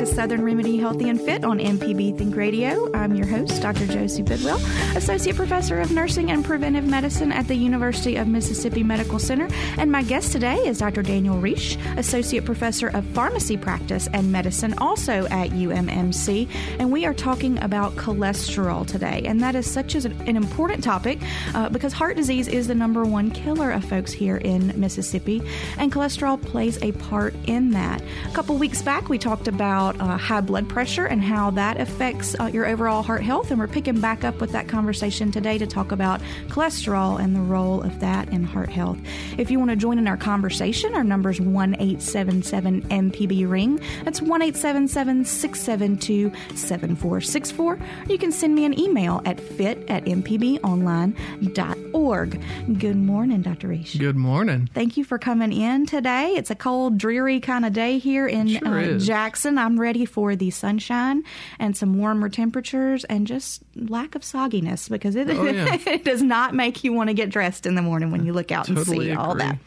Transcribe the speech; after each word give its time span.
To 0.00 0.06
Southern 0.06 0.42
Remedy 0.42 0.78
Healthy 0.78 1.10
and 1.10 1.20
Fit 1.20 1.44
on 1.44 1.58
MPB 1.58 2.16
Think 2.16 2.34
Radio. 2.34 2.90
I'm 2.94 3.14
your 3.14 3.26
host, 3.26 3.60
Dr. 3.60 3.86
Josie 3.86 4.22
Bidwell, 4.22 4.56
Associate 4.96 5.36
Professor 5.36 5.78
of 5.78 5.90
Nursing 5.90 6.30
and 6.30 6.42
Preventive 6.42 6.86
Medicine 6.86 7.30
at 7.30 7.46
the 7.48 7.54
University 7.54 8.16
of 8.16 8.26
Mississippi 8.26 8.82
Medical 8.82 9.18
Center. 9.18 9.46
And 9.76 9.92
my 9.92 10.02
guest 10.02 10.32
today 10.32 10.56
is 10.56 10.78
Dr. 10.78 11.02
Daniel 11.02 11.36
Riche, 11.36 11.76
Associate 11.98 12.42
Professor 12.42 12.88
of 12.88 13.04
Pharmacy 13.08 13.58
Practice 13.58 14.08
and 14.14 14.32
Medicine, 14.32 14.72
also 14.78 15.26
at 15.26 15.50
UMMC. 15.50 16.48
And 16.78 16.90
we 16.90 17.04
are 17.04 17.12
talking 17.12 17.62
about 17.62 17.94
cholesterol 17.96 18.86
today. 18.86 19.20
And 19.26 19.42
that 19.42 19.54
is 19.54 19.70
such 19.70 19.94
an 19.96 20.34
important 20.34 20.82
topic 20.82 21.18
uh, 21.54 21.68
because 21.68 21.92
heart 21.92 22.16
disease 22.16 22.48
is 22.48 22.68
the 22.68 22.74
number 22.74 23.04
one 23.04 23.30
killer 23.30 23.70
of 23.70 23.84
folks 23.84 24.12
here 24.12 24.38
in 24.38 24.72
Mississippi. 24.80 25.42
And 25.76 25.92
cholesterol 25.92 26.40
plays 26.40 26.82
a 26.82 26.92
part 26.92 27.34
in 27.44 27.72
that. 27.72 28.00
A 28.26 28.32
couple 28.32 28.56
weeks 28.56 28.80
back, 28.80 29.10
we 29.10 29.18
talked 29.18 29.46
about 29.46 29.89
uh, 29.98 30.16
high 30.16 30.40
blood 30.40 30.68
pressure 30.68 31.06
and 31.06 31.22
how 31.22 31.50
that 31.50 31.80
affects 31.80 32.38
uh, 32.38 32.46
your 32.46 32.66
overall 32.66 33.02
heart 33.02 33.22
health. 33.22 33.50
And 33.50 33.58
we're 33.58 33.68
picking 33.68 34.00
back 34.00 34.24
up 34.24 34.40
with 34.40 34.52
that 34.52 34.68
conversation 34.68 35.32
today 35.32 35.58
to 35.58 35.66
talk 35.66 35.92
about 35.92 36.20
cholesterol 36.48 37.20
and 37.20 37.34
the 37.34 37.40
role 37.40 37.82
of 37.82 38.00
that 38.00 38.28
in 38.28 38.44
heart 38.44 38.68
health. 38.68 38.98
If 39.38 39.50
you 39.50 39.58
want 39.58 39.70
to 39.70 39.76
join 39.76 39.98
in 39.98 40.06
our 40.06 40.16
conversation, 40.16 40.94
our 40.94 41.04
number 41.04 41.30
is 41.30 41.40
1 41.40 41.74
877 41.74 42.82
MPB 42.82 43.48
Ring. 43.48 43.80
That's 44.04 44.20
1 44.20 44.42
877 44.42 45.24
672 45.24 46.32
7464. 46.56 47.78
You 48.08 48.18
can 48.18 48.32
send 48.32 48.54
me 48.54 48.64
an 48.64 48.78
email 48.78 49.22
at 49.24 49.40
fit 49.40 49.88
at 49.88 50.04
mpbonline.org. 50.04 52.40
Good 52.78 52.96
morning, 52.96 53.42
Dr. 53.42 53.68
Riche. 53.68 53.98
Good 53.98 54.16
morning. 54.16 54.68
Thank 54.74 54.96
you 54.96 55.04
for 55.04 55.18
coming 55.18 55.52
in 55.52 55.86
today. 55.86 56.34
It's 56.34 56.50
a 56.50 56.54
cold, 56.54 56.98
dreary 56.98 57.40
kind 57.40 57.64
of 57.64 57.72
day 57.72 57.98
here 57.98 58.26
in 58.26 58.48
Sure 58.48 58.78
uh. 58.78 58.98
Jackson. 58.98 59.58
I'm 59.58 59.79
ready 59.80 60.04
for 60.04 60.36
the 60.36 60.50
sunshine 60.50 61.24
and 61.58 61.76
some 61.76 61.98
warmer 61.98 62.28
temperatures 62.28 63.04
and 63.04 63.26
just 63.26 63.62
lack 63.74 64.14
of 64.14 64.22
sogginess 64.22 64.88
because 64.88 65.16
it, 65.16 65.28
Oh, 65.30 65.44
yeah. 65.44 65.76
it 65.86 66.04
does 66.04 66.22
not 66.22 66.54
make 66.54 66.84
you 66.84 66.92
want 66.92 67.08
to 67.08 67.14
get 67.14 67.30
dressed 67.30 67.66
in 67.66 67.74
the 67.74 67.82
morning 67.82 68.10
when 68.10 68.24
you 68.24 68.32
look 68.32 68.52
out 68.52 68.68
and 68.68 68.76
Totally 68.76 69.06
see 69.06 69.14
all 69.14 69.34
that. 69.34 69.58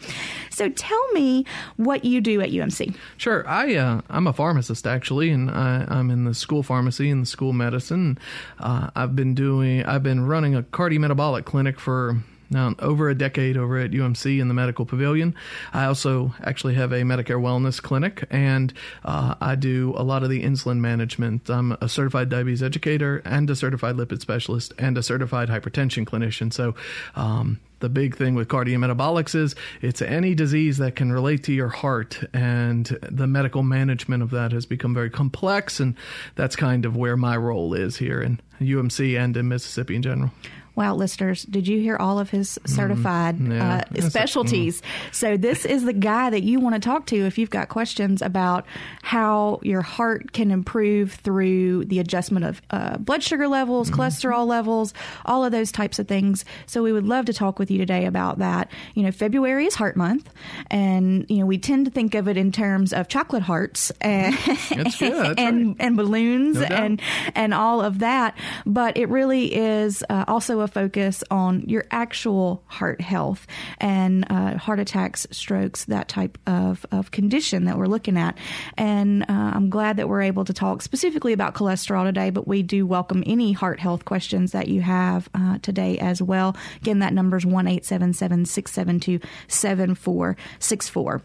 So 0.52 0.69
tell 0.69 1.11
me 1.14 1.45
what 1.78 2.06
you 2.06 2.22
do 2.22 2.39
at 2.41 2.52
UMC. 2.52 2.95
Sure. 3.17 3.47
I 3.47 3.75
uh, 3.75 4.02
I'm 4.09 4.28
a 4.28 4.34
pharmacist 4.34 4.86
actually, 4.86 5.31
and 5.31 5.50
I, 5.50 5.86
I'm 5.89 6.11
in 6.11 6.25
the 6.25 6.34
school 6.34 6.64
pharmacy 6.64 7.09
and 7.09 7.23
the 7.23 7.25
school 7.25 7.53
medicine. 7.53 8.19
Uh, 8.59 8.90
I've 8.95 9.16
been 9.16 9.34
doing 9.34 9.84
I've 9.84 10.03
been 10.03 10.25
running 10.28 10.56
a 10.56 10.62
cardiometabolic 10.62 11.45
clinic 11.45 11.80
for 11.80 12.22
now 12.53 12.75
over 12.80 13.09
a 13.09 13.16
decade 13.16 13.58
over 13.58 13.78
at 13.80 13.91
UMC 13.91 14.40
in 14.40 14.47
the 14.47 14.53
medical 14.53 14.86
pavilion. 14.86 15.36
I 15.74 15.86
also 15.86 16.34
actually 16.44 16.75
have 16.75 16.91
a 16.91 17.02
Medicare 17.02 17.41
wellness 17.41 17.81
clinic, 17.81 18.25
and 18.30 18.74
uh, 19.03 19.36
I 19.41 19.56
do 19.56 19.94
a 19.97 20.03
lot 20.03 20.24
of 20.24 20.30
the 20.30 20.44
insulin 20.44 20.78
management. 20.78 21.50
I'm 21.50 21.74
a 21.81 21.90
certified 21.90 22.30
diabetes 22.30 22.63
educator 22.63 23.22
and 23.25 23.50
a 23.50 23.56
certified 23.56 23.96
lipid 23.96 24.22
specialist 24.22 24.74
and 24.78 24.97
a 24.97 25.03
certified 25.03 25.50
hypertension 25.50 26.06
clinician. 26.06 26.53
So. 26.53 26.75
Um, 27.16 27.59
the 27.80 27.90
big 27.90 28.16
thing 28.16 28.34
with 28.34 28.47
cardiometabolics 28.47 29.36
is 29.36 29.56
it's 29.81 30.02
any 30.02 30.34
disease 30.34 30.78
that 30.78 30.96
can 30.96 31.12
relate 31.12 31.44
to 31.44 31.52
your 31.52 31.68
heart 31.68 32.24
and 32.34 32.97
the 33.02 33.28
medical 33.28 33.62
management 33.62 34.24
of 34.24 34.30
that 34.30 34.53
has 34.53 34.66
become 34.66 34.94
very 34.94 35.09
complex 35.09 35.81
and 35.81 35.94
that's 36.36 36.56
kind 36.56 36.86
of 36.86 36.96
where 36.96 37.18
my 37.18 37.36
role 37.36 37.74
is 37.74 37.97
here 37.97 38.22
in 38.22 38.40
UMC 38.62 39.19
and 39.19 39.36
in 39.36 39.50
Mississippi 39.50 39.97
in 39.97 40.02
general. 40.02 40.31
Wow, 40.75 40.95
listeners, 40.95 41.44
did 41.44 41.67
you 41.67 41.79
hear 41.79 41.97
all 41.97 42.17
of 42.19 42.29
his 42.31 42.57
certified 42.66 43.35
Mm-hmm. 43.38 43.51
yeah. 43.51 43.73
uh, 43.73 43.78
That's 43.91 44.06
a- 44.06 44.07
mm. 44.07 44.09
specialties? 44.11 44.81
So, 45.11 45.38
this 45.38 45.66
is 45.66 45.84
the 45.85 45.94
guy 45.94 46.29
that 46.31 46.41
you 46.44 46.59
want 46.59 46.73
to 46.75 46.81
talk 46.81 47.06
to 47.07 47.16
if 47.25 47.38
you've 47.38 47.50
got 47.51 47.69
questions 47.69 48.22
about 48.23 48.66
how 49.03 49.59
your 49.62 49.81
heart 49.81 50.33
can 50.33 50.50
improve 50.51 51.13
through 51.13 51.85
the 51.85 52.00
adjustment 52.00 52.45
of 52.45 52.62
uh, 52.72 52.97
blood 52.97 53.22
sugar 53.23 53.47
levels, 53.47 53.89
Mm-hmm. 53.91 54.01
cholesterol 54.01 54.47
levels, 54.47 54.94
all 55.25 55.45
of 55.45 55.51
those 55.51 55.72
types 55.72 56.00
of 56.00 56.07
things. 56.07 56.44
So, 56.66 56.81
we 56.81 56.91
would 56.91 57.06
love 57.06 57.25
to 57.25 57.33
talk 57.33 57.59
with 57.59 57.69
you 57.69 57.78
today 57.78 58.06
about 58.06 58.39
that. 58.39 58.72
You 58.95 59.03
know, 59.03 59.12
February 59.12 59.66
is 59.67 59.75
Heart 59.75 59.95
Month, 59.95 60.29
and, 60.72 61.25
you 61.29 61.38
know, 61.38 61.45
we 61.45 61.57
tend 61.57 61.85
to 61.85 61.91
think 61.91 62.16
of 62.16 62.28
it 62.28 62.38
in 62.38 62.51
terms 62.51 62.94
of 62.94 63.07
chocolate 63.07 63.44
hearts 63.44 63.91
and, 64.01 64.35
That's 64.69 64.97
good. 64.97 65.39
And, 65.39 65.67
right. 65.67 65.75
and 65.79 65.97
balloons 65.97 66.57
No 66.57 66.66
and 66.66 67.01
and 67.35 67.53
all 67.53 67.81
of 67.81 68.00
that. 68.00 68.35
But 68.66 68.97
it 68.97 69.09
really 69.09 69.53
is 69.53 70.03
uh, 70.09 70.25
also 70.28 70.62
a 70.63 70.68
focus 70.68 71.24
on 71.29 71.62
your 71.68 71.85
actual 71.91 72.63
heart 72.68 73.01
health 73.01 73.46
and 73.79 74.25
uh, 74.29 74.57
heart 74.57 74.79
attacks, 74.79 75.28
strokes, 75.31 75.85
that 75.85 76.07
type 76.07 76.38
of, 76.47 76.85
of 76.91 77.12
condition 77.12 77.66
that 77.66 77.78
we're 77.78 77.88
looking 77.88 78.18
at. 78.18 78.38
And 78.78 79.24
uh, 79.24 79.25
I'm 79.29 79.69
glad 79.69 79.97
that 79.97 80.09
we're 80.09 80.22
able 80.22 80.46
to 80.46 80.53
talk 80.53 80.81
specifically 80.81 81.34
about 81.34 81.53
cholesterol 81.53 82.06
today, 82.06 82.29
but 82.29 82.47
we 82.47 82.63
do 82.63 82.85
welcome 82.88 83.24
any 83.25 83.51
heart 83.51 83.79
health 83.79 84.06
questions 84.06 84.51
that 84.53 84.68
you 84.68 84.81
have 84.81 85.29
uh, 85.35 85.59
today 85.59 85.97
as 86.00 86.22
well. 86.22 86.56
Again, 86.81 87.00
that 87.00 87.13
number 87.13 87.38
is 87.38 87.45
1 87.45 87.68
877 87.68 88.45
672 88.45 89.28
7464. 89.47 91.22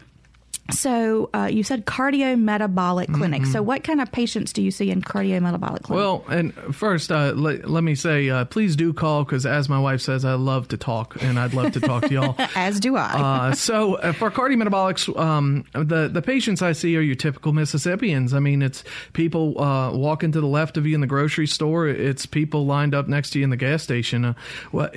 So 0.71 1.29
uh, 1.33 1.49
you 1.51 1.63
said 1.63 1.85
cardiometabolic 1.85 3.13
clinic. 3.13 3.45
So 3.45 3.61
what 3.61 3.83
kind 3.83 4.01
of 4.01 4.11
patients 4.11 4.53
do 4.53 4.61
you 4.61 4.71
see 4.71 4.91
in 4.91 5.01
cardiometabolic 5.01 5.83
clinic? 5.83 5.85
Mm-hmm. 5.85 5.93
Well, 5.93 6.23
and 6.29 6.53
first, 6.75 7.11
uh, 7.11 7.33
let, 7.33 7.69
let 7.69 7.83
me 7.83 7.95
say, 7.95 8.29
uh, 8.29 8.45
please 8.45 8.75
do 8.75 8.93
call 8.93 9.23
because, 9.23 9.45
as 9.45 9.69
my 9.69 9.79
wife 9.79 10.01
says, 10.01 10.25
I 10.25 10.33
love 10.33 10.67
to 10.69 10.77
talk, 10.77 11.21
and 11.21 11.39
I'd 11.39 11.53
love 11.53 11.73
to 11.73 11.79
talk 11.79 12.03
to 12.03 12.13
y'all. 12.13 12.35
as 12.55 12.79
do 12.79 12.95
I. 12.95 13.49
Uh, 13.49 13.53
so 13.53 13.95
uh, 13.95 14.13
for 14.13 14.31
cardiometabolics, 14.31 15.17
um, 15.19 15.65
the 15.73 16.07
the 16.07 16.21
patients 16.21 16.61
I 16.61 16.73
see 16.73 16.95
are 16.97 17.01
your 17.01 17.15
typical 17.15 17.53
Mississippians. 17.53 18.33
I 18.33 18.39
mean, 18.39 18.61
it's 18.61 18.83
people 19.13 19.59
uh, 19.61 19.91
walking 19.95 20.31
to 20.31 20.41
the 20.41 20.47
left 20.47 20.77
of 20.77 20.85
you 20.85 20.95
in 20.95 21.01
the 21.01 21.07
grocery 21.07 21.47
store. 21.47 21.87
It's 21.87 22.25
people 22.25 22.65
lined 22.65 22.93
up 22.93 23.07
next 23.07 23.31
to 23.31 23.39
you 23.39 23.43
in 23.43 23.49
the 23.49 23.57
gas 23.57 23.83
station. 23.83 24.25
Uh, 24.25 24.33
well, 24.71 24.89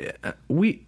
we. 0.49 0.85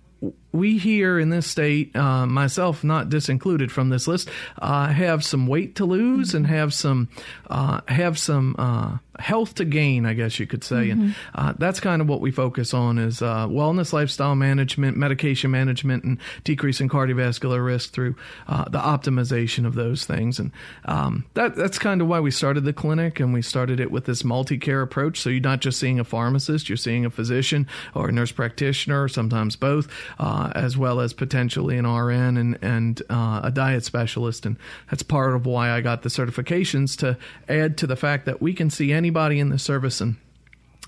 We 0.53 0.79
here 0.79 1.19
in 1.19 1.31
this 1.31 1.47
state, 1.47 1.95
uh, 1.97 2.27
myself 2.27 2.85
not 2.85 3.09
disincluded 3.09 3.73
from 3.73 3.89
this 3.89 4.07
list, 4.07 4.29
uh, 4.61 4.89
have 4.89 5.25
some 5.25 5.47
weight 5.47 5.77
to 5.77 5.85
lose 5.85 6.35
and 6.35 6.47
have 6.47 6.73
some 6.73 7.09
uh, 7.51 7.81
have 7.89 8.19
some 8.19 8.55
uh, 8.59 8.99
health 9.19 9.55
to 9.55 9.65
gain, 9.65 10.07
I 10.07 10.15
guess 10.15 10.39
you 10.39 10.47
could 10.47 10.65
say, 10.65 10.91
and 10.91 11.15
uh, 11.35 11.55
that's 11.59 11.81
kind 11.81 12.03
of 12.03 12.09
what 12.09 12.21
we 12.21 12.31
focus 12.31 12.75
on 12.75 12.99
is 12.99 13.23
uh, 13.23 13.47
wellness, 13.47 13.93
lifestyle 13.93 14.35
management, 14.35 14.97
medication 14.97 15.51
management, 15.51 16.05
and 16.05 16.19
decreasing 16.43 16.89
cardiovascular 16.89 17.65
risk 17.65 17.93
through 17.93 18.17
uh, 18.49 18.65
the 18.69 18.79
optimization 18.79 19.67
of 19.67 19.75
those 19.75 20.05
things. 20.05 20.39
And 20.39 20.51
um, 20.85 21.25
that 21.35 21.55
that's 21.57 21.79
kind 21.79 22.01
of 22.01 22.09
why 22.09 22.21
we 22.21 22.31
started 22.31 22.65
the 22.65 22.73
clinic, 22.73 23.21
and 23.21 23.33
we 23.33 23.43
started 23.43 23.81
it 23.81 23.91
with 23.91 24.05
this 24.05 24.25
multi-care 24.25 24.83
approach. 24.83 25.21
So 25.21 25.31
you're 25.31 25.41
not 25.41 25.61
just 25.61 25.79
seeing 25.79 26.01
a 26.01 26.05
pharmacist, 26.05 26.69
you're 26.69 26.77
seeing 26.77 27.05
a 27.05 27.11
physician 27.11 27.67
or 27.95 28.09
a 28.09 28.13
nurse 28.13 28.33
practitioner, 28.33 29.05
or 29.05 29.09
sometimes 29.09 29.57
both, 29.57 29.89
uh, 30.19 30.51
as 30.55 30.77
well 30.77 31.01
as 31.01 31.13
potentially 31.13 31.79
an 31.79 31.87
RN 31.87 32.37
and 32.37 32.59
and 32.63 33.03
uh, 33.11 33.41
a 33.45 33.51
diet 33.51 33.85
specialist. 33.85 34.47
And 34.47 34.57
that's 34.91 35.03
part 35.03 35.35
of 35.35 35.47
why 35.47 35.71
I 35.71 35.81
got 35.81 36.03
the 36.03 36.09
certifications 36.09 36.97
to 36.99 37.17
add 37.49 37.79
to 37.79 37.87
the 37.87 37.97
fact 37.97 38.27
that 38.27 38.43
we 38.43 38.53
can 38.53 38.71
see 38.71 38.93
anybody 39.05 39.39
in 39.39 39.51
the 39.51 39.59
service 39.59 40.01
and 40.01 40.17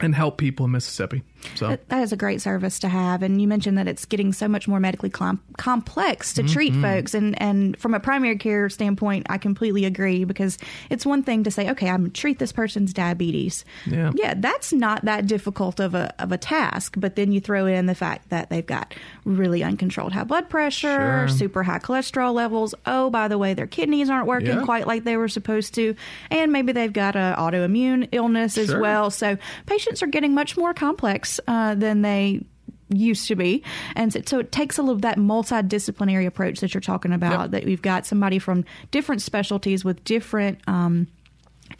and 0.00 0.14
help 0.14 0.38
people 0.38 0.64
in 0.64 0.72
Mississippi. 0.72 1.22
So 1.54 1.76
That, 1.88 2.02
is 2.02 2.12
a 2.12 2.16
great 2.16 2.40
service 2.42 2.78
to 2.80 2.88
have. 2.88 3.22
And 3.22 3.40
you 3.40 3.48
mentioned 3.48 3.78
that 3.78 3.86
it's 3.88 4.04
getting 4.04 4.32
so 4.32 4.48
much 4.48 4.66
more 4.68 4.80
medically 4.80 5.10
com- 5.10 5.40
complex 5.56 6.34
to 6.34 6.42
treat 6.42 6.72
Mm-hmm. 6.72 6.82
folks. 6.82 7.14
And, 7.14 7.40
and 7.40 7.78
from 7.78 7.94
a 7.94 8.00
primary 8.00 8.36
care 8.36 8.68
standpoint, 8.68 9.26
I 9.30 9.38
completely 9.38 9.84
agree 9.84 10.24
because 10.24 10.58
it's 10.90 11.06
one 11.06 11.22
thing 11.22 11.44
to 11.44 11.50
say, 11.50 11.70
okay, 11.70 11.88
I'm 11.88 12.00
going 12.02 12.10
to 12.10 12.20
treat 12.20 12.38
this 12.38 12.52
person's 12.52 12.92
diabetes. 12.92 13.64
Yeah. 13.86 14.10
Yeah, 14.14 14.34
that's 14.36 14.72
not 14.72 15.04
that 15.04 15.26
difficult 15.26 15.80
of 15.80 15.94
a, 15.94 16.12
of 16.18 16.32
a 16.32 16.38
task. 16.38 16.94
But 16.98 17.16
then 17.16 17.30
you 17.32 17.40
throw 17.40 17.66
in 17.66 17.86
the 17.86 17.94
fact 17.94 18.30
that 18.30 18.50
they've 18.50 18.66
got 18.66 18.94
really 19.24 19.62
uncontrolled 19.62 20.12
high 20.12 20.24
blood 20.24 20.48
pressure, 20.48 21.26
Sure. 21.26 21.28
super 21.28 21.62
high 21.62 21.78
cholesterol 21.78 22.34
levels. 22.34 22.74
Oh, 22.84 23.10
by 23.10 23.28
the 23.28 23.38
way, 23.38 23.54
their 23.54 23.66
kidneys 23.66 24.10
aren't 24.10 24.26
working 24.26 24.58
Yeah. 24.58 24.64
quite 24.64 24.86
like 24.86 25.04
they 25.04 25.16
were 25.16 25.28
supposed 25.28 25.74
to. 25.74 25.94
And 26.30 26.52
maybe 26.52 26.72
they've 26.72 26.92
got 26.92 27.16
an 27.16 27.34
autoimmune 27.36 28.08
illness 28.12 28.58
as 28.58 28.74
well. 28.74 29.10
So 29.10 29.36
patients 29.66 30.02
are 30.02 30.06
getting 30.06 30.34
much 30.34 30.56
more 30.56 30.74
complex 30.74 31.35
uh, 31.46 31.74
than 31.74 32.02
they 32.02 32.44
used 32.88 33.26
to 33.26 33.34
be 33.34 33.64
and 33.96 34.12
so, 34.12 34.20
so 34.26 34.38
it 34.38 34.52
takes 34.52 34.78
a 34.78 34.82
little 34.82 35.00
that 35.00 35.18
multidisciplinary 35.18 36.24
approach 36.24 36.60
that 36.60 36.72
you're 36.72 36.80
talking 36.80 37.12
about 37.12 37.40
Yep. 37.42 37.50
that 37.50 37.64
we've 37.64 37.82
got 37.82 38.06
somebody 38.06 38.38
from 38.38 38.64
different 38.92 39.22
specialties 39.22 39.84
with 39.84 40.04
different 40.04 40.60
um, 40.68 41.08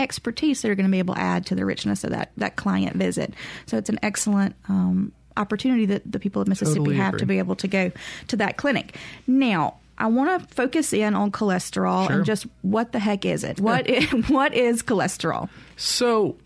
expertise 0.00 0.62
that 0.62 0.70
are 0.70 0.74
going 0.74 0.86
to 0.86 0.90
be 0.90 0.98
able 0.98 1.14
to 1.14 1.20
add 1.20 1.46
to 1.46 1.54
the 1.54 1.64
richness 1.64 2.02
of 2.02 2.10
that 2.10 2.32
that 2.36 2.56
client 2.56 2.96
visit 2.96 3.32
so 3.66 3.76
it's 3.78 3.88
an 3.88 4.00
excellent 4.02 4.56
um, 4.68 5.12
opportunity 5.36 5.86
that 5.86 6.10
the 6.10 6.18
people 6.18 6.42
of 6.42 6.48
mississippi 6.48 6.78
Totally 6.80 6.96
have 6.96 7.16
to 7.18 7.26
be 7.26 7.38
able 7.38 7.54
to 7.56 7.68
go 7.68 7.92
to 8.26 8.36
that 8.38 8.56
clinic 8.56 8.96
now 9.28 9.76
I 9.98 10.08
want 10.08 10.42
to 10.48 10.54
focus 10.54 10.92
in 10.92 11.14
on 11.14 11.30
cholesterol 11.30 12.08
Sure. 12.08 12.16
and 12.16 12.24
just 12.26 12.46
what 12.60 12.92
the 12.92 12.98
heck 12.98 13.24
is 13.24 13.44
it? 13.44 13.58
What 13.60 13.88
is, 13.88 14.04
what 14.28 14.52
is 14.52 14.82
cholesterol? 14.82 15.48
So, 15.76 16.36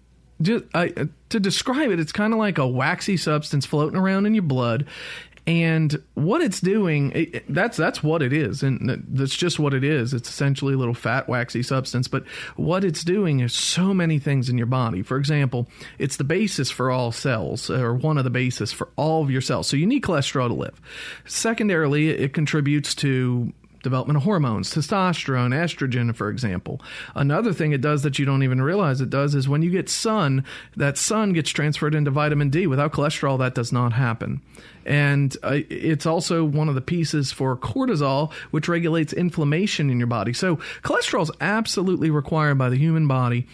just, 0.42 0.64
I, 0.74 0.92
uh, 0.96 1.04
to 1.30 1.40
describe 1.40 1.90
it, 1.90 2.00
it's 2.00 2.12
kind 2.12 2.32
of 2.32 2.38
like 2.38 2.58
a 2.58 2.66
waxy 2.66 3.16
substance 3.16 3.66
floating 3.66 3.98
around 3.98 4.26
in 4.26 4.34
your 4.34 4.42
blood. 4.42 4.86
And 5.46 6.00
what 6.14 6.42
it's 6.42 6.60
doing, 6.60 7.12
it, 7.12 7.52
that's 7.52 7.76
that's 7.76 8.02
what 8.02 8.22
it 8.22 8.32
is, 8.32 8.62
and 8.62 9.02
that's 9.08 9.34
just 9.34 9.58
what 9.58 9.74
it 9.74 9.82
is. 9.82 10.12
It's 10.12 10.28
essentially 10.28 10.74
a 10.74 10.76
little 10.76 10.94
fat, 10.94 11.28
waxy 11.28 11.62
substance. 11.62 12.08
But 12.08 12.26
what 12.56 12.84
it's 12.84 13.02
doing 13.02 13.40
is 13.40 13.52
so 13.54 13.94
many 13.94 14.18
things 14.18 14.48
in 14.48 14.58
your 14.58 14.66
body. 14.66 15.02
For 15.02 15.16
example, 15.16 15.66
it's 15.98 16.18
the 16.18 16.24
basis 16.24 16.70
for 16.70 16.90
all 16.90 17.10
cells, 17.10 17.70
or 17.70 17.94
one 17.94 18.18
of 18.18 18.24
the 18.24 18.30
basis 18.30 18.70
for 18.70 18.90
all 18.96 19.22
of 19.22 19.30
your 19.30 19.40
cells. 19.40 19.66
So 19.66 19.76
you 19.76 19.86
need 19.86 20.02
cholesterol 20.02 20.48
to 20.48 20.54
live. 20.54 20.80
Secondarily, 21.24 22.10
it 22.10 22.34
contributes 22.34 22.94
to 22.96 23.52
development 23.82 24.16
of 24.16 24.22
hormones, 24.22 24.72
testosterone, 24.72 25.54
estrogen, 25.54 26.14
for 26.14 26.28
example. 26.28 26.80
Another 27.14 27.52
thing 27.52 27.72
it 27.72 27.80
does 27.80 28.02
that 28.02 28.18
you 28.18 28.24
don't 28.24 28.42
even 28.42 28.60
realize 28.62 29.00
it 29.00 29.10
does 29.10 29.34
is 29.34 29.48
when 29.48 29.62
you 29.62 29.70
get 29.70 29.88
sun, 29.88 30.44
that 30.76 30.98
sun 30.98 31.32
gets 31.32 31.50
transferred 31.50 31.94
into 31.94 32.10
vitamin 32.10 32.50
D. 32.50 32.66
Without 32.66 32.92
cholesterol, 32.92 33.38
that 33.38 33.54
does 33.54 33.72
not 33.72 33.92
happen. 33.92 34.42
And 34.84 35.36
uh, 35.42 35.60
it's 35.68 36.06
also 36.06 36.44
one 36.44 36.68
of 36.68 36.74
the 36.74 36.80
pieces 36.80 37.32
for 37.32 37.56
cortisol, 37.56 38.32
which 38.50 38.68
regulates 38.68 39.12
inflammation 39.12 39.90
in 39.90 39.98
your 39.98 40.06
body. 40.06 40.32
So 40.32 40.56
cholesterol 40.82 41.22
is 41.22 41.30
absolutely 41.40 42.10
required 42.10 42.58
by 42.58 42.68
the 42.68 42.78
human 42.78 43.06
body. 43.06 43.46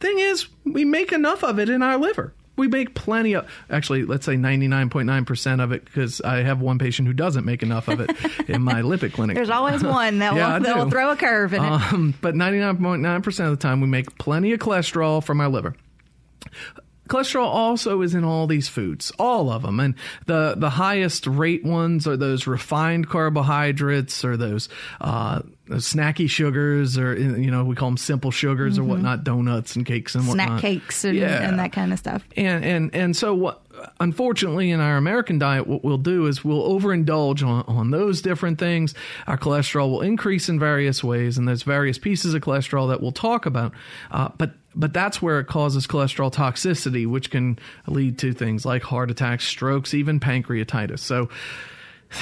Thing 0.00 0.18
is, 0.18 0.46
we 0.64 0.84
make 0.84 1.12
enough 1.12 1.42
of 1.42 1.58
it 1.58 1.68
in 1.68 1.82
our 1.82 1.96
liver. 1.96 2.32
We 2.58 2.68
make 2.68 2.94
plenty 2.94 3.34
of, 3.34 3.48
actually, 3.70 4.04
let's 4.04 4.26
say 4.26 4.34
99.9% 4.34 5.62
of 5.62 5.72
it, 5.72 5.84
because 5.84 6.20
I 6.20 6.42
have 6.42 6.60
one 6.60 6.78
patient 6.78 7.08
who 7.08 7.14
doesn't 7.14 7.44
make 7.44 7.62
enough 7.62 7.88
of 7.88 8.00
it 8.00 8.10
in 8.48 8.60
my 8.62 8.82
lipid 8.82 9.12
clinic. 9.14 9.36
There's 9.36 9.48
always 9.48 9.82
one 9.84 10.18
that 10.18 10.34
Yeah, 10.34 10.58
will, 10.58 10.84
will 10.84 10.90
throw 10.90 11.10
a 11.10 11.16
curve 11.16 11.54
in 11.54 11.64
it. 11.64 11.70
Um, 11.70 12.14
but 12.20 12.34
99.9% 12.34 13.44
of 13.44 13.50
the 13.50 13.56
time, 13.56 13.80
we 13.80 13.86
make 13.86 14.18
plenty 14.18 14.52
of 14.52 14.60
cholesterol 14.60 15.22
from 15.24 15.40
our 15.40 15.48
liver. 15.48 15.74
Cholesterol 17.08 17.46
also 17.46 18.02
is 18.02 18.14
in 18.14 18.22
all 18.24 18.46
these 18.46 18.68
foods, 18.68 19.10
all 19.18 19.50
of 19.50 19.62
them, 19.62 19.80
and 19.80 19.94
the 20.26 20.54
the 20.56 20.70
highest 20.70 21.26
rate 21.26 21.64
ones 21.64 22.06
are 22.06 22.16
those 22.16 22.46
refined 22.46 23.08
carbohydrates, 23.08 24.24
or 24.24 24.36
those 24.36 24.68
uh, 25.00 25.42
those 25.66 25.90
snacky 25.92 26.28
sugars, 26.28 26.96
or 26.98 27.16
you 27.18 27.50
know 27.50 27.64
we 27.64 27.74
call 27.74 27.88
them 27.88 27.96
simple 27.96 28.30
sugars 28.30 28.78
or 28.78 28.84
whatnot, 28.84 29.24
donuts 29.24 29.74
and 29.76 29.84
cakes 29.86 30.14
and 30.14 30.26
whatnot. 30.26 30.48
Mm-hmm. 30.48 30.58
Snack 30.58 30.72
cakes 30.72 31.04
and, 31.04 31.16
Yeah. 31.18 31.48
and 31.48 31.58
that 31.58 31.72
kind 31.72 31.92
of 31.92 31.98
stuff. 31.98 32.22
And 32.36 32.64
and 32.64 32.94
and 32.94 33.16
so 33.16 33.34
what? 33.34 33.62
Unfortunately, 34.00 34.72
in 34.72 34.80
our 34.80 34.96
American 34.96 35.38
diet, 35.38 35.68
what 35.68 35.84
we'll 35.84 35.98
do 35.98 36.26
is 36.26 36.44
we'll 36.44 36.68
overindulge 36.80 37.46
on, 37.46 37.64
on 37.68 37.90
those 37.92 38.20
different 38.22 38.58
things. 38.58 38.92
Our 39.28 39.38
cholesterol 39.38 39.90
will 39.90 40.00
increase 40.02 40.48
in 40.48 40.58
various 40.58 41.04
ways, 41.04 41.38
and 41.38 41.46
there's 41.46 41.62
various 41.62 41.96
pieces 41.96 42.34
of 42.34 42.42
cholesterol 42.42 42.88
that 42.88 43.00
we'll 43.00 43.12
talk 43.12 43.46
about. 43.46 43.72
Uh, 44.10 44.30
but 44.36 44.52
but 44.74 44.92
that's 44.92 45.20
where 45.20 45.40
it 45.40 45.46
causes 45.46 45.86
cholesterol 45.86 46.32
toxicity, 46.32 47.06
which 47.06 47.30
can 47.30 47.58
lead 47.86 48.18
to 48.18 48.32
things 48.32 48.64
like 48.64 48.82
heart 48.82 49.10
attacks, 49.10 49.46
strokes, 49.46 49.94
even 49.94 50.20
pancreatitis. 50.20 51.00
So. 51.00 51.28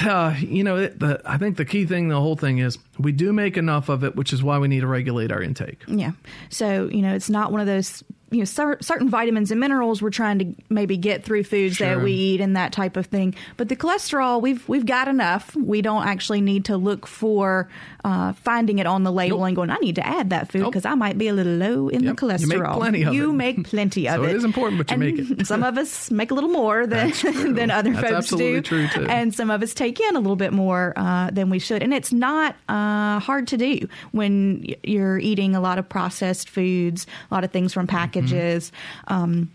Uh, 0.01 0.35
you 0.39 0.65
know, 0.65 0.75
it, 0.75 0.99
the, 0.99 1.21
I 1.23 1.37
think 1.37 1.55
the 1.55 1.63
key 1.63 1.85
thing, 1.85 2.09
the 2.09 2.19
whole 2.19 2.35
thing 2.35 2.57
is 2.57 2.77
we 2.99 3.13
do 3.13 3.31
make 3.31 3.55
enough 3.55 3.87
of 3.87 4.03
it, 4.03 4.17
which 4.17 4.33
is 4.33 4.43
why 4.43 4.59
we 4.59 4.67
need 4.67 4.81
to 4.81 4.87
regulate 4.87 5.31
our 5.31 5.41
intake. 5.41 5.81
Yeah. 5.87 6.11
So, 6.49 6.89
you 6.91 7.01
know, 7.01 7.15
it's 7.15 7.29
not 7.29 7.53
one 7.53 7.61
of 7.61 7.67
those, 7.67 8.03
you 8.29 8.39
know, 8.39 8.45
cer- 8.45 8.77
certain 8.81 9.09
vitamins 9.09 9.51
and 9.51 9.59
minerals 9.59 10.01
we're 10.01 10.09
trying 10.09 10.39
to 10.39 10.53
maybe 10.69 10.97
get 10.97 11.23
through 11.23 11.43
foods 11.43 11.77
that 11.77 12.01
we 12.01 12.11
eat 12.11 12.41
and 12.41 12.55
that 12.57 12.73
type 12.73 12.97
of 12.97 13.05
thing. 13.05 13.33
But 13.55 13.69
the 13.69 13.75
cholesterol, 13.75 14.41
we've 14.41 14.67
we've 14.67 14.85
got 14.85 15.07
enough. 15.07 15.55
We 15.55 15.81
don't 15.81 16.05
actually 16.05 16.41
need 16.41 16.65
to 16.65 16.75
look 16.77 17.07
for 17.07 17.69
uh, 18.03 18.33
finding 18.33 18.79
it 18.79 18.87
on 18.87 19.03
the 19.03 19.11
label 19.11 19.39
Nope. 19.39 19.47
and 19.47 19.55
going, 19.55 19.69
I 19.69 19.77
need 19.77 19.95
to 19.95 20.05
add 20.05 20.29
that 20.31 20.51
food 20.51 20.61
Nope. 20.63 20.71
because 20.71 20.85
I 20.85 20.95
might 20.95 21.17
be 21.17 21.27
a 21.29 21.33
little 21.33 21.53
low 21.53 21.87
in 21.89 22.03
Yep. 22.03 22.15
the 22.17 22.21
cholesterol. 22.25 22.41
You 22.41 22.47
make 22.59 22.71
plenty 22.77 23.03
of 23.03 23.13
You 23.13 23.29
it. 23.29 23.33
make 23.33 23.63
plenty 23.65 24.07
of 24.09 24.15
So 24.15 24.23
it. 24.23 24.29
it 24.31 24.35
is 24.35 24.43
important, 24.43 24.77
but 24.77 24.89
you 24.89 24.93
And 24.93 24.99
make 25.29 25.39
it. 25.41 25.47
some 25.47 25.63
of 25.63 25.77
us 25.77 26.11
make 26.11 26.31
a 26.31 26.33
little 26.33 26.49
more 26.49 26.85
than 26.87 27.11
than 27.55 27.71
other 27.71 27.91
That's 27.93 28.01
folks 28.01 28.13
absolutely 28.17 28.61
do. 28.61 28.61
true, 28.61 28.87
too. 28.89 29.05
And 29.09 29.33
some 29.33 29.49
of 29.49 29.61
us 29.63 29.73
take 29.73 29.99
in 29.99 30.15
a 30.15 30.19
little 30.19 30.35
bit 30.35 30.53
more 30.53 30.93
uh, 30.95 31.31
than 31.31 31.49
we 31.49 31.59
should. 31.59 31.81
And 31.83 31.93
it's 31.93 32.11
not 32.13 32.55
uh, 32.69 33.19
hard 33.19 33.47
to 33.47 33.57
do 33.57 33.87
when 34.11 34.65
you're 34.83 35.17
eating 35.19 35.55
a 35.55 35.59
lot 35.61 35.77
of 35.79 35.87
processed 35.89 36.49
foods, 36.49 37.07
a 37.29 37.33
lot 37.33 37.43
of 37.43 37.51
things 37.51 37.73
from 37.73 37.87
packages. 38.21 38.71
Um, 39.07 39.51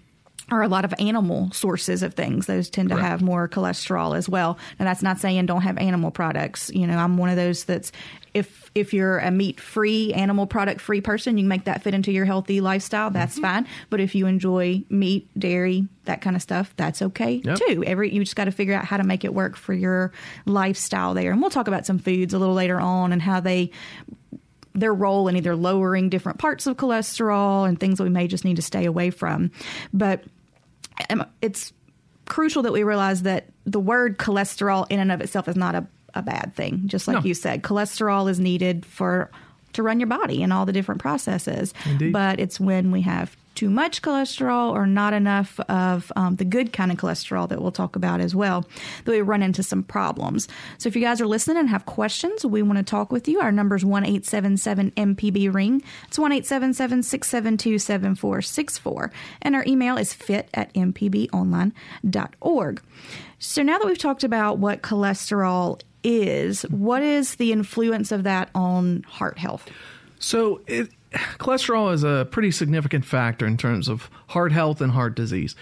or 0.50 0.60
a 0.60 0.68
lot 0.68 0.84
of 0.84 0.92
animal 0.98 1.50
sources 1.52 2.02
of 2.02 2.12
things. 2.12 2.44
Those 2.46 2.68
tend 2.68 2.90
to 2.90 2.96
Correct. 2.96 3.08
have 3.08 3.22
more 3.22 3.48
cholesterol 3.48 4.14
as 4.14 4.28
well. 4.28 4.58
And 4.78 4.86
that's 4.86 5.02
not 5.02 5.18
saying 5.18 5.46
don't 5.46 5.62
have 5.62 5.78
animal 5.78 6.10
products. 6.10 6.68
You 6.74 6.86
know, 6.86 6.98
I'm 6.98 7.16
one 7.16 7.30
of 7.30 7.36
those 7.36 7.64
that's 7.64 7.90
if 8.34 8.70
if 8.74 8.92
you're 8.92 9.18
a 9.18 9.30
meat 9.30 9.60
free, 9.60 10.12
animal 10.12 10.46
product 10.46 10.82
free 10.82 11.00
person, 11.00 11.38
you 11.38 11.44
can 11.44 11.48
make 11.48 11.64
that 11.64 11.82
fit 11.82 11.94
into 11.94 12.12
your 12.12 12.26
healthy 12.26 12.60
lifestyle. 12.60 13.08
That's 13.10 13.36
Mm-hmm. 13.36 13.42
fine. 13.44 13.66
But 13.88 14.00
if 14.00 14.14
you 14.14 14.26
enjoy 14.26 14.82
meat, 14.90 15.26
dairy, 15.38 15.86
that 16.04 16.20
kind 16.20 16.36
of 16.36 16.42
stuff, 16.42 16.74
that's 16.76 17.00
okay 17.00 17.40
Yep. 17.44 17.58
too. 17.58 17.84
Every 17.86 18.12
you 18.12 18.22
just 18.22 18.36
got 18.36 18.44
to 18.44 18.52
figure 18.52 18.74
out 18.74 18.84
how 18.84 18.98
to 18.98 19.04
make 19.04 19.24
it 19.24 19.32
work 19.32 19.56
for 19.56 19.72
your 19.72 20.12
lifestyle 20.44 21.14
there. 21.14 21.32
And 21.32 21.40
we'll 21.40 21.50
talk 21.50 21.68
about 21.68 21.86
some 21.86 21.98
foods 21.98 22.34
a 22.34 22.38
little 22.38 22.54
later 22.54 22.78
on 22.80 23.12
and 23.12 23.22
how 23.22 23.40
they 23.40 23.70
their 24.74 24.94
role 24.94 25.28
in 25.28 25.36
either 25.36 25.54
lowering 25.54 26.08
different 26.08 26.38
parts 26.38 26.66
of 26.66 26.76
cholesterol 26.76 27.68
and 27.68 27.78
things 27.78 27.98
that 27.98 28.04
we 28.04 28.10
may 28.10 28.26
just 28.26 28.44
need 28.44 28.56
to 28.56 28.62
stay 28.62 28.84
away 28.86 29.10
from. 29.10 29.50
But 29.92 30.24
um, 31.10 31.24
it's 31.40 31.72
crucial 32.26 32.62
that 32.62 32.72
we 32.72 32.82
realize 32.82 33.22
that 33.22 33.46
the 33.66 33.80
word 33.80 34.18
cholesterol 34.18 34.86
in 34.88 34.98
and 35.00 35.12
of 35.12 35.20
itself 35.20 35.48
is 35.48 35.56
not 35.56 35.74
a, 35.74 35.86
a 36.14 36.22
bad 36.22 36.54
thing. 36.54 36.82
Just 36.86 37.06
like 37.08 37.18
No. 37.18 37.22
you 37.22 37.34
said, 37.34 37.62
cholesterol 37.62 38.30
is 38.30 38.40
needed 38.40 38.86
for 38.86 39.30
to 39.74 39.82
run 39.82 40.00
your 40.00 40.06
body 40.06 40.42
and 40.42 40.52
all 40.52 40.66
the 40.66 40.72
different 40.72 41.00
processes. 41.00 41.72
Indeed. 41.86 42.12
But 42.12 42.40
it's 42.40 42.60
when 42.60 42.90
we 42.90 43.02
have 43.02 43.36
too 43.54 43.70
much 43.70 44.02
cholesterol 44.02 44.72
or 44.72 44.86
not 44.86 45.12
enough 45.12 45.58
of 45.68 46.10
um, 46.16 46.36
the 46.36 46.44
good 46.44 46.72
kind 46.72 46.90
of 46.90 46.98
cholesterol 46.98 47.48
that 47.48 47.60
we'll 47.60 47.72
talk 47.72 47.96
about 47.96 48.20
as 48.20 48.34
well 48.34 48.66
that 49.04 49.12
we 49.12 49.20
run 49.20 49.42
into 49.42 49.62
some 49.62 49.82
problems. 49.82 50.48
So 50.78 50.88
if 50.88 50.96
you 50.96 51.02
guys 51.02 51.20
are 51.20 51.26
listening 51.26 51.58
and 51.58 51.68
have 51.68 51.86
questions, 51.86 52.44
we 52.44 52.62
want 52.62 52.78
to 52.78 52.84
talk 52.84 53.12
with 53.12 53.28
you. 53.28 53.40
Our 53.40 53.52
number 53.52 53.76
is 53.76 53.84
one 53.84 54.04
eight 54.04 54.26
seven 54.26 54.56
seven 54.56 54.90
MPB 54.92 55.52
ring. 55.52 55.82
It's 56.08 56.18
one 56.18 56.32
eight 56.32 56.46
seven 56.46 56.74
seven 56.74 57.02
six 57.02 57.28
seven 57.28 57.56
two 57.56 57.78
seven 57.78 58.14
four 58.14 58.42
six 58.42 58.78
four, 58.78 59.12
and 59.40 59.54
our 59.54 59.64
email 59.66 59.96
is 59.96 60.14
fit 60.14 60.48
at 60.54 60.72
mpbonline.org. 60.74 62.82
So 63.38 63.62
now 63.62 63.78
that 63.78 63.86
we've 63.86 63.98
talked 63.98 64.24
about 64.24 64.58
what 64.58 64.82
cholesterol 64.82 65.80
is, 66.04 66.62
what 66.62 67.02
is 67.02 67.36
the 67.36 67.52
influence 67.52 68.12
of 68.12 68.24
that 68.24 68.50
on 68.54 69.02
heart 69.02 69.38
health? 69.38 69.68
So, 70.18 70.60
it, 70.66 70.90
cholesterol 71.38 71.92
is 71.92 72.04
a 72.04 72.26
pretty 72.30 72.50
significant 72.50 73.04
factor 73.04 73.46
in 73.46 73.56
terms 73.56 73.88
of 73.88 74.10
heart 74.28 74.52
health 74.52 74.80
and 74.80 74.92
heart 74.92 75.14
disease. 75.14 75.54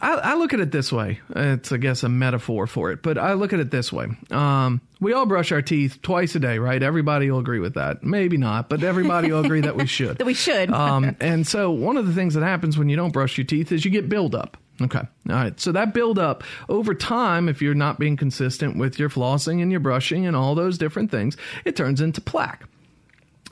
I, 0.00 0.14
I 0.14 0.34
look 0.36 0.54
at 0.54 0.60
it 0.60 0.72
this 0.72 0.90
way. 0.90 1.20
It's, 1.34 1.70
I 1.70 1.76
guess, 1.76 2.02
a 2.02 2.08
metaphor 2.08 2.66
for 2.66 2.90
it, 2.92 3.02
but 3.02 3.18
I 3.18 3.34
look 3.34 3.52
at 3.52 3.60
it 3.60 3.70
this 3.70 3.92
way. 3.92 4.06
Um, 4.30 4.80
we 5.00 5.12
all 5.12 5.26
brush 5.26 5.52
our 5.52 5.60
teeth 5.60 6.00
twice 6.00 6.34
a 6.34 6.40
day, 6.40 6.58
right? 6.58 6.82
Everybody 6.82 7.30
will 7.30 7.40
agree 7.40 7.58
with 7.58 7.74
that. 7.74 8.02
Maybe 8.02 8.38
not, 8.38 8.70
but 8.70 8.82
everybody 8.82 9.30
will 9.30 9.44
agree 9.44 9.60
that 9.60 9.76
we 9.76 9.86
should. 9.86 10.16
That 10.16 10.26
we 10.26 10.34
should. 10.34 10.70
Um, 10.72 11.16
and 11.20 11.46
so, 11.46 11.70
one 11.70 11.98
of 11.98 12.06
the 12.06 12.14
things 12.14 12.34
that 12.34 12.42
happens 12.42 12.78
when 12.78 12.88
you 12.88 12.96
don't 12.96 13.12
brush 13.12 13.36
your 13.36 13.44
teeth 13.44 13.70
is 13.70 13.84
you 13.84 13.90
get 13.90 14.08
buildup. 14.08 14.56
Okay. 14.80 14.98
All 14.98 15.34
right. 15.34 15.58
So 15.58 15.72
that 15.72 15.94
buildup 15.94 16.44
over 16.68 16.94
time, 16.94 17.48
if 17.48 17.62
you're 17.62 17.74
not 17.74 17.98
being 17.98 18.16
consistent 18.16 18.76
with 18.76 18.98
your 18.98 19.08
flossing 19.08 19.62
and 19.62 19.70
your 19.70 19.80
brushing 19.80 20.26
and 20.26 20.36
all 20.36 20.54
those 20.54 20.76
different 20.76 21.10
things, 21.10 21.36
it 21.64 21.76
turns 21.76 22.00
into 22.00 22.20
plaque. 22.20 22.64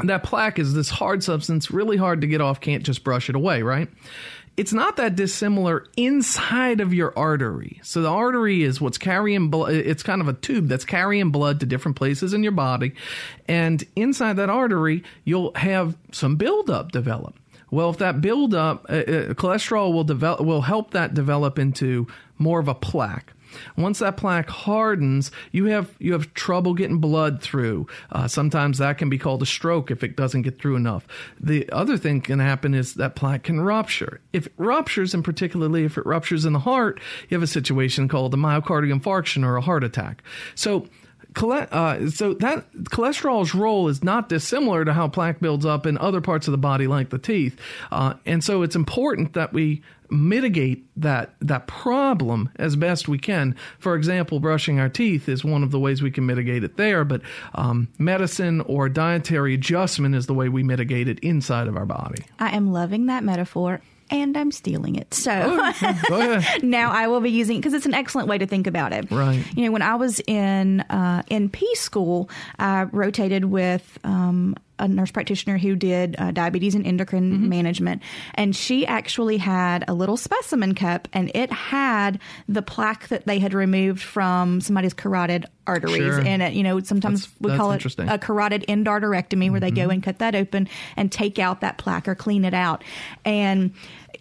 That 0.02 0.22
plaque 0.22 0.58
is 0.58 0.74
this 0.74 0.90
hard 0.90 1.22
substance, 1.22 1.70
really 1.70 1.96
hard 1.96 2.20
to 2.22 2.26
get 2.26 2.40
off, 2.40 2.60
can't 2.60 2.82
just 2.82 3.04
brush 3.04 3.28
it 3.28 3.36
away, 3.36 3.62
right? 3.62 3.88
It's 4.56 4.72
not 4.72 4.96
that 4.96 5.16
dissimilar 5.16 5.86
inside 5.96 6.80
of 6.80 6.94
your 6.94 7.12
artery. 7.18 7.80
So 7.82 8.02
the 8.02 8.08
artery 8.08 8.62
is 8.62 8.80
what's 8.80 8.98
carrying 8.98 9.48
blood. 9.48 9.74
It's 9.74 10.04
kind 10.04 10.20
of 10.20 10.28
a 10.28 10.32
tube 10.32 10.68
that's 10.68 10.84
carrying 10.84 11.30
blood 11.30 11.60
to 11.60 11.66
different 11.66 11.96
places 11.96 12.32
in 12.32 12.44
your 12.44 12.52
body. 12.52 12.94
And 13.48 13.82
inside 13.96 14.34
that 14.34 14.50
artery, 14.50 15.02
you'll 15.24 15.52
have 15.54 15.96
some 16.12 16.36
buildup 16.36 16.92
develop. 16.92 17.34
Well, 17.72 17.90
if 17.90 17.98
that 17.98 18.20
buildup, 18.20 18.86
uh, 18.88 18.92
uh, 18.92 19.34
cholesterol 19.34 19.92
will 19.92 20.04
develop, 20.04 20.42
will 20.42 20.60
help 20.60 20.92
that 20.92 21.14
develop 21.14 21.58
into 21.58 22.06
more 22.38 22.60
of 22.60 22.68
a 22.68 22.74
plaque. 22.74 23.32
Once 23.76 23.98
that 23.98 24.16
plaque 24.16 24.48
hardens, 24.48 25.30
you 25.52 25.66
have 25.66 25.94
you 25.98 26.12
have 26.12 26.32
trouble 26.34 26.74
getting 26.74 26.98
blood 26.98 27.40
through. 27.40 27.86
Uh, 28.12 28.28
sometimes 28.28 28.78
that 28.78 28.98
can 28.98 29.08
be 29.08 29.18
called 29.18 29.42
a 29.42 29.46
stroke 29.46 29.90
if 29.90 30.02
it 30.02 30.16
doesn't 30.16 30.42
get 30.42 30.60
through 30.60 30.76
enough. 30.76 31.06
The 31.40 31.70
other 31.70 31.96
thing 31.96 32.20
can 32.20 32.38
happen 32.38 32.74
is 32.74 32.94
that 32.94 33.16
plaque 33.16 33.44
can 33.44 33.60
rupture. 33.60 34.20
If 34.32 34.46
it 34.46 34.52
ruptures, 34.56 35.14
and 35.14 35.24
particularly 35.24 35.84
if 35.84 35.98
it 35.98 36.06
ruptures 36.06 36.44
in 36.44 36.52
the 36.52 36.58
heart, 36.60 37.00
you 37.28 37.34
have 37.34 37.42
a 37.42 37.46
situation 37.46 38.08
called 38.08 38.34
a 38.34 38.36
myocardial 38.36 38.98
infarction 38.98 39.44
or 39.44 39.56
a 39.56 39.60
heart 39.60 39.84
attack. 39.84 40.22
So 40.54 40.88
uh, 41.42 42.10
so 42.10 42.34
that 42.34 42.70
cholesterol's 42.84 43.54
role 43.54 43.88
is 43.88 44.04
not 44.04 44.28
dissimilar 44.28 44.84
to 44.84 44.92
how 44.92 45.08
plaque 45.08 45.40
builds 45.40 45.66
up 45.66 45.86
in 45.86 45.98
other 45.98 46.20
parts 46.20 46.46
of 46.46 46.52
the 46.52 46.58
body, 46.58 46.86
like 46.86 47.10
the 47.10 47.18
teeth. 47.18 47.58
Uh, 47.90 48.14
and 48.24 48.42
so 48.44 48.62
it's 48.62 48.76
important 48.76 49.32
that 49.32 49.52
we 49.52 49.82
mitigate 50.14 50.84
that 50.96 51.34
that 51.40 51.66
problem 51.66 52.50
as 52.56 52.76
best 52.76 53.08
we 53.08 53.18
can. 53.18 53.54
For 53.78 53.94
example, 53.94 54.40
brushing 54.40 54.80
our 54.80 54.88
teeth 54.88 55.28
is 55.28 55.44
one 55.44 55.62
of 55.62 55.70
the 55.70 55.80
ways 55.80 56.02
we 56.02 56.10
can 56.10 56.26
mitigate 56.26 56.64
it 56.64 56.76
there, 56.76 57.04
but 57.04 57.22
um, 57.54 57.88
medicine 57.98 58.60
or 58.62 58.88
dietary 58.88 59.54
adjustment 59.54 60.14
is 60.14 60.26
the 60.26 60.34
way 60.34 60.48
we 60.48 60.62
mitigate 60.62 61.08
it 61.08 61.18
inside 61.20 61.68
of 61.68 61.76
our 61.76 61.86
body. 61.86 62.24
I 62.38 62.54
am 62.56 62.72
loving 62.72 63.06
that 63.06 63.24
metaphor 63.24 63.80
and 64.10 64.36
I'm 64.36 64.52
stealing 64.52 64.96
it. 64.96 65.14
So 65.14 65.32
oh, 66.10 66.42
now 66.62 66.90
I 66.90 67.08
will 67.08 67.20
be 67.20 67.30
using 67.30 67.56
it 67.56 67.60
because 67.60 67.74
it's 67.74 67.86
an 67.86 67.94
excellent 67.94 68.28
way 68.28 68.38
to 68.38 68.46
think 68.46 68.66
about 68.66 68.92
it. 68.92 69.10
Right. 69.10 69.44
You 69.56 69.66
know, 69.66 69.72
when 69.72 69.82
I 69.82 69.94
was 69.96 70.20
in 70.26 70.80
uh, 70.82 71.22
in 71.28 71.48
P 71.48 71.74
school, 71.74 72.30
I 72.58 72.84
rotated 72.84 73.46
with 73.46 73.98
um, 74.04 74.56
a 74.78 74.88
nurse 74.88 75.10
practitioner 75.10 75.58
who 75.58 75.76
did 75.76 76.16
uh, 76.18 76.30
diabetes 76.30 76.74
and 76.74 76.86
endocrine 76.86 77.32
mm-hmm. 77.32 77.48
management, 77.48 78.02
and 78.34 78.54
she 78.56 78.86
actually 78.86 79.36
had 79.36 79.84
a 79.88 79.94
little 79.94 80.16
specimen 80.16 80.74
cup, 80.74 81.08
and 81.12 81.30
it 81.34 81.52
had 81.52 82.18
the 82.48 82.62
plaque 82.62 83.08
that 83.08 83.26
they 83.26 83.38
had 83.38 83.54
removed 83.54 84.02
from 84.02 84.60
somebody's 84.60 84.94
carotid 84.94 85.46
arteries 85.66 85.96
sure. 85.96 86.20
in 86.20 86.40
it. 86.40 86.54
You 86.54 86.62
know, 86.62 86.80
sometimes 86.80 87.26
that's, 87.26 87.40
we 87.40 87.56
call 87.56 87.72
it 87.72 87.84
a 87.98 88.18
carotid 88.18 88.64
endarterectomy, 88.68 89.50
where 89.50 89.60
mm-hmm. 89.60 89.64
they 89.64 89.70
go 89.70 89.82
mm-hmm. 89.82 89.90
and 89.90 90.02
cut 90.02 90.18
that 90.18 90.34
open 90.34 90.68
and 90.96 91.10
take 91.10 91.38
out 91.38 91.60
that 91.60 91.78
plaque 91.78 92.08
or 92.08 92.14
clean 92.14 92.44
it 92.44 92.54
out, 92.54 92.82
and 93.24 93.72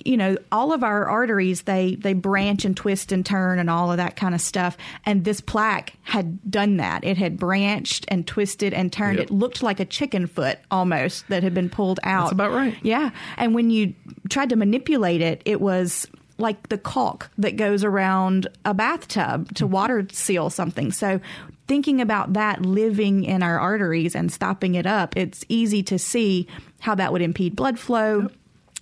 you 0.06 0.18
know 0.18 0.38
all 0.52 0.74
of 0.74 0.84
our 0.84 1.08
arteries 1.08 1.64
they 1.64 1.96
they 1.96 2.14
branch 2.14 2.66
and 2.66 2.76
twist 2.76 3.12
and 3.12 3.26
turn 3.26 3.60
and 3.60 3.70
all 3.70 3.92
of 3.92 3.98
that 3.98 4.16
kind 4.16 4.36
of 4.36 4.42
stuff. 4.42 4.78
And 5.06 5.24
this 5.24 5.42
plaque 5.42 5.94
had 6.04 6.50
done 6.50 6.78
that. 6.78 7.04
It 7.04 7.18
had 7.18 7.38
branched 7.38 8.06
and 8.08 8.26
twisted 8.26 8.74
and 8.74 8.92
turned. 8.92 9.20
Yep. 9.20 9.28
it 9.28 9.32
looked 9.32 9.64
like 9.64 9.80
a 9.80 9.86
chicken 9.86 10.28
foot 10.28 10.60
almost 10.72 11.28
that 11.30 11.44
had 11.44 11.54
been 11.54 11.70
pulled 11.70 12.00
out. 12.04 12.26
That's 12.26 12.34
about 12.34 12.52
right. 12.52 12.76
Yeah. 12.82 13.12
And 13.38 13.56
when 13.56 13.70
you 13.70 13.94
tried 14.30 14.50
to 14.50 14.56
manipulate 14.56 15.22
it 15.22 15.42
it 15.46 15.62
was 15.62 16.08
like 16.38 16.70
the 16.70 16.78
caulk 16.78 17.30
that 17.38 17.56
goes 17.56 17.84
around 17.84 18.48
a 18.66 18.74
bathtub 18.74 19.54
to 19.56 19.66
mm-hmm. 19.66 19.74
water 19.74 20.08
seal 20.12 20.50
something. 20.50 20.92
So 20.92 21.22
thinking 21.68 22.02
about 22.02 22.34
that 22.34 22.66
living 22.66 23.24
in 23.24 23.42
our 23.44 23.60
arteries 23.60 24.16
and 24.16 24.32
stopping 24.32 24.76
it 24.76 24.86
up 24.86 25.16
it's 25.16 25.46
easy 25.48 25.82
to 25.82 25.98
see 25.98 26.48
how 26.80 26.94
that 26.96 27.14
would 27.14 27.22
impede 27.22 27.56
blood 27.56 27.80
flow. 27.80 28.22
Yep 28.24 28.32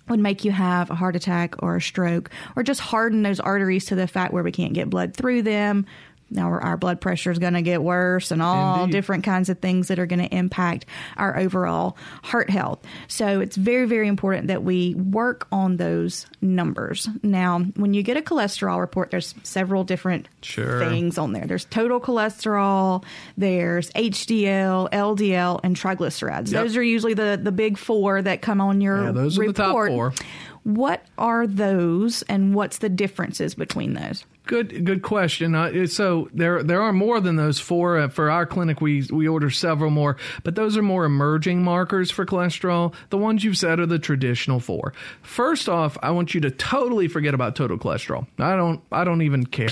would 0.08 0.20
make 0.20 0.44
you 0.44 0.50
have 0.50 0.90
a 0.90 0.94
heart 0.94 1.16
attack 1.16 1.54
or 1.62 1.76
a 1.76 1.80
stroke 1.80 2.30
or 2.56 2.62
just 2.62 2.80
harden 2.80 3.22
those 3.22 3.40
arteries 3.40 3.84
to 3.86 3.94
the 3.94 4.06
fact 4.06 4.32
where 4.32 4.42
we 4.42 4.52
can't 4.52 4.74
get 4.74 4.90
blood 4.90 5.14
through 5.14 5.42
them 5.42 5.86
now 6.32 6.48
our 6.48 6.76
blood 6.76 7.00
pressure 7.00 7.30
is 7.30 7.38
going 7.38 7.54
to 7.54 7.62
get 7.62 7.82
worse 7.82 8.30
and 8.30 8.42
all 8.42 8.84
Indeed. 8.84 8.92
different 8.92 9.24
kinds 9.24 9.48
of 9.48 9.58
things 9.58 9.88
that 9.88 9.98
are 9.98 10.06
going 10.06 10.20
to 10.20 10.34
impact 10.34 10.86
our 11.16 11.38
overall 11.38 11.96
heart 12.22 12.50
health. 12.50 12.80
So 13.08 13.40
it's 13.40 13.56
very, 13.56 13.86
very 13.86 14.08
important 14.08 14.48
that 14.48 14.62
we 14.62 14.94
work 14.94 15.46
on 15.52 15.76
those 15.76 16.26
numbers. 16.40 17.08
Now, 17.22 17.60
when 17.76 17.94
you 17.94 18.02
get 18.02 18.16
a 18.16 18.22
cholesterol 18.22 18.80
report, 18.80 19.10
there's 19.10 19.34
several 19.42 19.84
different 19.84 20.28
sure. 20.42 20.78
things 20.78 21.18
on 21.18 21.32
there. 21.32 21.46
There's 21.46 21.64
total 21.66 22.00
cholesterol, 22.00 23.04
there's 23.36 23.90
HDL, 23.90 24.90
LDL, 24.90 25.60
and 25.62 25.76
triglycerides. 25.76 26.52
Yep. 26.52 26.62
Those 26.62 26.76
are 26.76 26.82
usually 26.82 27.14
the, 27.14 27.38
the 27.42 27.52
big 27.52 27.78
four 27.78 28.22
that 28.22 28.42
come 28.42 28.60
on 28.60 28.80
your 28.80 29.04
yeah, 29.04 29.12
those 29.12 29.38
report. 29.38 29.48
are 29.48 29.52
the 29.52 29.62
top 29.62 29.88
four. 29.88 30.26
What 30.64 31.04
are 31.18 31.46
those 31.46 32.22
and 32.22 32.54
what's 32.54 32.78
the 32.78 32.88
differences 32.88 33.54
between 33.54 33.94
those? 33.94 34.24
Good, 34.44 34.84
good 34.84 35.02
question. 35.02 35.54
Uh, 35.54 35.86
so 35.86 36.28
there, 36.34 36.64
there 36.64 36.82
are 36.82 36.92
more 36.92 37.20
than 37.20 37.36
those 37.36 37.60
four. 37.60 37.98
Uh, 37.98 38.08
for 38.08 38.28
our 38.28 38.44
clinic, 38.44 38.80
we 38.80 39.06
we 39.10 39.28
order 39.28 39.50
several 39.50 39.90
more, 39.90 40.16
but 40.42 40.56
those 40.56 40.76
are 40.76 40.82
more 40.82 41.04
emerging 41.04 41.62
markers 41.62 42.10
for 42.10 42.26
cholesterol. 42.26 42.92
The 43.10 43.18
ones 43.18 43.44
you've 43.44 43.56
said 43.56 43.78
are 43.78 43.86
the 43.86 44.00
traditional 44.00 44.58
four. 44.58 44.94
First 45.22 45.68
off, 45.68 45.96
I 46.02 46.10
want 46.10 46.34
you 46.34 46.40
to 46.40 46.50
totally 46.50 47.06
forget 47.06 47.34
about 47.34 47.54
total 47.54 47.78
cholesterol. 47.78 48.26
I 48.38 48.56
don't, 48.56 48.80
I 48.90 49.04
don't 49.04 49.22
even 49.22 49.46
care. 49.46 49.68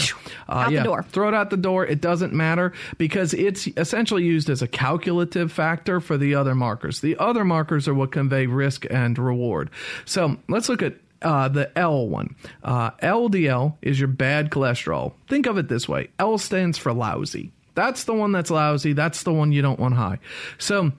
Uh, 0.49 0.53
out 0.53 0.73
yeah, 0.73 0.81
the 0.81 0.85
door. 0.85 1.03
Throw 1.03 1.29
it 1.29 1.35
out 1.35 1.51
the 1.51 1.57
door. 1.57 1.85
It 1.85 2.01
doesn't 2.01 2.33
matter 2.33 2.73
because 2.97 3.35
it's 3.35 3.67
essentially 3.77 4.25
used 4.25 4.49
as 4.49 4.63
a 4.63 4.69
calculative 4.69 5.51
factor 5.51 6.01
for 6.01 6.17
the 6.17 6.37
other 6.37 6.55
markers. 6.55 7.01
The 7.01 7.17
other 7.19 7.45
markers 7.45 7.89
are 7.89 7.95
what 7.95 8.13
convey 8.13 8.47
risk 8.47 8.87
and 8.89 9.19
reward. 9.19 9.71
So 10.05 10.37
let's 10.49 10.69
look 10.69 10.83
at 10.83 10.95
uh, 11.23 11.49
the 11.49 11.77
L 11.79 12.09
one. 12.09 12.37
Uh, 12.63 12.91
LDL 13.03 13.77
is 13.83 13.99
your 13.99 14.09
bad 14.09 14.51
cholesterol. 14.51 15.15
Think 15.29 15.47
of 15.47 15.59
it 15.59 15.69
this 15.69 15.89
way 15.89 16.09
L 16.19 16.39
stands 16.39 16.79
for 16.79 16.93
lousy. 16.93 17.53
That's 17.75 18.05
the 18.05 18.15
one 18.15 18.33
that's 18.33 18.51
lousy. 18.51 18.93
That's 18.93 19.23
the 19.23 19.33
one 19.33 19.53
you 19.53 19.63
don't 19.63 19.79
want 19.79 19.95
high. 19.95 20.19
So, 20.59 20.93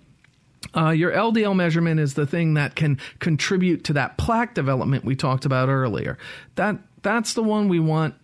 uh, 0.76 0.90
your 0.90 1.12
LDL 1.12 1.56
measurement 1.56 2.00
is 2.00 2.14
the 2.14 2.26
thing 2.26 2.54
that 2.54 2.76
can 2.76 3.00
contribute 3.20 3.84
to 3.86 3.94
that 3.94 4.18
plaque 4.18 4.54
development 4.54 5.04
we 5.04 5.16
talked 5.16 5.46
about 5.46 5.70
earlier. 5.70 6.18
That 6.56 6.78
that's 7.02 7.34
the 7.34 7.44
one 7.44 7.68
we 7.68 7.80
want 7.80 8.16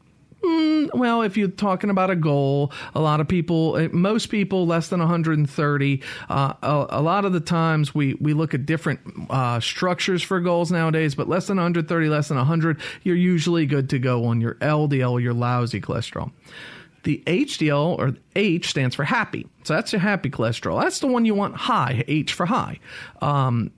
Mm, 0.43 0.93
well, 0.93 1.23
if 1.23 1.35
you're 1.35 1.47
talking 1.47 1.89
about 1.89 2.09
a 2.11 2.15
goal, 2.15 2.71
a 2.93 3.01
lot 3.01 3.19
of 3.19 3.27
people, 3.27 3.75
eh, 3.77 3.87
most 3.91 4.27
people 4.27 4.67
less 4.67 4.89
than 4.89 4.99
130. 4.99 6.01
Uh, 6.29 6.53
a, 6.61 6.85
a, 6.89 7.01
lot 7.01 7.25
of 7.25 7.33
the 7.33 7.39
times 7.39 7.95
we, 7.95 8.13
we 8.15 8.33
look 8.33 8.53
at 8.53 8.65
different 8.65 8.99
uh, 9.29 9.59
structures 9.59 10.21
for 10.21 10.39
goals 10.39 10.71
nowadays, 10.71 11.15
but 11.15 11.27
less 11.27 11.47
than 11.47 11.57
130, 11.57 12.09
less 12.09 12.27
than 12.27 12.37
100, 12.37 12.79
you're 13.03 13.15
usually 13.15 13.65
good 13.65 13.89
to 13.89 13.99
go 13.99 14.25
on 14.25 14.39
your 14.39 14.55
LDL, 14.55 15.21
your 15.21 15.33
lousy 15.33 15.81
cholesterol. 15.81 16.31
The 17.03 17.23
HDL 17.25 17.97
or 17.97 18.15
H 18.35 18.69
stands 18.69 18.93
for 18.95 19.05
happy. 19.05 19.47
So 19.63 19.73
that's 19.73 19.91
your 19.91 20.01
happy 20.01 20.29
cholesterol. 20.29 20.81
That's 20.81 20.99
the 20.99 21.07
one 21.07 21.25
you 21.25 21.33
want 21.33 21.55
high, 21.55 22.03
H 22.07 22.33
for 22.33 22.45
high. 22.45 22.79
Um, 23.21 23.71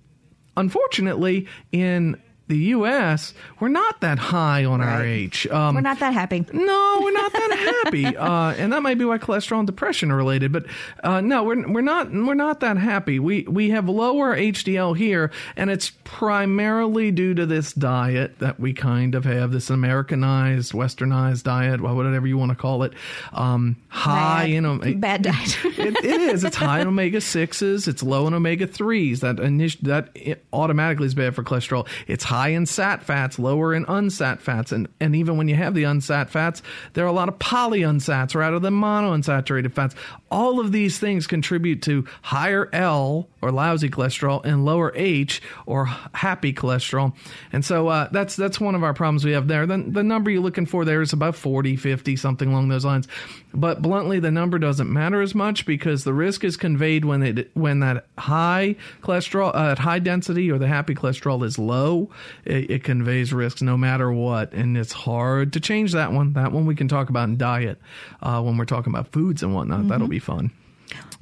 unfortunately, 0.58 1.48
in 1.72 2.20
the 2.50 2.58
U.S., 2.58 3.36
we're 3.60 3.70
not 3.70 4.02
that 4.02 4.18
high 4.18 4.66
on 4.66 4.80
right. 4.80 4.88
our 4.88 5.06
H. 5.06 5.48
Um, 5.48 5.76
we're 5.76 5.82
not 5.82 6.00
that 6.00 6.14
happy. 6.14 6.44
No, 6.52 7.00
we're 7.02 7.12
not 7.12 7.32
that 7.32 7.84
happy, 7.86 8.06
uh, 8.18 8.54
and 8.58 8.74
that 8.74 8.82
might 8.82 8.98
be 8.98 9.06
why 9.06 9.20
cholesterol 9.20 9.60
and 9.60 9.68
depression 9.68 10.10
are 10.12 10.18
related. 10.18 10.52
But 10.52 10.66
uh, 11.04 11.22
no, 11.22 11.44
we're 11.44 11.72
we're 11.72 11.82
not 11.82 12.12
we're 12.12 12.34
not 12.34 12.60
that 12.62 12.78
happy. 12.78 13.20
We 13.20 13.44
we 13.44 13.70
have 13.70 13.88
lower 13.88 14.36
HDL 14.36 14.98
here, 14.98 15.32
and 15.56 15.70
it's 15.70 15.92
primarily 16.04 17.12
due 17.12 17.36
to 17.36 17.46
this 17.46 17.72
diet 17.72 18.40
that 18.40 18.60
we 18.60 18.74
kind 18.74 19.14
of 19.14 19.26
have 19.26 19.52
this 19.52 19.70
Americanized, 19.70 20.72
Westernized 20.72 21.44
diet, 21.44 21.82
whatever 21.82 22.26
you 22.26 22.38
want 22.40 22.50
to 22.50 22.56
call 22.56 22.82
it. 22.82 22.94
Um, 23.32 23.78
high 23.90 24.48
bad. 24.48 24.50
in 24.50 24.66
omega. 24.66 24.98
Bad 24.98 25.22
diet. 25.22 25.58
it, 25.78 26.04
it 26.04 26.22
is. 26.22 26.44
It's 26.44 26.56
high 26.56 26.82
in 26.82 26.88
omega 26.88 27.22
sixes. 27.22 27.88
It's 27.88 28.02
low 28.02 28.26
in 28.26 28.34
omega 28.34 28.66
threes. 28.66 29.20
That 29.20 29.36
init- 29.36 29.82
that 29.82 30.40
automatically 30.52 31.06
is 31.06 31.14
bad 31.14 31.36
for 31.36 31.44
cholesterol. 31.44 31.88
It's 32.08 32.24
high 32.24 32.39
high 32.40 32.50
in 32.50 32.66
sat 32.66 33.04
fats, 33.04 33.38
lower 33.38 33.74
in 33.74 33.86
unsat 33.86 34.40
fats. 34.40 34.72
And, 34.72 34.88
and 35.02 35.14
even 35.14 35.36
when 35.38 35.50
you 35.50 35.56
have 35.56 35.74
the 35.74 35.84
unsat 35.84 36.30
fats, 36.30 36.62
there 36.94 37.04
are 37.04 37.10
a 37.10 37.14
lot 37.14 37.28
of 37.28 37.38
polyunsats 37.38 38.34
rather 38.34 38.60
than 38.60 38.74
monounsaturated 38.74 39.74
fats. 39.74 39.94
All 40.32 40.62
of 40.62 40.72
these 40.72 40.98
things 41.00 41.28
contribute 41.28 41.82
to 41.84 42.06
higher 42.22 42.70
L 42.72 43.28
or 43.42 43.52
lousy 43.52 43.90
cholesterol 43.90 44.46
and 44.46 44.64
lower 44.64 44.94
H 44.96 45.42
or 45.66 45.86
happy 46.14 46.54
cholesterol. 46.54 47.14
And 47.52 47.66
so 47.66 47.90
uh, 47.90 48.08
that's 48.12 48.38
that's 48.38 48.60
one 48.60 48.76
of 48.76 48.84
our 48.84 48.94
problems 48.94 49.26
we 49.26 49.34
have 49.34 49.50
there. 49.50 49.66
The, 49.66 49.84
the 49.86 50.04
number 50.04 50.32
you're 50.32 50.42
looking 50.42 50.66
for 50.66 50.86
there 50.86 51.02
is 51.02 51.12
about 51.12 51.36
40, 51.36 51.76
50, 51.76 52.16
something 52.16 52.50
along 52.50 52.70
those 52.70 52.86
lines. 52.86 53.08
But 53.54 53.82
bluntly, 53.82 54.20
the 54.20 54.30
number 54.32 54.60
doesn't 54.60 54.92
matter 54.92 55.22
as 55.22 55.34
much 55.34 55.66
because 55.66 56.04
the 56.04 56.14
risk 56.14 56.44
is 56.44 56.56
conveyed 56.56 57.04
when 57.04 57.24
it 57.24 57.50
when 57.56 57.80
that 57.80 58.06
high 58.18 58.76
cholesterol 59.02 59.54
uh, 59.56 59.72
at 59.72 59.80
high 59.80 60.00
density 60.00 60.52
or 60.52 60.60
the 60.60 60.68
happy 60.68 60.94
cholesterol 60.94 61.44
is 61.44 61.58
low 61.58 62.10
it, 62.46 62.70
it, 62.70 62.84
conveys 62.84 63.34
risks 63.34 63.62
no 63.62 63.76
matter 63.76 64.12
what, 64.12 64.54
and 64.54 64.78
it's 64.78 64.94
hard 64.94 65.54
to 65.54 65.60
change 65.60 65.94
that 65.94 66.12
one. 66.12 66.34
That 66.34 66.52
one 66.52 66.68
we 66.68 66.76
can 66.76 66.88
talk 66.88 67.10
about 67.10 67.30
in 67.30 67.38
diet 67.38 67.80
uh, 68.22 68.42
when 68.42 68.58
we're 68.58 68.66
talking 68.66 68.94
about 68.94 69.12
foods 69.12 69.42
and 69.42 69.56
whatnot. 69.56 69.80
Mm-hmm. 69.80 69.90
That'll 69.90 70.08
be 70.08 70.20
fun. 70.20 70.52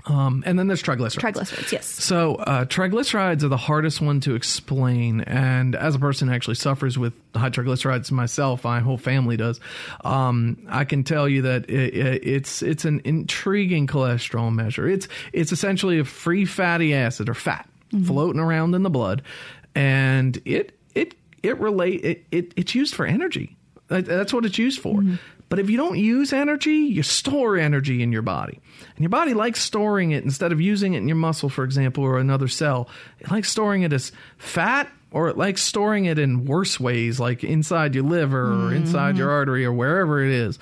Um, 0.05 0.43
and 0.45 0.57
then 0.57 0.67
there's 0.67 0.81
triglycerides. 0.81 1.33
Triglycerides, 1.33 1.71
yes. 1.71 1.85
So 1.85 2.35
uh, 2.35 2.65
triglycerides 2.65 3.43
are 3.43 3.49
the 3.49 3.57
hardest 3.57 3.99
one 3.99 4.21
to 4.21 4.35
explain, 4.35 5.21
and 5.21 5.75
as 5.75 5.95
a 5.95 5.99
person 5.99 6.29
who 6.29 6.33
actually 6.33 6.55
suffers 6.55 6.97
with 6.97 7.13
high 7.35 7.49
triglycerides 7.49 8.09
myself, 8.11 8.63
my 8.63 8.79
whole 8.79 8.97
family 8.97 9.35
does. 9.35 9.59
Um, 10.05 10.65
I 10.69 10.85
can 10.85 11.03
tell 11.03 11.27
you 11.27 11.41
that 11.43 11.69
it, 11.69 11.93
it, 11.93 12.27
it's 12.27 12.61
it's 12.61 12.85
an 12.85 13.01
intriguing 13.03 13.85
cholesterol 13.87 14.53
measure. 14.53 14.87
It's 14.87 15.09
it's 15.33 15.51
essentially 15.51 15.99
a 15.99 16.05
free 16.05 16.45
fatty 16.45 16.93
acid 16.93 17.27
or 17.27 17.33
fat 17.33 17.69
floating 18.05 18.39
around 18.39 18.75
in 18.75 18.83
the 18.83 18.89
blood, 18.89 19.23
and 19.75 20.41
it 20.45 20.79
it 20.95 21.15
it 21.43 21.59
relate 21.59 22.05
it, 22.05 22.25
it 22.31 22.53
it's 22.55 22.75
used 22.75 22.95
for 22.95 23.05
energy. 23.05 23.57
That's 23.89 24.33
what 24.33 24.45
it's 24.45 24.57
used 24.57 24.79
for. 24.81 25.01
But 25.49 25.59
if 25.59 25.69
you 25.69 25.77
don't 25.77 25.97
use 25.97 26.33
energy, 26.33 26.75
you 26.75 27.03
store 27.03 27.57
energy 27.57 28.03
in 28.03 28.11
your 28.11 28.21
body. 28.21 28.59
And 28.95 28.99
your 28.99 29.09
body 29.09 29.33
likes 29.33 29.61
storing 29.61 30.11
it 30.11 30.23
instead 30.23 30.51
of 30.51 30.59
using 30.59 30.93
it 30.93 30.97
in 30.97 31.07
your 31.07 31.15
muscle, 31.15 31.49
for 31.49 31.63
example, 31.63 32.03
or 32.03 32.17
another 32.17 32.47
cell. 32.47 32.89
It 33.19 33.31
likes 33.31 33.49
storing 33.49 33.83
it 33.83 33.93
as 33.93 34.11
fat 34.37 34.91
or 35.11 35.29
it 35.29 35.37
likes 35.37 35.61
storing 35.61 36.05
it 36.05 36.19
in 36.19 36.45
worse 36.45 36.79
ways, 36.79 37.19
like 37.19 37.43
inside 37.43 37.95
your 37.95 38.03
liver 38.03 38.51
or 38.51 38.73
inside 38.73 39.15
mm. 39.15 39.19
your 39.19 39.31
artery 39.31 39.63
or 39.63 39.71
wherever 39.71 40.21
it 40.21 40.31
is. 40.31 40.59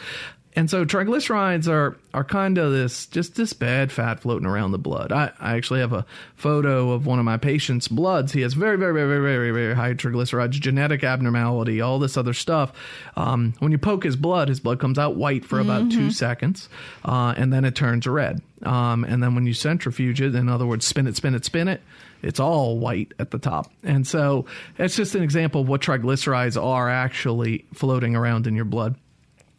And 0.55 0.69
so 0.69 0.85
triglycerides 0.85 1.67
are 1.67 1.97
are 2.13 2.23
kind 2.23 2.57
of 2.57 2.71
this 2.71 3.07
just 3.07 3.35
this 3.35 3.51
bad 3.51 3.91
fat 3.91 4.21
floating 4.21 4.47
around 4.47 4.71
the 4.71 4.77
blood. 4.77 5.11
I, 5.11 5.31
I 5.39 5.55
actually 5.55 5.81
have 5.81 5.91
a 5.91 6.05
photo 6.35 6.91
of 6.91 7.05
one 7.05 7.19
of 7.19 7.25
my 7.25 7.35
patients' 7.35 7.89
bloods. 7.89 8.31
He 8.31 8.39
has 8.41 8.53
very 8.53 8.77
very 8.77 8.93
very 8.93 9.07
very 9.07 9.19
very 9.19 9.51
very 9.51 9.75
high 9.75 9.93
triglycerides, 9.93 10.51
genetic 10.51 11.03
abnormality, 11.03 11.81
all 11.81 11.99
this 11.99 12.15
other 12.15 12.33
stuff. 12.33 12.71
Um, 13.17 13.53
when 13.59 13.73
you 13.73 13.77
poke 13.77 14.05
his 14.05 14.15
blood, 14.15 14.47
his 14.47 14.61
blood 14.61 14.79
comes 14.79 14.97
out 14.97 15.17
white 15.17 15.43
for 15.43 15.59
about 15.59 15.91
two 15.91 16.09
seconds, 16.09 16.69
uh, 17.03 17.33
and 17.35 17.51
then 17.51 17.65
it 17.65 17.75
turns 17.75 18.07
red. 18.07 18.41
Um, 18.63 19.03
and 19.03 19.21
then 19.21 19.35
when 19.35 19.45
you 19.45 19.53
centrifuge 19.53 20.21
it, 20.21 20.33
in 20.35 20.47
other 20.47 20.65
words, 20.65 20.85
spin 20.85 21.05
it, 21.05 21.17
spin 21.17 21.35
it, 21.35 21.43
spin 21.43 21.67
it, 21.67 21.81
it's 22.21 22.39
all 22.39 22.79
white 22.79 23.13
at 23.19 23.31
the 23.31 23.37
top. 23.37 23.71
And 23.83 24.07
so 24.07 24.45
it's 24.77 24.95
just 24.95 25.15
an 25.15 25.21
example 25.21 25.61
of 25.61 25.67
what 25.67 25.81
triglycerides 25.81 26.61
are 26.61 26.89
actually 26.89 27.65
floating 27.73 28.15
around 28.15 28.47
in 28.47 28.55
your 28.55 28.65
blood. 28.65 28.95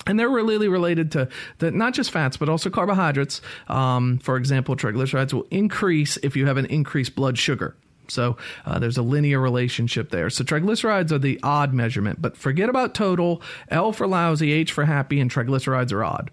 And 0.07 0.19
they're 0.19 0.29
really 0.29 0.69
related 0.69 1.13
to 1.13 1.29
the, 1.59 1.71
not 1.71 1.95
just 1.95 2.11
fats, 2.11 2.37
but 2.37 2.49
also 2.49 2.71
carbohydrates. 2.71 3.41
Um, 3.69 4.19
for 4.19 4.37
example, 4.37 4.77
triglycerides 4.77 5.33
will 5.33 5.47
increase 5.51 6.17
if 6.19 6.37
you 6.37 6.47
have 6.47 6.57
an 6.57 6.67
increased 6.67 7.17
blood 7.17 7.39
sugar. 7.39 7.77
So 8.09 8.37
uh, 8.65 8.79
there's 8.79 8.99
a 8.99 9.03
linear 9.03 9.41
relationship 9.41 10.11
there. 10.11 10.31
So 10.31 10.45
triglycerides 10.45 11.11
are 11.11 11.19
the 11.19 11.41
odd 11.43 11.75
measurement, 11.75 12.23
but 12.23 12.37
forget 12.37 12.69
about 12.69 12.95
total. 12.95 13.43
L 13.69 13.93
for 13.93 14.07
lousy, 14.07 14.53
H 14.53 14.73
for 14.73 14.85
happy, 14.85 15.19
and 15.21 15.31
triglycerides 15.31 15.93
are 15.93 16.05
odd. 16.05 16.31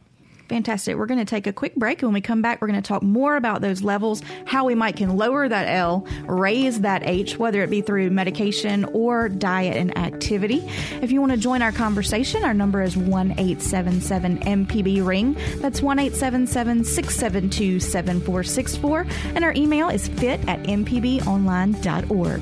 Fantastic. 0.49 0.97
We're 0.97 1.05
going 1.05 1.19
to 1.19 1.25
take 1.25 1.47
a 1.47 1.53
quick 1.53 1.75
break. 1.75 2.01
When 2.01 2.13
we 2.13 2.21
come 2.21 2.41
back, 2.41 2.61
we're 2.61 2.67
going 2.67 2.81
to 2.81 2.87
talk 2.87 3.01
more 3.01 3.37
about 3.37 3.61
those 3.61 3.81
levels, 3.81 4.21
how 4.45 4.65
we 4.65 4.75
might 4.75 4.97
can 4.97 5.15
lower 5.15 5.47
that 5.47 5.67
L, 5.67 6.05
raise 6.25 6.81
that 6.81 7.01
H, 7.05 7.37
whether 7.37 7.63
it 7.63 7.69
be 7.69 7.81
through 7.81 8.09
medication 8.09 8.85
or 8.85 9.29
diet 9.29 9.77
and 9.77 9.97
activity. 9.97 10.61
If 11.01 11.11
you 11.11 11.21
want 11.21 11.31
to 11.31 11.37
join 11.37 11.61
our 11.61 11.71
conversation, 11.71 12.43
our 12.43 12.53
number 12.53 12.81
is 12.81 12.97
1 12.97 13.31
877 13.31 14.39
MPB 14.39 15.05
Ring. 15.05 15.37
That's 15.57 15.81
1 15.81 15.99
877 15.99 16.83
672 16.83 17.79
7464. 17.79 19.07
And 19.35 19.43
our 19.43 19.53
email 19.53 19.89
is 19.89 20.07
fit 20.09 20.39
at 20.47 20.61
mpbonline.org. 20.63 22.41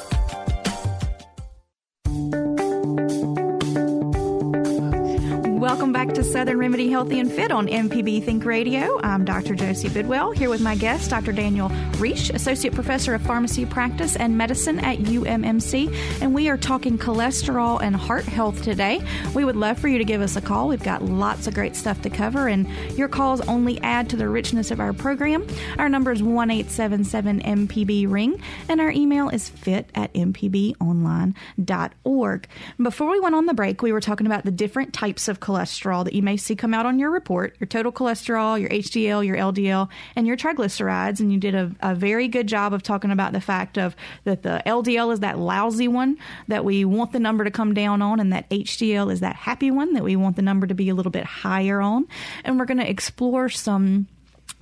Southern 6.41 6.57
Remedy 6.57 6.89
Healthy 6.89 7.19
and 7.19 7.31
Fit 7.31 7.51
on 7.51 7.67
MPB 7.67 8.23
Think 8.23 8.45
Radio. 8.45 8.99
I'm 9.03 9.23
Dr. 9.25 9.53
Josie 9.53 9.89
Bidwell 9.89 10.31
here 10.31 10.49
with 10.49 10.59
my 10.59 10.73
guest, 10.73 11.11
Dr. 11.11 11.31
Daniel 11.31 11.69
Riche, 11.99 12.31
Associate 12.31 12.73
Professor 12.73 13.13
of 13.13 13.21
Pharmacy 13.21 13.63
Practice 13.63 14.15
and 14.15 14.35
Medicine 14.35 14.79
at 14.79 14.97
UMMC. 14.97 15.95
And 16.19 16.33
we 16.33 16.49
are 16.49 16.57
talking 16.57 16.97
cholesterol 16.97 17.79
and 17.79 17.95
heart 17.95 18.23
health 18.23 18.63
today. 18.63 19.03
We 19.35 19.45
would 19.45 19.55
love 19.55 19.77
for 19.77 19.87
you 19.87 19.99
to 19.99 20.03
give 20.03 20.19
us 20.19 20.35
a 20.35 20.41
call. 20.41 20.69
We've 20.69 20.81
got 20.81 21.03
lots 21.03 21.45
of 21.45 21.53
great 21.53 21.75
stuff 21.75 22.01
to 22.01 22.09
cover, 22.09 22.47
and 22.47 22.67
your 22.97 23.07
calls 23.07 23.41
only 23.41 23.79
add 23.81 24.09
to 24.09 24.15
the 24.15 24.27
richness 24.27 24.71
of 24.71 24.79
our 24.79 24.93
program. 24.93 25.45
Our 25.77 25.89
number 25.89 26.11
is 26.11 26.23
1 26.23 26.49
877 26.49 27.41
MPB 27.41 28.11
Ring, 28.11 28.41
and 28.67 28.81
our 28.81 28.89
email 28.89 29.29
is 29.29 29.47
fit 29.47 29.91
at 29.93 30.11
mpbonline.org. 30.15 31.35
Before 32.81 33.11
we 33.11 33.19
went 33.19 33.35
on 33.35 33.45
the 33.45 33.53
break, 33.53 33.83
we 33.83 33.91
were 33.91 34.01
talking 34.01 34.25
about 34.25 34.43
the 34.43 34.49
different 34.49 34.91
types 34.91 35.27
of 35.27 35.39
cholesterol 35.39 36.03
that 36.03 36.13
you 36.13 36.23
may 36.23 36.30
see 36.35 36.55
come 36.55 36.73
out 36.73 36.85
on 36.85 36.99
your 36.99 37.11
report 37.11 37.55
your 37.59 37.67
total 37.67 37.91
cholesterol, 37.91 38.59
your 38.59 38.69
HDL, 38.69 39.25
your 39.25 39.37
LDL, 39.37 39.89
and 40.15 40.27
your 40.27 40.37
triglycerides. 40.37 41.19
And 41.19 41.31
you 41.31 41.39
did 41.39 41.55
a, 41.55 41.71
a 41.81 41.95
very 41.95 42.27
good 42.27 42.47
job 42.47 42.73
of 42.73 42.83
talking 42.83 43.11
about 43.11 43.33
the 43.33 43.41
fact 43.41 43.77
of 43.77 43.95
that 44.23 44.43
the 44.43 44.61
LDL 44.65 45.13
is 45.13 45.19
that 45.21 45.37
lousy 45.37 45.87
one 45.87 46.17
that 46.47 46.65
we 46.65 46.85
want 46.85 47.11
the 47.11 47.19
number 47.19 47.43
to 47.43 47.51
come 47.51 47.73
down 47.73 48.01
on, 48.01 48.19
and 48.19 48.33
that 48.33 48.49
HDL 48.49 49.11
is 49.11 49.19
that 49.21 49.35
happy 49.35 49.71
one 49.71 49.93
that 49.93 50.03
we 50.03 50.15
want 50.15 50.35
the 50.35 50.41
number 50.41 50.67
to 50.67 50.73
be 50.73 50.89
a 50.89 50.95
little 50.95 51.11
bit 51.11 51.25
higher 51.25 51.81
on. 51.81 52.07
And 52.43 52.59
we're 52.59 52.65
going 52.65 52.79
to 52.79 52.89
explore 52.89 53.49
some 53.49 54.07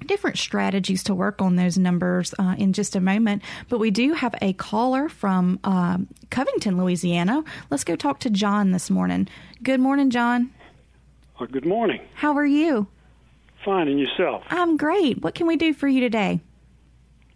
different 0.06 0.38
strategies 0.38 1.04
to 1.04 1.16
work 1.16 1.42
on 1.42 1.56
those 1.56 1.78
numbers 1.78 2.34
uh, 2.40 2.56
in 2.58 2.74
just 2.74 2.96
a 2.96 3.02
moment. 3.02 3.44
But 3.68 3.80
we 3.80 3.92
do 3.92 4.14
have 4.14 4.36
a 4.42 4.54
caller 4.54 5.10
from 5.10 5.60
um 5.64 6.08
Covington, 6.30 6.78
Louisiana. 6.78 7.44
Let's 7.70 7.84
go 7.84 7.96
talk 7.96 8.20
to 8.22 8.30
John 8.30 8.72
this 8.72 8.90
morning. 8.90 9.28
Good 9.64 9.80
morning, 9.80 10.10
John. 10.10 10.52
Well, 11.40 11.48
good 11.50 11.66
morning. 11.66 12.02
How 12.16 12.34
are 12.38 12.46
you? 12.46 12.88
Fine, 13.64 13.88
and 13.88 13.98
yourself? 14.00 14.44
I'm 14.50 14.76
great. 14.76 15.22
What 15.22 15.36
can 15.36 15.48
we 15.48 15.56
do 15.56 15.74
for 15.74 15.88
you 15.88 16.02
today? 16.02 16.42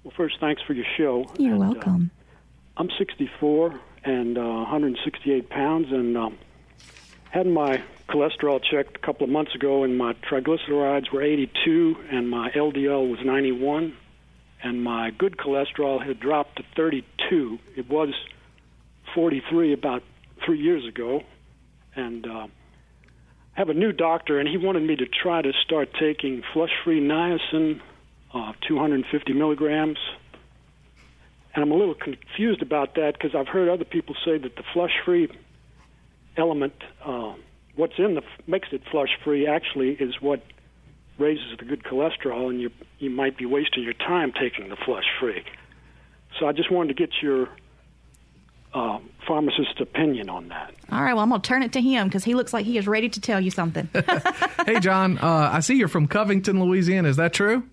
Well, 0.04 0.14
first, 0.18 0.36
thanks 0.42 0.62
for 0.68 0.74
your 0.74 0.86
show. 0.98 1.26
You're 1.38 1.54
And, 1.54 1.64
uh, 1.64 1.68
welcome. 1.72 2.12
I'm 2.76 2.90
64 2.98 3.80
and 4.04 4.38
uh, 4.38 4.42
168 4.42 5.50
pounds, 5.50 5.88
and 5.92 6.18
um, 6.18 6.38
had 7.32 7.48
my 7.48 7.82
cholesterol 8.10 8.62
checked 8.62 8.98
a 8.98 9.00
couple 9.00 9.24
of 9.24 9.30
months 9.30 9.56
ago, 9.56 9.84
and 9.84 9.98
my 9.98 10.14
triglycerides 10.30 11.10
were 11.14 11.22
82, 11.22 11.96
and 12.12 12.30
my 12.30 12.50
LDL 12.52 13.10
was 13.10 13.20
91, 13.24 13.96
and 14.64 14.84
my 14.84 15.12
good 15.12 15.38
cholesterol 15.38 16.06
had 16.06 16.20
dropped 16.20 16.58
to 16.58 16.64
32. 16.76 17.58
It 17.78 17.90
was 17.90 18.10
43 19.16 19.72
about 19.72 20.04
three 20.46 20.60
years 20.60 20.86
ago, 20.86 21.24
and 21.96 22.28
uh, 22.28 22.48
have 23.54 23.70
a 23.70 23.74
new 23.74 23.92
doctor, 23.92 24.40
and 24.40 24.50
he 24.50 24.58
wanted 24.58 24.84
me 24.84 24.96
to 24.96 25.06
try 25.06 25.42
to 25.42 25.54
start 25.66 25.90
taking 26.00 26.44
flush-free 26.54 27.00
niacin, 27.02 27.80
uh, 28.34 28.54
250 28.68 29.34
milligrams. 29.34 29.98
And 31.54 31.64
I'm 31.64 31.72
a 31.72 31.76
little 31.76 31.94
confused 31.94 32.64
about 32.64 32.96
that 32.96 33.14
because 33.14 33.36
I've 33.36 33.48
heard 33.48 33.70
other 33.70 33.86
people 33.86 34.16
say 34.26 34.40
that 34.40 34.56
the 34.56 34.64
flush-free 34.74 35.30
element, 36.36 36.74
uh, 37.06 37.34
what's 37.76 37.94
in 38.00 38.16
the 38.16 38.24
makes 38.48 38.70
it 38.72 38.82
flush-free, 38.90 39.46
actually 39.46 39.92
is 39.92 40.20
what 40.20 40.44
raises 41.20 41.56
the 41.60 41.66
good 41.66 41.84
cholesterol, 41.84 42.50
and 42.50 42.60
you 42.60 42.72
you 42.98 43.12
might 43.12 43.38
be 43.38 43.46
wasting 43.46 43.84
your 43.84 43.94
time 43.94 44.32
taking 44.32 44.70
the 44.70 44.76
flush-free. 44.76 45.44
So 46.40 46.48
I 46.48 46.54
just 46.54 46.72
wanted 46.72 46.98
to 46.98 47.06
get 47.06 47.22
your 47.22 47.50
uh, 48.74 48.98
pharmacist's 49.34 49.82
opinion 49.82 50.30
on 50.30 50.50
that. 50.50 50.72
All 50.92 51.02
right, 51.02 51.14
well, 51.14 51.24
I'm 51.24 51.30
going 51.30 51.42
to 51.42 51.48
turn 51.48 51.64
it 51.64 51.74
to 51.74 51.82
him 51.82 52.08
because 52.08 52.24
he 52.24 52.36
looks 52.36 52.54
like 52.54 52.66
he 52.68 52.78
is 52.78 52.86
ready 52.88 53.10
to 53.10 53.20
tell 53.20 53.40
you 53.42 53.50
something. 53.50 53.90
Hey, 54.66 54.80
John, 54.80 55.18
uh, 55.18 55.50
I 55.52 55.60
see 55.60 55.76
you're 55.76 55.90
from 55.90 56.08
Covington, 56.08 56.64
Louisiana. 56.64 57.10
Is 57.10 57.18
that 57.18 57.34
true? 57.34 57.64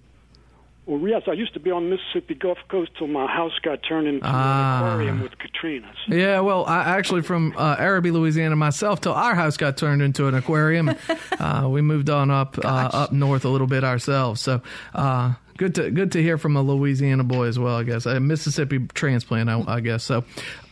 Well, 0.86 1.06
yes, 1.06 1.22
I 1.28 1.34
used 1.34 1.54
to 1.54 1.60
be 1.60 1.70
on 1.70 1.84
the 1.88 1.96
Mississippi 1.96 2.34
Gulf 2.34 2.58
Coast 2.68 2.90
till 2.98 3.06
my 3.06 3.26
house 3.28 3.52
got 3.62 3.78
turned 3.88 4.08
into 4.08 4.26
Ah. 4.26 4.78
an 4.80 4.86
aquarium 4.92 5.20
with 5.22 5.38
Katrina's. 5.38 5.94
Yeah, 6.08 6.40
well, 6.40 6.64
I 6.66 6.80
actually 6.98 7.22
from 7.22 7.54
uh, 7.56 7.76
Arabi, 7.78 8.10
Louisiana 8.10 8.56
myself 8.56 9.00
till 9.02 9.12
our 9.12 9.36
house 9.36 9.56
got 9.56 9.76
turned 9.76 10.02
into 10.02 10.26
an 10.26 10.34
aquarium. 10.34 10.90
uh, 11.38 11.68
we 11.70 11.80
moved 11.80 12.10
on 12.10 12.28
up 12.30 12.58
uh, 12.58 12.66
up 12.92 13.12
north 13.12 13.44
a 13.44 13.48
little 13.50 13.68
bit 13.68 13.84
ourselves. 13.84 14.40
So 14.40 14.62
uh, 14.94 15.34
good 15.60 15.74
to 15.74 15.90
good 15.90 16.12
to 16.12 16.22
hear 16.22 16.38
from 16.38 16.56
a 16.56 16.62
Louisiana 16.62 17.22
boy 17.22 17.46
as 17.46 17.58
well. 17.58 17.76
I 17.76 17.82
guess 17.82 18.06
a 18.06 18.18
Mississippi 18.18 18.78
transplant. 18.94 19.50
I, 19.50 19.62
I 19.68 19.80
guess 19.80 20.02
so. 20.02 20.24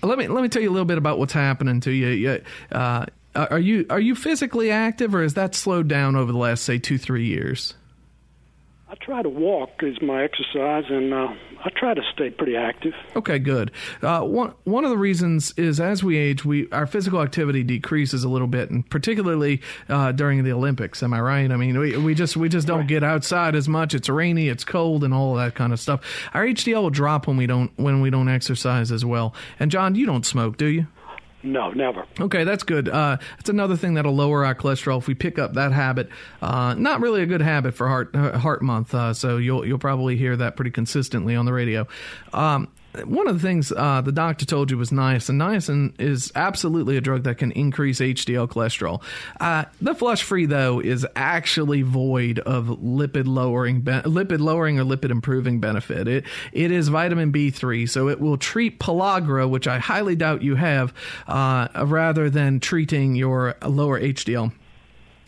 Let 0.03 0.17
me 0.17 0.29
let 0.29 0.43
me 0.43 0.49
tell 0.49 0.63
you 0.63 0.71
a 0.71 0.73
little 0.73 0.87
bit 0.87 0.97
about 0.97 1.19
what's 1.19 1.35
happening 1.35 1.81
to 1.81 1.91
you. 1.91 2.41
uh, 2.73 3.05
are 3.35 3.59
you 3.59 3.85
are 3.91 4.01
you 4.01 4.15
physically 4.15 4.71
active, 4.71 5.15
or 5.15 5.23
has 5.23 5.35
that 5.35 5.55
slowed 5.55 5.89
down 5.89 6.17
over 6.17 6.33
the 6.33 6.39
last 6.39 6.65
say 6.65 6.79
two 6.79 6.97
three 6.97 7.27
years? 7.27 7.75
I 8.91 8.95
try 8.95 9.21
to 9.21 9.29
walk 9.29 9.83
as 9.83 10.01
my 10.01 10.25
exercise, 10.25 10.85
and 10.89 11.13
uh, 11.13 11.29
I 11.63 11.69
try 11.77 11.93
to 11.93 12.01
stay 12.15 12.31
pretty 12.31 12.57
active. 12.57 12.95
Okay, 13.15 13.39
good. 13.39 13.71
Uh, 14.01 14.23
one 14.23 14.55
one 14.65 14.85
of 14.85 14.91
the 14.91 14.97
reasons 14.97 15.53
is 15.59 15.79
as 15.79 16.03
we 16.03 16.17
age, 16.17 16.43
we 16.47 16.71
our 16.71 16.87
physical 16.87 17.21
activity 17.21 17.63
decreases 17.63 18.25
a 18.25 18.31
little 18.31 18.47
bit, 18.47 18.71
and 18.71 18.89
particularly 18.89 19.61
uh, 19.91 20.13
during 20.13 20.43
the 20.43 20.53
Olympics. 20.53 21.03
Am 21.03 21.13
I 21.13 21.21
right? 21.21 21.51
I 21.53 21.57
mean, 21.57 21.79
we, 21.79 21.99
we 21.99 22.15
just 22.15 22.35
we 22.39 22.49
just 22.49 22.67
don't 22.67 22.87
get 22.87 23.05
outside 23.05 23.55
as 23.55 23.69
much. 23.69 23.93
It's 23.93 24.09
rainy, 24.09 24.49
it's 24.49 24.65
cold, 24.65 25.05
and 25.05 25.13
all 25.13 25.35
that 25.35 25.55
kind 25.55 25.75
of 25.75 25.81
stuff. 25.81 26.01
Our 26.33 26.47
HDL 26.47 26.83
will 26.83 26.91
drop 26.91 27.27
when 27.27 27.37
we 27.37 27.47
don't 27.47 27.71
when 27.77 28.01
we 28.01 28.09
don't 28.09 28.31
exercise 28.31 28.91
as 28.91 29.05
well. 29.05 29.35
And 29.61 29.71
John, 29.71 29.97
you 29.97 30.07
don't 30.07 30.25
smoke, 30.25 30.57
do 30.57 30.67
you? 30.67 30.87
No, 31.43 31.71
never. 31.71 32.05
Okay, 32.19 32.45
that's 32.45 32.65
good. 32.65 32.89
Uh, 32.89 33.19
it's 33.39 33.49
another 33.49 33.77
thing 33.77 33.95
that'll 33.95 34.15
lower 34.15 34.45
our 34.45 34.55
cholesterol 34.55 34.99
if 34.99 35.07
we 35.07 35.15
pick 35.15 35.39
up 35.39 35.55
that 35.55 35.73
habit. 35.73 36.09
Uh, 36.43 36.75
not 36.75 37.01
really 37.01 37.23
a 37.23 37.27
good 37.27 37.43
habit 37.43 37.75
for 37.75 37.89
heart 37.89 38.11
uh, 38.15 38.39
heart 38.39 38.61
month, 38.61 38.93
uh, 38.95 39.15
so 39.15 39.37
you'll 39.37 39.65
you'll 39.65 39.79
probably 39.79 40.17
hear 40.17 40.37
that 40.37 40.57
pretty 40.57 40.73
consistently 40.73 41.37
on 41.37 41.45
the 41.45 41.53
radio. 41.53 41.87
Um, 42.33 42.69
one 43.05 43.29
of 43.29 43.35
the 43.35 43.47
things 43.47 43.73
uh, 43.73 44.01
the 44.01 44.13
doctor 44.13 44.45
told 44.45 44.71
you 44.71 44.79
was 44.79 44.91
niacin. 44.91 45.37
Niacin 45.37 45.99
is 46.01 46.33
absolutely 46.35 46.97
a 46.97 47.01
drug 47.01 47.25
that 47.25 47.39
can 47.39 47.53
increase 47.53 48.01
HDL 48.01 48.49
cholesterol. 48.49 49.03
Uh, 49.41 49.65
the 49.81 49.95
flush 49.95 50.23
free 50.23 50.47
though 50.47 50.81
is 50.81 51.07
actually 51.17 51.83
void 51.83 52.39
of 52.41 52.67
lipid 52.67 53.27
lowering, 53.27 53.81
be- 53.81 53.93
lipid 53.93 54.41
lowering 54.41 54.79
or 54.79 54.85
lipid 54.85 55.11
improving 55.11 55.61
benefit. 55.61 56.09
It 56.09 56.25
it 56.53 56.71
is 56.71 56.89
vitamin 56.89 57.33
B3, 57.33 57.89
so 57.89 58.09
it 58.09 58.21
will 58.21 58.37
treat 58.37 58.79
pellagra, 58.79 59.49
which 59.49 59.67
I 59.67 59.79
highly 59.79 60.17
doubt 60.17 60.43
you 60.43 60.55
have, 60.55 60.93
uh, 61.27 61.69
rather 61.85 62.31
than 62.31 62.61
treating 62.61 63.15
your 63.15 63.57
lower 63.65 64.01
HDL. 64.01 64.53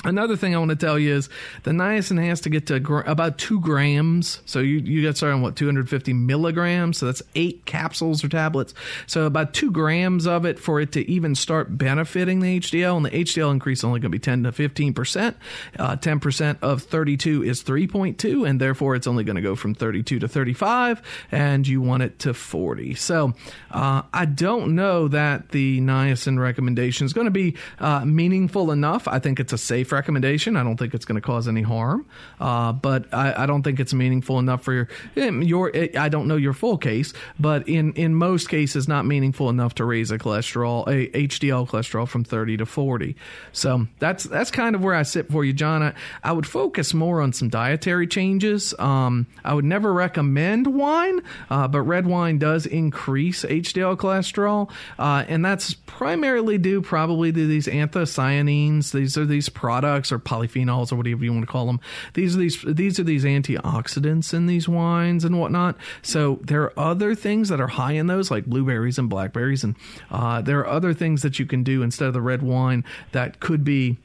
Another 0.03 0.35
thing 0.35 0.55
I 0.55 0.59
want 0.59 0.71
to 0.71 0.77
tell 0.77 0.99
you 0.99 1.15
is 1.15 1.29
the 1.65 1.73
niacin 1.73 2.25
has 2.25 2.41
to 2.43 2.51
get 2.51 2.67
to 2.69 2.81
gr- 2.81 3.01
about 3.01 3.37
two 3.37 3.61
grams. 3.61 4.41
So 4.47 4.61
you, 4.61 4.79
you 4.79 5.03
get 5.03 5.19
started 5.19 5.35
on 5.35 5.43
what, 5.43 5.57
250 5.57 6.15
milligrams? 6.15 6.97
So 6.97 7.07
that's 7.07 7.23
eight 7.35 7.67
capsules 7.67 8.25
or 8.25 8.29
tablets. 8.29 8.73
So 9.07 9.27
about 9.27 9.53
two 9.53 9.71
grams 9.71 10.27
of 10.27 10.47
it 10.47 10.59
for 10.59 10.81
it 10.81 10.93
to 10.93 11.09
even 11.11 11.35
start 11.35 11.77
benefiting 11.77 12.41
the 12.41 12.61
HDL. 12.61 12.97
And 12.97 13.07
the 13.07 13.11
HDL 13.11 13.51
increase 13.51 13.81
is 13.81 13.85
only 13.85 14.01
going 14.01 14.11
to 14.11 14.17
be 14.17 14.19
10 14.19 14.45
to 14.45 14.53
15%. 14.53 15.35
Uh, 15.79 15.97
10% 15.97 16.59
of 16.63 16.83
32 16.83 17.45
is 17.45 17.63
3.2, 17.63 18.49
and 18.49 18.59
therefore 18.59 18.95
it's 18.95 19.07
only 19.07 19.23
going 19.23 19.37
to 19.37 19.43
go 19.43 19.55
from 19.55 19.75
32 19.75 20.19
to 20.21 20.29
35, 20.29 21.03
and 21.31 21.69
you 21.69 21.83
want 21.83 22.03
it 22.03 22.19
to 22.21 22.33
40. 22.33 22.95
So 22.95 23.35
uh, 23.71 24.03
I 24.15 24.25
don't 24.25 24.75
know 24.75 25.09
that 25.09 25.51
the 25.51 25.81
niacin 25.83 26.39
recommendation 26.39 27.05
is 27.05 27.13
going 27.13 27.27
to 27.27 27.31
be 27.31 27.57
uh, 27.79 28.07
meaningful 28.07 28.71
enough. 28.71 29.07
I 29.07 29.19
think 29.19 29.39
it's 29.39 29.53
a 29.53 29.59
safe 29.59 29.89
recommendation. 29.92 30.57
I 30.57 30.62
don't 30.62 30.76
think 30.76 30.94
it's 30.94 31.05
going 31.05 31.20
to 31.20 31.26
cause 31.26 31.48
any 31.48 31.62
harm, 31.62 32.07
uh, 32.40 32.72
but 32.72 33.12
I, 33.12 33.44
I, 33.44 33.46
don't 33.46 33.62
think 33.62 33.81
it's 33.81 33.92
meaningful 33.92 34.38
enough 34.38 34.62
for 34.62 34.72
your 34.72 34.88
your. 35.16 35.72
I 35.98 36.09
don't 36.09 36.29
know 36.29 36.37
your 36.37 36.53
full 36.53 36.79
case, 36.79 37.12
but 37.38 37.68
in 37.68 37.92
in 37.94 38.14
most 38.14 38.48
cases, 38.48 38.88
not 38.88 39.07
meaningful 39.07 39.48
enough 39.50 39.74
to 39.76 39.85
raise 39.85 40.11
a 40.11 40.18
cholesterol, 40.18 40.87
a 40.88 41.09
HDL 41.29 41.68
cholesterol 41.68 42.07
from 42.07 42.24
30 42.24 42.59
to 42.59 42.66
40. 42.66 43.16
So 43.53 43.87
that's 43.98 44.24
that's 44.24 44.50
kind 44.50 44.74
of 44.74 44.83
where 44.83 44.94
I 44.94 45.03
sit 45.03 45.31
for 45.31 45.44
you, 45.44 45.53
John. 45.53 45.83
I, 45.83 45.94
I 46.22 46.33
would 46.33 46.46
focus 46.46 46.94
more 46.94 47.20
on 47.20 47.33
some 47.33 47.48
dietary 47.48 48.07
changes. 48.07 48.74
Um, 48.79 49.26
I 49.44 49.55
would 49.55 49.64
never 49.64 49.92
recommend 49.92 50.66
wine, 50.66 51.20
uh, 51.50 51.68
but 51.68 51.83
red 51.83 52.07
wine 52.07 52.38
does 52.38 52.66
increase 52.66 53.44
HDL 53.44 53.96
cholesterol, 53.96 54.70
uh, 54.98 55.24
and 55.29 55.44
that's 55.44 55.74
primarily 55.74 56.59
due 56.59 56.83
probably 56.83 57.33
to 57.33 57.46
these 57.46 57.66
anthocyanins. 57.66 58.92
These 58.92 59.16
are 59.16 59.26
these 59.26 59.48
products 59.48 59.80
or 59.85 60.19
polyphenols 60.19 60.93
or 60.93 60.97
whatever 60.97 61.25
you 61.25 61.33
want 61.33 61.45
to 61.45 61.51
call 61.51 61.66
them. 61.66 61.81
These 62.14 62.37
are 62.37 62.38
these 62.38 62.64
these 62.66 62.99
are 62.99 63.05
these 63.05 63.25
antioxidants 63.25 64.35
in 64.35 64.47
these 64.47 64.69
wines 64.69 65.25
and 65.25 65.38
whatnot. 65.38 65.77
So 66.03 66.38
there 66.43 66.62
are 66.62 66.73
other 66.79 67.14
things 67.14 67.49
that 67.49 67.61
are 67.61 67.69
high 67.69 67.93
in 67.93 68.07
those, 68.07 68.31
like 68.31 68.47
blueberries 68.47 68.99
and 68.99 69.09
blackberries, 69.09 69.64
and 69.64 69.77
uh, 70.11 70.40
there 70.43 70.61
are 70.61 70.69
other 70.69 70.95
things 70.95 71.23
that 71.23 71.38
you 71.38 71.47
can 71.47 71.62
do 71.62 71.83
instead 71.83 72.09
of 72.09 72.14
the 72.14 72.23
red 72.23 72.43
wine 72.43 72.85
that 73.12 73.40
could 73.40 73.64
be 73.64 73.99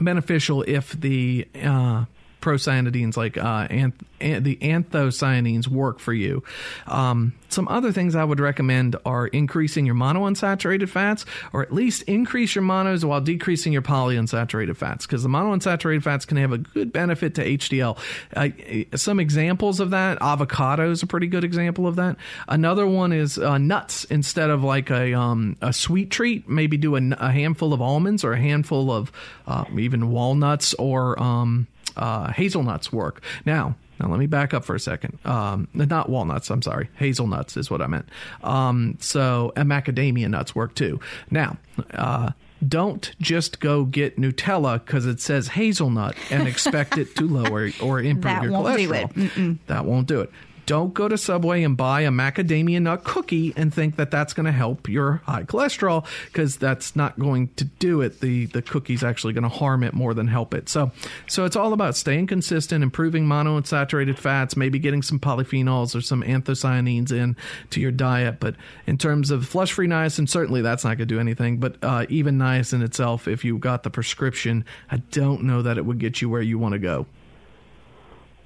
beneficial 0.00 0.62
if 0.66 0.92
the 0.92 1.46
uh, 1.62 2.04
procyanidins 2.40 3.16
like 3.16 3.36
uh, 3.36 3.68
anth- 3.68 3.94
an- 4.20 4.42
the 4.42 4.56
anthocyanins 4.56 5.68
work 5.68 5.98
for 5.98 6.12
you. 6.12 6.42
Um, 6.86 7.34
some 7.48 7.66
other 7.68 7.92
things 7.92 8.14
I 8.14 8.24
would 8.24 8.40
recommend 8.40 8.96
are 9.04 9.26
increasing 9.26 9.86
your 9.86 9.94
monounsaturated 9.94 10.88
fats, 10.88 11.24
or 11.52 11.62
at 11.62 11.72
least 11.72 12.02
increase 12.02 12.54
your 12.54 12.62
monos 12.62 13.04
while 13.04 13.20
decreasing 13.20 13.72
your 13.72 13.82
polyunsaturated 13.82 14.76
fats, 14.76 15.06
because 15.06 15.22
the 15.22 15.28
monounsaturated 15.28 16.02
fats 16.02 16.24
can 16.24 16.36
have 16.36 16.52
a 16.52 16.58
good 16.58 16.92
benefit 16.92 17.34
to 17.36 17.44
HDL. 17.44 17.98
Uh, 18.36 18.96
some 18.96 19.18
examples 19.18 19.80
of 19.80 19.90
that: 19.90 20.18
avocado 20.20 20.90
is 20.90 21.02
a 21.02 21.06
pretty 21.06 21.26
good 21.26 21.44
example 21.44 21.86
of 21.86 21.96
that. 21.96 22.16
Another 22.48 22.86
one 22.86 23.12
is 23.12 23.38
uh, 23.38 23.58
nuts. 23.58 24.04
Instead 24.04 24.50
of 24.50 24.62
like 24.62 24.90
a 24.90 25.14
um, 25.14 25.56
a 25.60 25.72
sweet 25.72 26.10
treat, 26.10 26.48
maybe 26.48 26.76
do 26.76 26.96
a, 26.96 27.00
a, 27.18 27.30
handful 27.30 27.72
of 27.72 27.80
almonds 27.80 28.24
or 28.24 28.32
a 28.32 28.40
handful 28.40 28.90
of 28.90 29.12
uh, 29.46 29.64
even 29.76 30.10
walnuts 30.10 30.74
or 30.74 31.20
um, 31.22 31.66
uh, 31.96 32.32
hazelnuts 32.32 32.92
work. 32.92 33.22
Now, 33.44 33.76
now 34.00 34.08
let 34.08 34.18
me 34.18 34.26
back 34.26 34.54
up 34.54 34.64
for 34.64 34.74
a 34.74 34.80
second. 34.80 35.18
Um, 35.24 35.68
not 35.74 36.08
walnuts. 36.08 36.50
I'm 36.50 36.62
sorry, 36.62 36.88
hazelnuts 36.96 37.56
is 37.56 37.70
what 37.70 37.82
I 37.82 37.86
meant. 37.86 38.08
Um, 38.42 38.96
so 39.00 39.52
and 39.56 39.68
macadamia 39.68 40.28
nuts 40.28 40.54
work 40.54 40.74
too. 40.74 41.00
Now. 41.30 41.56
Uh, 41.92 42.30
don't 42.66 43.12
just 43.20 43.60
go 43.60 43.84
get 43.84 44.18
Nutella 44.18 44.84
because 44.84 45.06
it 45.06 45.20
says 45.20 45.46
hazelnut 45.46 46.16
and 46.28 46.48
expect 46.48 46.98
it 46.98 47.14
to 47.14 47.24
lower 47.24 47.70
or 47.80 48.00
improve 48.00 48.34
that 48.34 48.42
your 48.42 48.50
won't 48.50 48.66
cholesterol. 48.66 49.14
Do 49.14 49.52
it. 49.52 49.66
That 49.68 49.84
won't 49.84 50.08
do 50.08 50.20
it. 50.22 50.32
Don't 50.68 50.92
go 50.92 51.08
to 51.08 51.16
Subway 51.16 51.62
and 51.62 51.78
buy 51.78 52.02
a 52.02 52.10
macadamia 52.10 52.82
nut 52.82 53.02
cookie 53.02 53.54
and 53.56 53.72
think 53.72 53.96
that 53.96 54.10
that's 54.10 54.34
going 54.34 54.44
to 54.44 54.52
help 54.52 54.86
your 54.86 55.22
high 55.24 55.44
cholesterol 55.44 56.06
because 56.26 56.58
that's 56.58 56.94
not 56.94 57.18
going 57.18 57.48
to 57.56 57.64
do 57.64 58.02
it. 58.02 58.20
The 58.20 58.44
the 58.44 58.60
cookie's 58.60 59.02
actually 59.02 59.32
going 59.32 59.44
to 59.44 59.48
harm 59.48 59.82
it 59.82 59.94
more 59.94 60.12
than 60.12 60.26
help 60.26 60.52
it. 60.52 60.68
So 60.68 60.90
so 61.26 61.46
it's 61.46 61.56
all 61.56 61.72
about 61.72 61.96
staying 61.96 62.26
consistent, 62.26 62.82
improving 62.82 63.24
monounsaturated 63.24 64.18
fats, 64.18 64.58
maybe 64.58 64.78
getting 64.78 65.00
some 65.00 65.18
polyphenols 65.18 65.96
or 65.96 66.02
some 66.02 66.22
anthocyanins 66.22 67.12
in 67.12 67.34
to 67.70 67.80
your 67.80 67.90
diet. 67.90 68.38
But 68.38 68.54
in 68.86 68.98
terms 68.98 69.30
of 69.30 69.48
flush 69.48 69.72
free 69.72 69.88
niacin, 69.88 70.28
certainly 70.28 70.60
that's 70.60 70.84
not 70.84 70.98
going 70.98 71.08
to 71.08 71.14
do 71.14 71.18
anything. 71.18 71.56
But 71.56 71.76
uh, 71.80 72.04
even 72.10 72.36
niacin 72.36 72.82
itself, 72.82 73.26
if 73.26 73.42
you 73.42 73.56
got 73.56 73.84
the 73.84 73.90
prescription, 73.90 74.66
I 74.90 74.98
don't 74.98 75.44
know 75.44 75.62
that 75.62 75.78
it 75.78 75.86
would 75.86 75.98
get 75.98 76.20
you 76.20 76.28
where 76.28 76.42
you 76.42 76.58
want 76.58 76.74
to 76.74 76.78
go. 76.78 77.06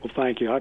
Well, 0.04 0.12
thank 0.14 0.40
you. 0.40 0.52
I, 0.52 0.60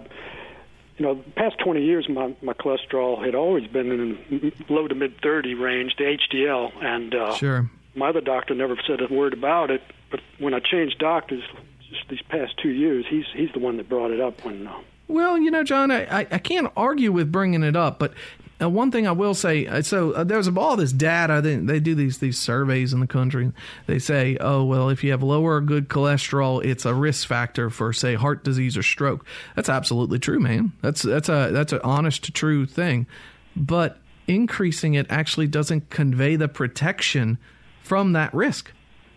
you 0.98 1.06
know, 1.06 1.16
the 1.16 1.32
past 1.32 1.58
20 1.60 1.84
years, 1.84 2.08
my, 2.10 2.36
my 2.42 2.54
cholesterol 2.54 3.24
had 3.24 3.36
always 3.36 3.68
been 3.68 3.92
in 3.92 4.52
low 4.70 4.88
to 4.88 4.96
mid 4.96 5.20
30 5.22 5.56
range, 5.56 5.96
the 5.98 6.18
HDL, 6.34 6.72
and 6.84 7.16
uh, 7.16 7.34
sure. 7.36 7.70
my 7.96 8.10
other 8.10 8.22
doctor 8.22 8.54
never 8.54 8.78
said 8.88 9.02
a 9.02 9.14
word 9.14 9.34
about 9.34 9.72
it. 9.72 9.82
But 10.10 10.20
when 10.40 10.54
I 10.54 10.60
changed 10.60 11.00
doctors, 11.00 11.44
just 11.90 12.08
these 12.10 12.22
past 12.30 12.58
two 12.62 12.70
years, 12.70 13.06
he's 13.10 13.26
he's 13.34 13.52
the 13.54 13.60
one 13.60 13.78
that 13.78 13.90
brought 13.90 14.12
it 14.12 14.20
up 14.20 14.44
when. 14.44 14.68
Uh, 14.68 14.80
well, 15.08 15.38
you 15.38 15.52
know, 15.52 15.64
John, 15.64 15.92
I, 15.92 16.22
I, 16.22 16.28
I 16.32 16.38
can't 16.38 16.72
argue 16.78 17.12
with 17.12 17.32
bringing 17.32 17.64
it 17.64 17.76
up, 17.76 18.00
but 18.00 18.14
uh, 18.62 18.70
one 18.70 18.92
thing 18.92 19.08
I 19.08 19.12
will 19.12 19.34
say, 19.34 19.66
uh, 19.66 19.82
so 19.82 20.12
uh, 20.12 20.24
there's 20.24 20.48
all 20.48 20.76
this 20.76 20.92
data. 20.92 21.42
They, 21.42 21.56
they 21.56 21.80
do 21.80 21.96
these 21.96 22.20
these 22.20 22.38
surveys 22.38 22.94
in 22.94 23.00
the 23.00 23.08
country. 23.08 23.52
They 23.88 24.00
say, 24.00 24.38
oh 24.40 24.64
well, 24.64 24.90
if 24.90 25.04
you 25.04 25.12
have 25.12 25.24
lower 25.24 25.56
or 25.56 25.62
good 25.62 25.90
cholesterol, 25.90 26.64
it's 26.64 26.86
a 26.86 26.94
risk 26.94 27.28
factor 27.28 27.70
for 27.70 27.92
say 27.94 28.16
heart 28.16 28.44
disease 28.44 28.78
or 28.78 28.84
stroke. 28.84 29.26
That's 29.56 29.70
absolutely 29.70 30.20
true, 30.20 30.40
man. 30.40 30.74
That's 30.82 31.02
that's 31.02 31.30
a 31.30 31.50
that's 31.52 31.74
an 31.74 31.82
honest, 31.84 32.34
true 32.34 32.66
thing. 32.66 33.08
But 33.56 33.98
increasing 34.28 34.94
it 34.94 35.08
actually 35.10 35.48
doesn't 35.48 35.90
convey 35.90 36.36
the 36.36 36.48
protection 36.48 37.38
from 37.82 38.14
that 38.14 38.34
risk. 38.34 38.72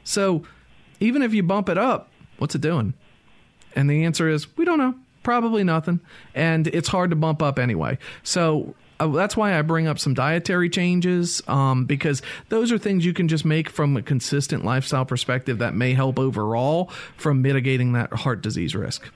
So 0.05 0.45
even 1.01 1.23
if 1.23 1.35
you 1.35 1.43
bump 1.43 1.69
it 1.69 1.79
up, 1.79 2.11
what's 2.39 2.55
it 2.55 2.61
doing? 2.61 2.95
And 3.77 3.91
the 3.91 4.05
answer 4.05 4.29
is 4.29 4.57
we 4.57 4.65
don't 4.65 4.79
know. 4.79 4.95
Probably 5.23 5.65
nothing. 5.65 6.01
And 6.35 6.67
it's 6.67 6.89
hard 6.89 7.11
to 7.11 7.17
bump 7.17 7.43
up 7.43 7.59
anyway. 7.59 7.99
So 8.23 8.75
uh, 9.01 9.09
that's 9.09 9.37
why 9.37 9.59
I 9.59 9.63
bring 9.63 9.87
up 9.87 9.99
some 9.99 10.15
dietary 10.15 10.71
changes 10.71 11.43
um, 11.49 11.85
because 11.85 12.23
those 12.49 12.73
are 12.73 12.79
things 12.79 13.05
you 13.05 13.13
can 13.13 13.29
just 13.29 13.45
make 13.45 13.69
from 13.69 13.97
a 13.97 14.03
consistent 14.03 14.65
lifestyle 14.65 15.05
perspective 15.05 15.59
that 15.59 15.75
may 15.75 15.95
help 15.95 16.19
overall 16.19 16.91
from 17.17 17.43
mitigating 17.43 17.93
that 17.93 18.13
heart 18.13 18.43
disease 18.43 18.75
risk. 18.75 19.11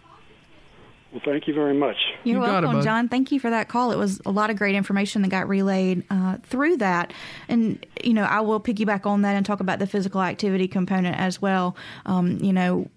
Well, 1.12 1.22
thank 1.24 1.48
you 1.48 1.54
very 1.54 1.72
much. 1.72 1.96
You're 2.22 2.40
You 2.40 2.46
got 2.46 2.64
it, 2.64 2.66
welcome. 2.66 2.84
John. 2.84 3.08
Thank 3.08 3.32
you 3.32 3.40
for 3.40 3.48
that 3.48 3.68
call. 3.68 3.92
It 3.92 3.96
was 3.96 4.20
a 4.26 4.30
lot 4.30 4.50
of 4.50 4.56
great 4.56 4.74
information 4.74 5.22
that 5.22 5.28
got 5.28 5.48
relayed 5.48 6.04
uh, 6.10 6.36
through 6.42 6.76
that. 6.78 7.14
And, 7.48 7.84
you 8.04 8.12
know, 8.12 8.24
I 8.24 8.40
will 8.40 8.60
piggyback 8.60 9.06
on 9.06 9.22
that 9.22 9.34
and 9.34 9.46
talk 9.46 9.60
about 9.60 9.78
the 9.78 9.86
physical 9.86 10.20
activity 10.20 10.68
component 10.68 11.18
as 11.18 11.40
well. 11.40 11.76
Um, 12.04 12.38
you 12.42 12.52
know, 12.52 12.90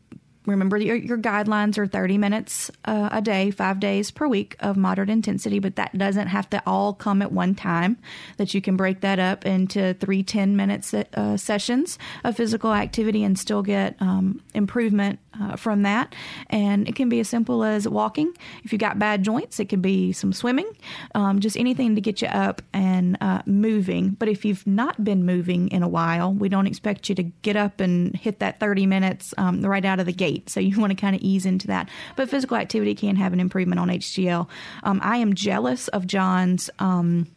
remember 0.46 0.78
your, 0.78 0.96
your 0.96 1.18
guidelines 1.18 1.78
are 1.78 1.86
30 1.86 2.18
minutes 2.18 2.72
uh, 2.86 3.10
a 3.12 3.22
day, 3.22 3.52
five 3.52 3.80
days 3.80 4.12
per 4.12 4.28
week 4.28 4.56
of 4.60 4.78
moderate 4.78 5.10
intensity, 5.10 5.60
but 5.60 5.76
that 5.76 5.98
doesn't 5.98 6.28
have 6.28 6.50
to 6.50 6.62
all 6.66 6.94
come 6.94 7.22
at 7.22 7.32
one 7.32 7.56
time. 7.56 7.98
That 8.38 8.54
you 8.54 8.62
can 8.62 8.76
break 8.76 9.02
that 9.02 9.20
up 9.20 9.46
into 9.46 9.94
three 9.96 10.24
10 10.24 10.56
minute 10.56 10.92
uh, 11.14 11.38
sessions 11.38 12.00
of 12.24 12.36
physical 12.36 12.74
activity 12.74 13.24
and 13.24 13.38
still 13.38 13.62
get 13.62 13.96
um, 14.00 14.42
improvement 14.54 15.20
uh, 15.40 15.56
from 15.56 15.84
that. 15.84 16.14
And 16.50 16.88
it 16.88 16.96
can 16.96 17.10
be 17.10 17.20
as 17.20 17.30
simple 17.30 17.64
as 17.64 17.88
walking. 17.88 18.34
If 18.64 18.72
you've 18.72 18.82
got 18.82 19.00
bad 19.00 19.24
joints, 19.24 19.60
it 19.60 19.70
can 19.70 19.82
be 19.82 20.12
some 20.12 20.34
swimming, 20.34 20.70
um, 21.16 21.40
just 21.40 21.58
anything 21.58 21.96
to 21.96 22.02
get 22.02 22.22
you 22.22 22.28
up 22.28 22.62
and 22.74 23.18
uh, 23.22 23.42
moving. 23.46 24.12
But 24.12 24.28
if 24.28 24.44
you've 24.44 24.66
not 24.68 25.04
been 25.04 25.26
moving 25.26 25.70
in 25.70 25.84
a 25.84 25.88
while, 25.88 26.34
we 26.34 26.50
don't 26.50 26.68
expect 26.68 27.10
you 27.10 27.16
to 27.16 27.24
get 27.24 27.56
up 27.56 27.80
and 27.80 28.16
hit 28.16 28.40
that 28.40 28.60
30 28.60 28.86
minutes 28.86 29.34
um, 29.38 29.62
right 29.62 29.86
out 29.86 30.00
of 30.00 30.06
the 30.06 30.14
gate. 30.14 30.31
So 30.48 30.60
you 30.60 30.80
want 30.80 30.92
to 30.92 30.96
kind 30.96 31.16
of 31.16 31.22
ease 31.22 31.46
into 31.46 31.68
that. 31.68 31.90
But 32.16 32.30
physical 32.30 32.58
activity 32.58 32.96
can 32.96 33.16
have 33.16 33.34
an 33.34 33.40
improvement 33.40 33.80
on 33.80 33.90
HDL. 33.90 34.48
Um, 34.84 35.00
I 35.04 35.18
am 35.18 35.34
jealous 35.34 35.88
of 35.90 36.08
John's. 36.08 36.70
Um, 36.80 37.28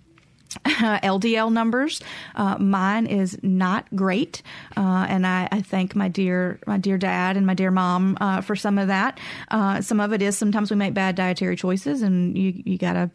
LDL 0.65 1.53
numbers. 1.53 2.01
Uh, 2.35 2.59
mine 2.59 3.07
is 3.07 3.39
not 3.43 3.87
great, 3.95 4.43
uh, 4.77 5.07
and 5.09 5.27
I, 5.27 5.49
I 5.51 5.63
thank 5.63 5.95
my 5.95 6.09
dear 6.09 6.59
my 6.67 6.79
dear 6.79 6.99
dad 6.99 7.37
and 7.37 7.47
my 7.47 7.55
dear 7.55 7.71
mom 7.71 8.17
uh, 8.21 8.41
for 8.41 8.57
some 8.57 8.79
of 8.79 8.89
that. 8.89 9.19
Uh, 9.51 9.81
some 9.81 10.01
of 10.01 10.13
it 10.13 10.23
is 10.23 10.37
sometimes 10.37 10.71
we 10.71 10.77
make 10.77 10.95
bad 10.95 11.17
dietary 11.17 11.57
choices, 11.57 12.03
and 12.03 12.37
you 12.37 12.63
you 12.65 12.79
got 12.79 12.95
to 12.95 13.11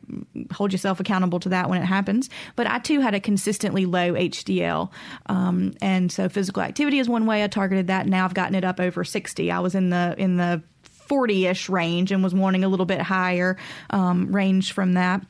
hold 0.51 0.71
yourself 0.71 0.99
accountable 0.99 1.39
to 1.39 1.49
that 1.49 1.69
when 1.69 1.81
it 1.81 1.85
happens. 1.85 2.29
But 2.55 2.67
I 2.67 2.79
too 2.79 2.99
had 2.99 3.13
a 3.13 3.19
consistently 3.19 3.85
low 3.85 4.13
HDL, 4.13 4.91
um, 5.27 5.73
and 5.81 6.11
so 6.11 6.29
physical 6.29 6.63
activity 6.63 6.99
is 6.99 7.09
one 7.09 7.25
way 7.25 7.43
I 7.43 7.47
targeted 7.47 7.87
that. 7.87 8.07
Now 8.07 8.25
I've 8.25 8.33
gotten 8.33 8.55
it 8.55 8.63
up 8.63 8.79
over 8.79 9.03
sixty. 9.03 9.51
I 9.51 9.59
was 9.59 9.75
in 9.75 9.89
the 9.89 10.15
in 10.17 10.37
the 10.37 10.61
40-ish 11.09 11.69
range 11.69 12.11
and 12.11 12.23
was 12.23 12.33
wanting 12.35 12.63
a 12.63 12.69
little 12.69 12.85
bit 12.85 13.01
higher 13.01 13.57
um, 13.89 14.31
range 14.31 14.71
from 14.71 14.93
that 14.93 15.25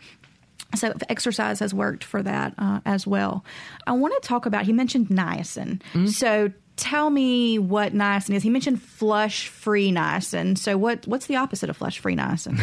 so 0.75 0.93
exercise 1.09 1.59
has 1.59 1.73
worked 1.73 2.03
for 2.03 2.21
that 2.23 2.53
uh, 2.57 2.79
as 2.85 3.07
well. 3.07 3.43
I 3.87 3.93
want 3.93 4.13
to 4.21 4.27
talk 4.27 4.45
about. 4.45 4.65
He 4.65 4.73
mentioned 4.73 5.07
niacin. 5.09 5.81
So 6.09 6.51
tell 6.75 7.09
me 7.09 7.59
what 7.59 7.93
niacin 7.93 8.35
is. 8.35 8.41
He 8.43 8.49
mentioned 8.49 8.81
flush-free 8.81 9.91
niacin. 9.91 10.57
So 10.57 10.77
what 10.77 11.05
what's 11.07 11.25
the 11.25 11.35
opposite 11.35 11.69
of 11.69 11.75
flush-free 11.75 12.15
niacin? 12.15 12.55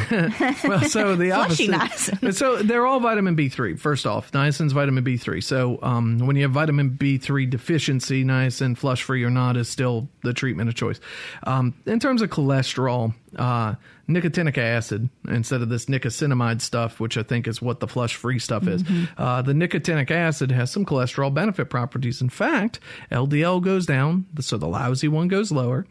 Well, 0.69 0.81
so 0.83 1.17
the 1.17 1.31
Flushy 1.35 1.71
opposite. 1.71 2.15
niacin. 2.21 2.35
So 2.35 2.63
they're 2.63 2.87
all 2.87 2.99
vitamin 3.01 3.37
B3. 3.37 3.79
First 3.79 4.07
off, 4.07 4.33
niacin's 4.33 4.73
vitamin 4.73 5.05
B3. 5.05 5.43
So 5.45 5.79
um, 5.83 6.19
when 6.19 6.35
you 6.37 6.43
have 6.43 6.53
vitamin 6.53 6.91
B3 6.91 7.51
deficiency, 7.51 8.25
niacin, 8.25 8.77
flush 8.77 9.03
free 9.03 9.23
or 9.23 9.31
not, 9.31 9.57
is 9.59 9.69
still 9.69 10.09
the 10.23 10.33
treatment 10.33 10.69
of 10.71 10.75
choice. 10.75 10.99
Um, 11.43 11.75
in 11.85 12.01
terms 12.01 12.23
of 12.23 12.31
cholesterol, 12.31 13.15
uh, 13.37 13.75
nicotinic 14.09 14.59
acid 14.59 15.09
instead 15.29 15.63
of 15.63 15.69
this 15.69 15.87
nicotinamide 15.87 16.61
stuff, 16.61 17.01
which 17.01 17.17
I 17.17 17.23
think 17.23 17.47
is 17.47 17.61
what 17.61 17.81
the 17.81 17.89
flush 17.89 18.15
free 18.17 18.39
stuff 18.39 18.67
is. 18.67 18.83
Uh, 19.17 19.43
the 19.43 19.53
nicotinic 19.53 20.11
acid 20.11 20.51
has 20.51 20.71
some 20.71 20.85
cholesterol 20.85 21.33
benefit 21.33 21.71
properties. 21.71 22.21
In 22.21 22.29
fact, 22.29 22.81
LDL 23.11 23.63
goes 23.63 23.87
down, 23.87 24.27
so 24.41 24.57
the 24.57 24.69
lousy 24.69 25.09
one 25.09 25.29
goes 25.29 25.53
lower. 25.53 25.87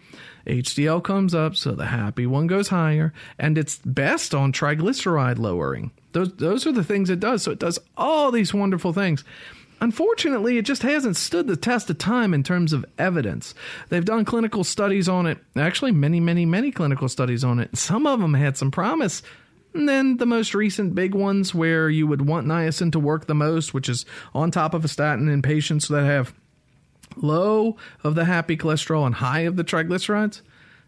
HDL 0.45 1.03
comes 1.03 1.33
up, 1.33 1.55
so 1.55 1.71
the 1.71 1.87
happy 1.87 2.25
one 2.25 2.47
goes 2.47 2.67
higher, 2.67 3.13
and 3.39 3.57
it's 3.57 3.79
best 3.79 4.35
on 4.35 4.51
triglyceride 4.51 5.39
lowering. 5.39 5.91
Those 6.11 6.33
those 6.35 6.67
are 6.67 6.71
the 6.71 6.83
things 6.83 7.09
it 7.09 7.19
does. 7.19 7.43
So 7.43 7.51
it 7.51 7.59
does 7.59 7.79
all 7.97 8.31
these 8.31 8.53
wonderful 8.53 8.93
things. 8.93 9.23
Unfortunately, 9.81 10.57
it 10.57 10.63
just 10.63 10.83
hasn't 10.83 11.17
stood 11.17 11.47
the 11.47 11.57
test 11.57 11.89
of 11.89 11.97
time 11.97 12.33
in 12.33 12.43
terms 12.43 12.73
of 12.73 12.85
evidence. 12.97 13.53
They've 13.89 14.05
done 14.05 14.25
clinical 14.25 14.63
studies 14.63 15.09
on 15.09 15.25
it, 15.25 15.37
actually, 15.55 15.91
many, 15.91 16.19
many, 16.19 16.45
many 16.45 16.71
clinical 16.71 17.09
studies 17.09 17.43
on 17.43 17.59
it. 17.59 17.75
Some 17.77 18.07
of 18.07 18.19
them 18.19 18.33
had 18.33 18.57
some 18.57 18.71
promise. 18.71 19.21
And 19.73 19.89
then 19.89 20.17
the 20.17 20.25
most 20.25 20.55
recent 20.55 20.95
big 20.95 21.13
ones 21.13 21.53
where 21.53 21.89
you 21.89 22.07
would 22.07 22.25
want 22.25 22.47
niacin 22.47 22.93
to 22.93 22.99
work 22.99 23.27
the 23.27 23.35
most, 23.35 23.73
which 23.73 23.89
is 23.89 24.05
on 24.33 24.49
top 24.49 24.73
of 24.73 24.85
a 24.85 24.87
statin 24.87 25.27
in 25.27 25.41
patients 25.41 25.89
that 25.89 26.05
have 26.05 26.33
low 27.17 27.75
of 28.03 28.15
the 28.15 28.25
happy 28.25 28.55
cholesterol 28.55 29.05
and 29.05 29.15
high 29.15 29.41
of 29.41 29.57
the 29.57 29.63
triglycerides. 29.63 30.41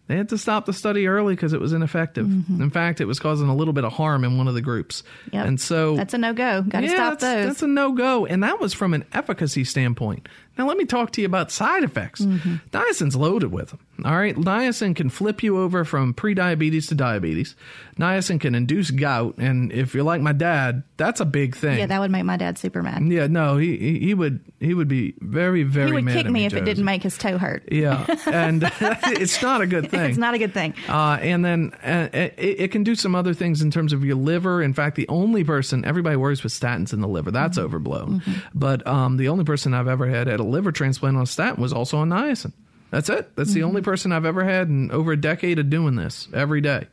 They 0.07 0.15
had 0.15 0.29
to 0.29 0.37
stop 0.37 0.65
the 0.65 0.73
study 0.73 1.07
early 1.07 1.35
because 1.35 1.53
it 1.53 1.59
was 1.59 1.73
ineffective. 1.73 2.25
Mm-hmm. 2.25 2.61
In 2.61 2.69
fact, 2.69 3.01
it 3.01 3.05
was 3.05 3.19
causing 3.19 3.49
a 3.49 3.55
little 3.55 3.73
bit 3.73 3.83
of 3.83 3.91
harm 3.91 4.23
in 4.23 4.37
one 4.37 4.47
of 4.47 4.53
the 4.53 4.61
groups. 4.61 5.03
Yep. 5.31 5.45
And 5.45 5.59
so 5.59 5.97
That's 5.97 6.13
a 6.13 6.17
no 6.17 6.33
go. 6.33 6.61
Got 6.61 6.81
to 6.81 6.87
yeah, 6.87 6.93
stop 6.93 7.19
that's, 7.19 7.23
those. 7.23 7.45
That's 7.47 7.61
a 7.63 7.67
no 7.67 7.91
go. 7.91 8.25
And 8.25 8.43
that 8.43 8.59
was 8.59 8.73
from 8.73 8.93
an 8.93 9.05
efficacy 9.13 9.65
standpoint. 9.65 10.27
Now, 10.57 10.67
let 10.67 10.77
me 10.77 10.85
talk 10.85 11.11
to 11.11 11.21
you 11.21 11.27
about 11.27 11.51
side 11.51 11.83
effects. 11.83 12.21
Mm-hmm. 12.21 12.55
Niacin's 12.71 13.15
loaded 13.15 13.51
with 13.51 13.69
them. 13.69 13.79
All 14.05 14.15
right. 14.15 14.35
Niacin 14.35 14.95
can 14.95 15.09
flip 15.09 15.41
you 15.43 15.57
over 15.59 15.83
from 15.83 16.13
prediabetes 16.13 16.87
to 16.89 16.95
diabetes. 16.95 17.55
Niacin 17.99 18.39
can 18.39 18.53
induce 18.53 18.91
gout. 18.91 19.35
And 19.37 19.71
if 19.71 19.93
you're 19.95 20.03
like 20.03 20.21
my 20.21 20.33
dad, 20.33 20.83
that's 20.97 21.19
a 21.19 21.25
big 21.25 21.55
thing. 21.55 21.79
yeah, 21.79 21.85
that 21.87 21.99
would 21.99 22.11
make 22.11 22.23
my 22.23 22.37
dad 22.37 22.57
super 22.57 22.83
mad. 22.83 23.01
Yeah, 23.07 23.27
no, 23.27 23.57
he, 23.57 23.77
he 23.77 23.99
he 23.99 24.13
would 24.13 24.39
he 24.59 24.73
would 24.73 24.87
be 24.87 25.15
very 25.19 25.63
very 25.63 25.87
He 25.87 25.93
would 25.93 26.03
mad 26.05 26.13
kick 26.13 26.25
at 26.27 26.31
me 26.31 26.45
if 26.45 26.53
it 26.53 26.63
didn't 26.65 26.85
make 26.85 27.01
his 27.03 27.17
toe 27.17 27.37
hurt. 27.39 27.63
Yeah, 27.71 28.05
and 28.27 28.63
it's 28.79 29.41
not 29.41 29.61
a 29.61 29.67
good 29.67 29.89
thing. 29.89 30.09
It's 30.11 30.17
not 30.17 30.35
a 30.35 30.37
good 30.37 30.53
thing. 30.53 30.75
Uh, 30.87 31.17
and 31.21 31.43
then 31.43 31.73
uh, 31.83 32.09
it, 32.13 32.35
it 32.37 32.71
can 32.71 32.83
do 32.83 32.93
some 32.95 33.15
other 33.15 33.33
things 33.33 33.61
in 33.61 33.71
terms 33.71 33.93
of 33.93 34.03
your 34.05 34.15
liver. 34.15 34.61
In 34.61 34.73
fact, 34.73 34.95
the 34.95 35.07
only 35.07 35.43
person 35.43 35.85
everybody 35.85 36.15
worries 36.15 36.43
with 36.43 36.53
statins 36.53 36.93
in 36.93 37.01
the 37.01 37.07
liver 37.07 37.31
that's 37.31 37.57
overblown. 37.57 38.21
But 38.53 38.85
um, 38.85 39.17
the 39.17 39.29
only 39.29 39.43
person 39.43 39.73
I've 39.73 39.87
ever 39.87 40.07
had 40.07 40.27
had 40.27 40.39
a 40.39 40.43
liver 40.47 40.71
transplant 40.71 41.17
on 41.17 41.25
statin 41.25 41.61
was 41.61 41.73
also 41.73 41.97
on 41.97 42.09
niacin. 42.09 42.53
That's 42.89 43.09
it. 43.09 43.35
That's 43.35 43.53
the 43.53 43.63
only 43.63 43.81
person 43.81 44.13
I've 44.13 44.25
ever 44.25 44.43
had 44.45 44.69
in 44.69 44.91
over 44.91 45.11
a 45.11 45.17
decade 45.19 45.59
of 45.59 45.69
doing 45.69 45.95
this 45.95 46.29
every 46.33 46.61
day. 46.61 46.87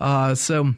Uh, 0.00 0.36
so, 0.36 0.74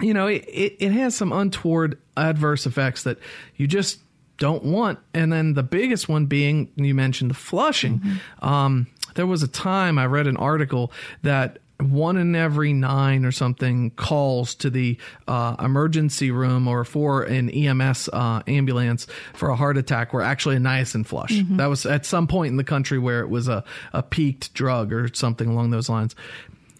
you 0.00 0.14
know, 0.14 0.28
it, 0.28 0.44
it, 0.46 0.76
it 0.78 0.92
has 0.92 1.16
some 1.16 1.32
untoward 1.32 1.98
adverse 2.16 2.64
effects 2.64 3.02
that 3.02 3.18
you 3.56 3.66
just 3.66 3.98
don't 4.36 4.64
want. 4.64 5.00
And 5.12 5.32
then 5.32 5.54
the 5.54 5.64
biggest 5.64 6.08
one 6.08 6.26
being, 6.26 6.70
you 6.76 6.94
mentioned 6.94 7.30
the 7.30 7.34
flushing. 7.34 8.00
Um, 8.40 8.86
there 9.16 9.26
was 9.26 9.42
a 9.42 9.48
time 9.48 9.98
I 9.98 10.06
read 10.06 10.28
an 10.28 10.36
article 10.36 10.92
that 11.22 11.58
one 11.80 12.16
in 12.16 12.34
every 12.34 12.72
nine 12.72 13.24
or 13.24 13.30
something 13.30 13.90
calls 13.92 14.54
to 14.56 14.70
the 14.70 14.98
uh, 15.28 15.54
emergency 15.60 16.30
room 16.30 16.66
or 16.66 16.84
for 16.84 17.22
an 17.22 17.48
EMS 17.50 18.08
uh, 18.12 18.42
ambulance 18.48 19.06
for 19.34 19.48
a 19.50 19.56
heart 19.56 19.78
attack 19.78 20.12
were 20.12 20.22
actually 20.22 20.56
a 20.56 20.60
niacin 20.60 21.06
flush. 21.06 21.30
That 21.56 21.66
was 21.66 21.86
at 21.86 22.04
some 22.04 22.26
point 22.26 22.50
in 22.50 22.56
the 22.56 22.64
country 22.64 22.98
where 22.98 23.20
it 23.20 23.28
was 23.28 23.46
a, 23.48 23.64
a 23.92 24.02
peaked 24.02 24.52
drug 24.54 24.92
or 24.92 25.12
something 25.14 25.48
along 25.48 25.70
those 25.70 25.88
lines. 25.88 26.16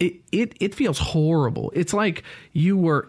It, 0.01 0.15
it, 0.33 0.55
it 0.61 0.75
feels 0.75 0.99
horrible. 0.99 1.73
It's 1.75 1.93
like 1.95 2.25
you 2.53 2.77
were 2.77 3.09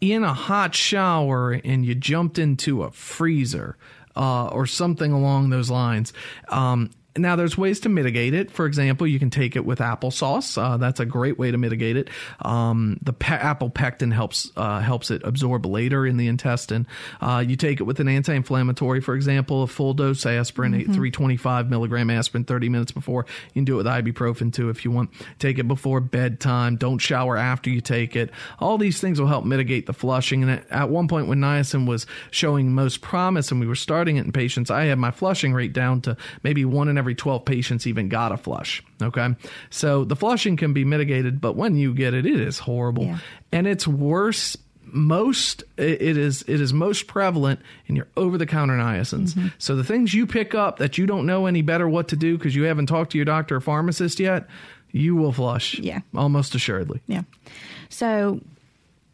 in 0.00 0.24
a 0.24 0.34
hot 0.34 0.74
shower 0.74 1.52
and 1.52 1.84
you 1.86 1.94
jumped 1.94 2.38
into 2.38 2.82
a 2.82 2.90
freezer 2.90 3.76
uh, 4.16 4.46
or 4.48 4.66
something 4.66 5.12
along 5.12 5.50
those 5.50 5.70
lines. 5.70 6.12
Um, 6.48 6.90
now, 7.16 7.36
there's 7.36 7.56
ways 7.56 7.80
to 7.80 7.88
mitigate 7.88 8.34
it. 8.34 8.50
For 8.50 8.66
example, 8.66 9.06
you 9.06 9.20
can 9.20 9.30
take 9.30 9.54
it 9.54 9.64
with 9.64 9.78
applesauce. 9.78 10.60
Uh, 10.60 10.78
that's 10.78 10.98
a 10.98 11.06
great 11.06 11.38
way 11.38 11.52
to 11.52 11.58
mitigate 11.58 11.96
it. 11.96 12.10
Um, 12.40 12.98
the 13.02 13.12
pe- 13.12 13.36
apple 13.36 13.70
pectin 13.70 14.10
helps 14.10 14.50
uh, 14.56 14.80
helps 14.80 15.12
it 15.12 15.22
absorb 15.24 15.64
later 15.64 16.04
in 16.06 16.16
the 16.16 16.26
intestine. 16.26 16.88
Uh, 17.20 17.44
you 17.46 17.54
take 17.54 17.80
it 17.80 17.84
with 17.84 18.00
an 18.00 18.08
anti-inflammatory, 18.08 19.00
for 19.00 19.14
example, 19.14 19.62
a 19.62 19.68
full 19.68 19.94
dose 19.94 20.26
aspirin, 20.26 20.74
eight 20.74 20.86
325 20.86 21.70
milligram 21.70 22.10
aspirin, 22.10 22.42
30 22.42 22.68
minutes 22.68 22.90
before. 22.90 23.26
You 23.48 23.60
can 23.60 23.64
do 23.64 23.74
it 23.74 23.84
with 23.84 23.86
ibuprofen 23.86 24.52
too 24.52 24.70
if 24.70 24.84
you 24.84 24.90
want. 24.90 25.10
Take 25.38 25.58
it 25.58 25.68
before 25.68 26.00
bedtime. 26.00 26.76
Don't 26.76 26.98
shower 26.98 27.36
after 27.36 27.70
you 27.70 27.80
take 27.80 28.16
it. 28.16 28.30
All 28.58 28.76
these 28.76 29.00
things 29.00 29.20
will 29.20 29.28
help 29.28 29.44
mitigate 29.44 29.86
the 29.86 29.92
flushing. 29.92 30.42
And 30.42 30.50
at, 30.50 30.70
at 30.70 30.90
one 30.90 31.06
point, 31.06 31.28
when 31.28 31.38
niacin 31.38 31.86
was 31.86 32.06
showing 32.32 32.74
most 32.74 33.02
promise 33.02 33.52
and 33.52 33.60
we 33.60 33.68
were 33.68 33.76
starting 33.76 34.16
it 34.16 34.24
in 34.24 34.32
patients, 34.32 34.68
I 34.68 34.86
had 34.86 34.98
my 34.98 35.12
flushing 35.12 35.54
rate 35.54 35.72
down 35.72 36.00
to 36.02 36.16
maybe 36.42 36.64
one 36.64 36.88
in 36.88 36.98
every 37.03 37.03
12 37.12 37.44
patients 37.44 37.86
even 37.86 38.08
got 38.08 38.32
a 38.32 38.36
flush. 38.38 38.82
Okay. 39.02 39.34
So 39.70 40.04
the 40.04 40.16
flushing 40.16 40.56
can 40.56 40.72
be 40.72 40.84
mitigated, 40.84 41.40
but 41.40 41.56
when 41.56 41.76
you 41.76 41.92
get 41.92 42.14
it, 42.14 42.24
it 42.24 42.40
is 42.40 42.60
horrible. 42.60 43.04
Yeah. 43.04 43.18
And 43.52 43.66
it's 43.66 43.86
worse 43.86 44.56
most 44.86 45.64
it 45.76 46.00
it 46.00 46.16
is 46.16 46.42
it 46.46 46.60
is 46.60 46.72
most 46.72 47.08
prevalent 47.08 47.60
in 47.86 47.96
your 47.96 48.06
over 48.16 48.38
the 48.38 48.46
counter 48.46 48.74
niacins. 48.74 49.34
Mm-hmm. 49.34 49.48
So 49.58 49.74
the 49.74 49.82
things 49.82 50.14
you 50.14 50.26
pick 50.26 50.54
up 50.54 50.78
that 50.78 50.96
you 50.96 51.06
don't 51.06 51.26
know 51.26 51.46
any 51.46 51.62
better 51.62 51.88
what 51.88 52.08
to 52.08 52.16
do 52.16 52.38
because 52.38 52.54
you 52.54 52.62
haven't 52.62 52.86
talked 52.86 53.12
to 53.12 53.18
your 53.18 53.24
doctor 53.24 53.56
or 53.56 53.60
pharmacist 53.60 54.20
yet, 54.20 54.46
you 54.92 55.16
will 55.16 55.32
flush. 55.32 55.78
Yeah. 55.80 56.00
Almost 56.14 56.54
assuredly. 56.54 57.00
Yeah. 57.08 57.22
So 57.88 58.40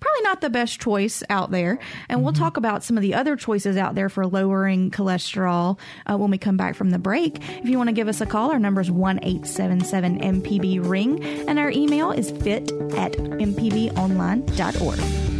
probably 0.01 0.23
not 0.23 0.41
the 0.41 0.51
best 0.51 0.81
choice 0.81 1.23
out 1.31 1.51
there. 1.51 1.79
And 2.09 2.19
Mm-hmm. 2.19 2.25
we'll 2.25 2.33
talk 2.33 2.57
about 2.57 2.83
some 2.83 2.97
of 2.97 3.03
the 3.03 3.15
other 3.15 3.37
choices 3.37 3.77
out 3.77 3.95
there 3.95 4.09
for 4.09 4.27
lowering 4.27 4.91
cholesterol 4.91 5.79
uh, 6.07 6.17
when 6.17 6.31
we 6.31 6.39
come 6.39 6.57
back 6.57 6.75
from 6.75 6.91
the 6.91 6.99
break. 6.99 7.39
If 7.59 7.69
you 7.69 7.77
want 7.79 7.89
to 7.89 7.93
give 7.95 8.09
us 8.09 8.21
a 8.21 8.27
call, 8.27 8.51
our 8.51 8.59
number 8.59 8.81
is 8.81 8.91
1 8.91 9.21
877 9.23 10.21
MPB 10.21 10.87
Ring, 10.89 11.23
and 11.49 11.59
our 11.59 11.71
email 11.71 12.11
is 12.13 12.31
fit 12.31 12.71
at 12.97 13.13
mpbonline.org. 13.13 15.40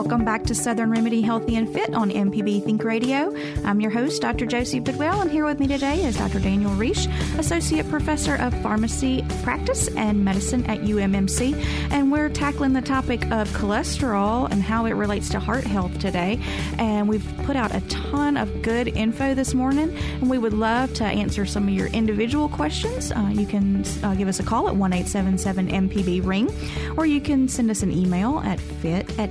Welcome 0.00 0.24
back 0.24 0.44
to 0.44 0.54
Southern 0.54 0.90
Remedy 0.90 1.20
Healthy 1.20 1.56
and 1.56 1.70
Fit 1.70 1.92
on 1.92 2.10
MPB 2.10 2.64
Think 2.64 2.84
Radio. 2.84 3.36
I'm 3.66 3.82
your 3.82 3.90
host, 3.90 4.22
Dr. 4.22 4.46
Josie 4.46 4.80
Bidwell, 4.80 5.20
and 5.20 5.30
here 5.30 5.44
with 5.44 5.60
me 5.60 5.66
today 5.66 6.02
is 6.02 6.16
Dr. 6.16 6.40
Daniel 6.40 6.72
Riche, 6.72 7.06
Associate 7.36 7.86
Professor 7.86 8.36
of 8.36 8.54
Pharmacy 8.62 9.22
Practice 9.42 9.88
and 9.96 10.24
Medicine 10.24 10.64
at 10.64 10.80
UMMC. 10.80 11.54
And 11.90 12.10
we're 12.10 12.30
tackling 12.30 12.72
the 12.72 12.80
topic 12.80 13.24
of 13.26 13.50
cholesterol 13.50 14.50
and 14.50 14.62
how 14.62 14.86
it 14.86 14.92
relates 14.92 15.28
to 15.28 15.38
heart 15.38 15.64
health 15.64 15.98
today. 15.98 16.40
And 16.78 17.06
we've 17.06 17.36
put 17.44 17.56
out 17.56 17.74
a 17.74 17.82
ton 17.82 18.38
of 18.38 18.62
good 18.62 18.88
info 18.88 19.34
this 19.34 19.52
morning, 19.52 19.94
and 19.94 20.30
we 20.30 20.38
would 20.38 20.54
love 20.54 20.94
to 20.94 21.04
answer 21.04 21.44
some 21.44 21.68
of 21.68 21.74
your 21.74 21.88
individual 21.88 22.48
questions. 22.48 23.12
Uh, 23.12 23.30
you 23.34 23.46
can 23.46 23.84
uh, 24.02 24.14
give 24.14 24.28
us 24.28 24.40
a 24.40 24.44
call 24.44 24.66
at 24.66 24.74
1 24.74 24.92
877 24.94 25.68
MPB 25.68 26.24
Ring, 26.24 26.50
or 26.96 27.04
you 27.04 27.20
can 27.20 27.48
send 27.48 27.70
us 27.70 27.82
an 27.82 27.92
email 27.92 28.38
at 28.38 28.58
fit 28.58 29.06
at 29.18 29.28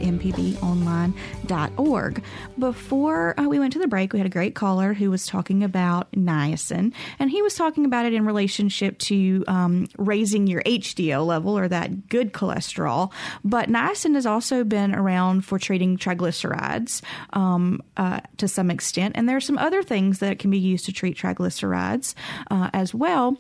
mpbonline.org. 0.60 2.24
Before 2.58 3.40
uh, 3.40 3.44
we 3.44 3.60
went 3.60 3.74
to 3.74 3.80
the 3.80 3.88
break, 3.88 4.14
we 4.14 4.20
had 4.20 4.26
a 4.26 4.30
great 4.30 4.56
caller 4.56 4.94
who 4.94 5.10
was 5.10 5.26
talking 5.26 5.64
about 5.64 6.12
niacin, 6.12 6.94
and 7.18 7.32
he 7.32 7.42
was 7.42 7.56
talking 7.56 7.86
about 7.86 8.06
it 8.06 8.14
in 8.14 8.26
relationship 8.26 8.98
to 9.00 9.44
um, 9.48 9.88
raising 9.98 10.48
your 10.48 10.62
HDL 10.64 11.26
level 11.26 11.58
or 11.58 11.68
that 11.68 12.10
good 12.10 12.34
cholesterol. 12.34 13.12
But 13.44 13.70
niacin 13.70 14.16
has 14.16 14.26
also 14.26 14.64
been 14.64 14.94
around 14.94 15.46
for 15.46 15.60
treating 15.60 15.98
triglycerides 15.98 17.02
um, 17.34 17.82
uh, 17.98 18.22
to 18.38 18.48
some 18.48 18.72
extent, 18.72 19.16
and 19.16 19.28
there 19.28 19.38
are 19.38 19.42
some 19.42 19.58
other 19.58 19.84
things 19.84 20.20
that 20.20 20.40
can 20.40 20.52
be 20.52 20.60
used 20.60 20.86
to 20.86 20.94
treat 20.94 21.18
triglycerides 21.18 22.14
uh, 22.52 22.70
as 22.74 22.94
well. 22.94 23.38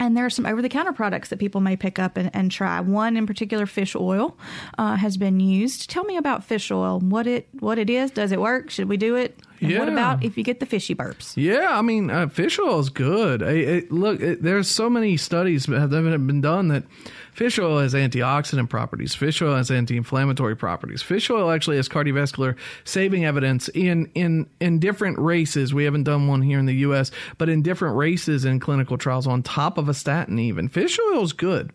And 0.00 0.16
there 0.16 0.24
are 0.26 0.30
some 0.30 0.46
over 0.46 0.62
the 0.62 0.68
counter 0.68 0.92
products 0.92 1.28
that 1.28 1.38
people 1.38 1.60
may 1.60 1.76
pick 1.76 1.98
up 1.98 2.16
and, 2.16 2.30
and 2.34 2.50
try. 2.50 2.80
One 2.80 3.16
in 3.16 3.26
particular, 3.26 3.66
fish 3.66 3.94
oil, 3.94 4.36
uh, 4.78 4.96
has 4.96 5.16
been 5.18 5.38
used. 5.40 5.90
Tell 5.90 6.04
me 6.04 6.16
about 6.16 6.42
fish 6.42 6.70
oil. 6.70 6.98
What 7.00 7.26
it 7.26 7.46
what 7.60 7.78
it 7.78 7.90
is? 7.90 8.10
Does 8.10 8.32
it 8.32 8.40
work? 8.40 8.70
Should 8.70 8.88
we 8.88 8.96
do 8.96 9.14
it? 9.16 9.38
And 9.60 9.78
what 9.78 9.88
about 9.90 10.24
if 10.24 10.38
you 10.38 10.42
get 10.42 10.58
the 10.58 10.64
fishy 10.64 10.94
burps? 10.94 11.34
Yeah, 11.36 11.78
I 11.78 11.82
mean, 11.82 12.10
uh, 12.10 12.28
fish 12.28 12.58
oil 12.58 12.80
is 12.80 12.88
good. 12.88 13.42
It, 13.42 13.68
it- 13.68 13.92
look, 13.92 14.20
it, 14.20 14.42
there's 14.42 14.68
so 14.70 14.88
many 14.88 15.18
studies 15.18 15.66
that 15.66 15.78
have 15.78 15.90
been 15.90 16.40
done 16.40 16.68
that 16.68 16.84
fish 17.32 17.58
oil 17.58 17.78
has 17.78 17.94
antioxidant 17.94 18.68
properties. 18.68 19.14
Fish 19.14 19.40
oil 19.42 19.56
has 19.56 19.70
anti-inflammatory 19.70 20.56
properties. 20.56 21.02
Fish 21.02 21.30
oil 21.30 21.50
actually 21.50 21.76
has 21.76 21.88
cardiovascular 21.88 22.56
saving 22.84 23.24
evidence 23.24 23.68
in 23.68 24.10
in 24.14 24.48
in 24.60 24.78
different 24.78 25.18
races. 25.18 25.74
We 25.74 25.84
haven't 25.84 26.04
done 26.04 26.28
one 26.28 26.42
here 26.42 26.58
in 26.58 26.66
the 26.66 26.76
U.S., 26.76 27.10
but 27.38 27.48
in 27.48 27.62
different 27.62 27.96
races 27.96 28.44
in 28.44 28.60
clinical 28.60 28.98
trials 28.98 29.26
on 29.26 29.42
top 29.42 29.78
of 29.78 29.88
a 29.88 29.94
statin. 29.94 30.38
Even 30.38 30.68
fish 30.68 30.98
oil 30.98 31.22
is 31.22 31.32
good. 31.32 31.72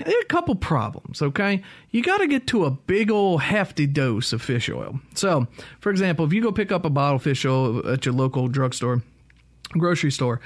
A 0.00 0.24
couple 0.28 0.56
problems, 0.56 1.22
okay? 1.22 1.62
You 1.90 2.02
got 2.02 2.18
to 2.18 2.26
get 2.26 2.48
to 2.48 2.64
a 2.64 2.70
big 2.70 3.12
old 3.12 3.42
hefty 3.42 3.86
dose 3.86 4.32
of 4.32 4.42
fish 4.42 4.68
oil. 4.68 4.98
So, 5.14 5.46
for 5.78 5.90
example, 5.90 6.24
if 6.24 6.32
you 6.32 6.42
go 6.42 6.50
pick 6.50 6.72
up 6.72 6.84
a 6.84 6.90
bottle 6.90 7.16
of 7.16 7.22
fish 7.22 7.44
oil 7.44 7.88
at 7.88 8.04
your 8.04 8.12
local 8.12 8.48
drugstore, 8.48 9.02
grocery 9.70 10.10
store, 10.10 10.40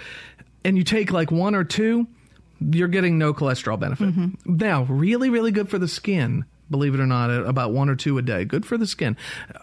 and 0.65 0.77
you 0.77 0.85
take 0.85 1.13
like 1.13 1.31
one 1.31 1.55
or 1.55 1.65
two, 1.65 2.07
you're 2.61 2.89
getting 2.89 3.19
no 3.19 3.35
cholesterol 3.35 3.79
benefit. 3.79 4.09
Mm-hmm. 4.09 4.57
Now, 4.57 4.85
really, 4.85 5.31
really 5.31 5.53
good 5.53 5.69
for 5.69 5.79
the 5.79 5.89
skin. 5.89 6.45
Believe 6.71 6.93
it 6.93 7.01
or 7.01 7.07
not, 7.07 7.31
about 7.31 7.73
one 7.73 7.89
or 7.89 7.97
two 7.97 8.19
a 8.19 8.23
day, 8.23 8.45
good 8.45 8.67
for 8.67 8.77
the 8.77 8.87
skin. 8.87 9.17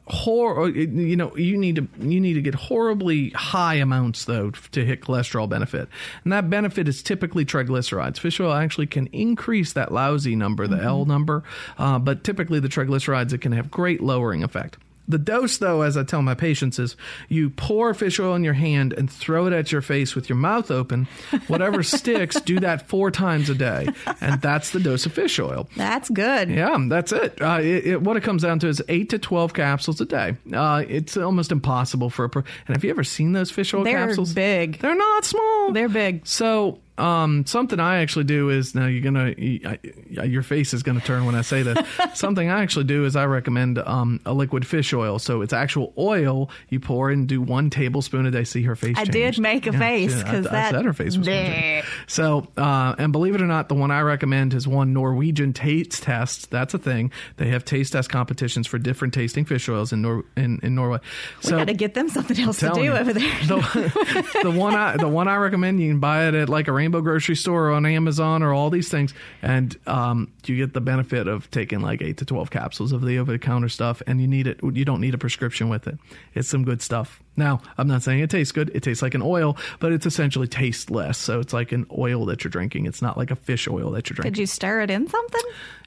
Hor- 0.07 0.63
uh, 0.63 0.67
you 0.69 1.15
know, 1.15 1.37
you 1.37 1.55
need 1.55 1.75
to 1.75 1.87
you 1.99 2.19
need 2.19 2.33
to 2.33 2.41
get 2.41 2.55
horribly 2.55 3.29
high 3.29 3.75
amounts 3.75 4.25
though 4.25 4.49
to 4.71 4.83
hit 4.83 5.01
cholesterol 5.01 5.47
benefit, 5.47 5.87
and 6.23 6.33
that 6.33 6.49
benefit 6.49 6.87
is 6.87 7.03
typically 7.03 7.45
triglycerides. 7.45 8.17
Fish 8.17 8.39
oil 8.39 8.53
actually 8.53 8.87
can 8.87 9.05
increase 9.07 9.73
that 9.73 9.91
lousy 9.91 10.35
number, 10.35 10.65
the 10.65 10.77
mm-hmm. 10.77 10.87
L 10.87 11.05
number, 11.05 11.43
uh, 11.77 11.99
but 11.99 12.23
typically 12.23 12.59
the 12.59 12.69
triglycerides 12.69 13.33
it 13.33 13.41
can 13.41 13.51
have 13.51 13.69
great 13.69 14.01
lowering 14.01 14.43
effect. 14.43 14.77
The 15.07 15.17
dose, 15.19 15.57
though, 15.57 15.81
as 15.81 15.97
I 15.97 16.03
tell 16.03 16.21
my 16.21 16.33
patients, 16.33 16.79
is 16.79 16.95
you 17.29 17.49
pour 17.51 17.93
fish 17.93 18.19
oil 18.19 18.33
in 18.35 18.43
your 18.43 18.53
hand 18.53 18.93
and 18.93 19.09
throw 19.09 19.45
it 19.45 19.53
at 19.53 19.71
your 19.71 19.81
face 19.81 20.15
with 20.15 20.29
your 20.29 20.37
mouth 20.37 20.71
open. 20.71 21.07
Whatever 21.47 21.83
sticks, 21.83 22.39
do 22.41 22.59
that 22.61 22.87
four 22.87 23.11
times 23.11 23.49
a 23.49 23.55
day. 23.55 23.87
And 24.21 24.41
that's 24.41 24.71
the 24.71 24.79
dose 24.79 25.05
of 25.05 25.13
fish 25.13 25.37
oil. 25.39 25.69
That's 25.75 26.09
good. 26.09 26.49
Yeah, 26.49 26.77
that's 26.89 27.11
it. 27.11 27.41
Uh, 27.41 27.59
it, 27.61 27.85
it. 27.85 28.01
What 28.01 28.17
it 28.17 28.23
comes 28.23 28.41
down 28.41 28.59
to 28.59 28.67
is 28.67 28.81
eight 28.89 29.09
to 29.09 29.19
12 29.19 29.53
capsules 29.53 30.01
a 30.01 30.05
day. 30.05 30.35
Uh, 30.51 30.83
it's 30.87 31.15
almost 31.17 31.51
impossible 31.51 32.09
for 32.09 32.25
a. 32.25 32.29
Pro- 32.29 32.43
and 32.67 32.75
have 32.75 32.83
you 32.83 32.89
ever 32.89 33.03
seen 33.03 33.33
those 33.33 33.51
fish 33.51 33.73
oil 33.73 33.83
They're 33.83 34.07
capsules? 34.07 34.33
big. 34.33 34.79
They're 34.79 34.95
not 34.95 35.25
small. 35.25 35.71
They're 35.71 35.89
big. 35.89 36.25
So, 36.25 36.79
um, 36.97 37.45
something 37.45 37.79
I 37.79 37.97
actually 37.97 38.23
do 38.25 38.49
is 38.49 38.73
now 38.75 38.85
you're 38.87 39.01
gonna 39.01 39.33
I, 39.37 39.79
your 40.23 40.43
face 40.43 40.73
is 40.73 40.81
gonna 40.83 41.01
turn 41.01 41.25
when 41.25 41.35
I 41.35 41.41
say 41.41 41.61
this. 41.61 41.77
something 42.13 42.49
I 42.49 42.61
actually 42.63 42.85
do 42.85 43.05
is 43.05 43.15
I 43.15 43.25
recommend 43.25 43.79
um, 43.79 44.19
a 44.25 44.33
liquid 44.33 44.65
fish 44.65 44.93
oil. 44.93 45.19
So 45.19 45.41
it's 45.41 45.53
actual 45.53 45.93
oil 45.97 46.49
you 46.69 46.79
pour 46.79 47.09
and 47.09 47.27
do 47.27 47.41
one 47.41 47.69
tablespoon 47.69 48.25
a 48.25 48.31
day. 48.31 48.43
See 48.45 48.63
her 48.63 48.75
face. 48.75 48.95
I 48.97 49.03
change. 49.05 49.35
did 49.35 49.39
make 49.41 49.67
a 49.67 49.73
face, 49.73 50.13
she- 50.15 50.21
I- 50.21 50.23
'cause 50.23 50.47
I, 50.47 50.51
that- 50.51 50.71
said 50.71 50.85
her 50.85 50.93
face 50.93 51.17
was. 51.17 51.27
change. 51.27 51.85
So, 52.07 52.47
uh, 52.57 52.95
and 52.97 53.11
believe 53.11 53.35
it 53.35 53.41
or 53.41 53.47
not, 53.47 53.67
the 53.69 53.75
one 53.75 53.91
I 53.91 54.01
recommend 54.01 54.53
is 54.53 54.67
one 54.67 54.93
Norwegian 54.93 55.53
taste 55.53 56.03
test. 56.03 56.49
That's 56.51 56.73
a 56.73 56.77
thing. 56.77 57.11
They 57.37 57.47
have 57.49 57.65
taste 57.65 57.93
test 57.93 58.09
competitions 58.09 58.67
for 58.67 58.77
different 58.77 59.13
tasting 59.13 59.43
fish 59.45 59.67
oils 59.67 59.91
in 59.91 60.01
Nor- 60.01 60.23
in, 60.37 60.59
in 60.63 60.75
Norway. 60.75 60.99
We 61.43 61.49
So 61.49 61.57
got 61.57 61.67
to 61.67 61.73
get 61.73 61.93
them 61.93 62.09
something 62.09 62.39
else 62.39 62.59
to 62.59 62.71
do 62.73 62.83
you. 62.83 62.91
over 62.93 63.11
there. 63.13 63.29
The, 63.45 64.39
the 64.43 64.51
one 64.51 64.75
I 64.75 64.97
the 64.97 65.07
one 65.09 65.27
I 65.27 65.35
recommend 65.37 65.79
you 65.79 65.89
can 65.89 65.99
buy 65.99 66.27
it 66.27 66.35
at 66.35 66.47
like 66.49 66.67
a 66.67 66.71
Rainbow 66.85 67.01
grocery 67.01 67.35
store 67.35 67.69
or 67.69 67.71
on 67.71 67.83
Amazon 67.87 68.43
or 68.43 68.53
all 68.53 68.69
these 68.69 68.89
things, 68.89 69.11
and 69.41 69.75
um, 69.87 70.31
you 70.45 70.55
get 70.55 70.73
the 70.73 70.81
benefit 70.81 71.27
of 71.27 71.49
taking 71.49 71.81
like 71.81 72.03
eight 72.03 72.17
to 72.17 72.25
twelve 72.25 72.51
capsules 72.51 72.91
of 72.91 73.03
the 73.03 73.17
over 73.17 73.31
the 73.31 73.39
counter 73.39 73.69
stuff, 73.69 74.03
and 74.05 74.21
you 74.21 74.27
need 74.27 74.45
it. 74.45 74.59
You 74.61 74.85
don't 74.85 75.01
need 75.01 75.15
a 75.15 75.17
prescription 75.17 75.67
with 75.67 75.87
it. 75.87 75.97
It's 76.35 76.47
some 76.47 76.63
good 76.63 76.83
stuff. 76.83 77.23
Now, 77.37 77.61
I'm 77.77 77.87
not 77.87 78.01
saying 78.03 78.19
it 78.19 78.29
tastes 78.29 78.51
good. 78.51 78.71
It 78.73 78.81
tastes 78.83 79.01
like 79.01 79.13
an 79.13 79.21
oil, 79.21 79.57
but 79.79 79.91
it's 79.91 80.05
essentially 80.05 80.47
tasteless. 80.47 81.17
So 81.17 81.39
it's 81.39 81.53
like 81.53 81.71
an 81.71 81.85
oil 81.97 82.25
that 82.27 82.43
you're 82.43 82.51
drinking. 82.51 82.85
It's 82.85 83.01
not 83.01 83.17
like 83.17 83.31
a 83.31 83.35
fish 83.35 83.67
oil 83.67 83.91
that 83.91 84.09
you're 84.09 84.15
drinking. 84.15 84.31
Could 84.33 84.37
you 84.37 84.45
stir 84.45 84.81
it 84.81 84.89
in 84.89 85.07
something? 85.07 85.41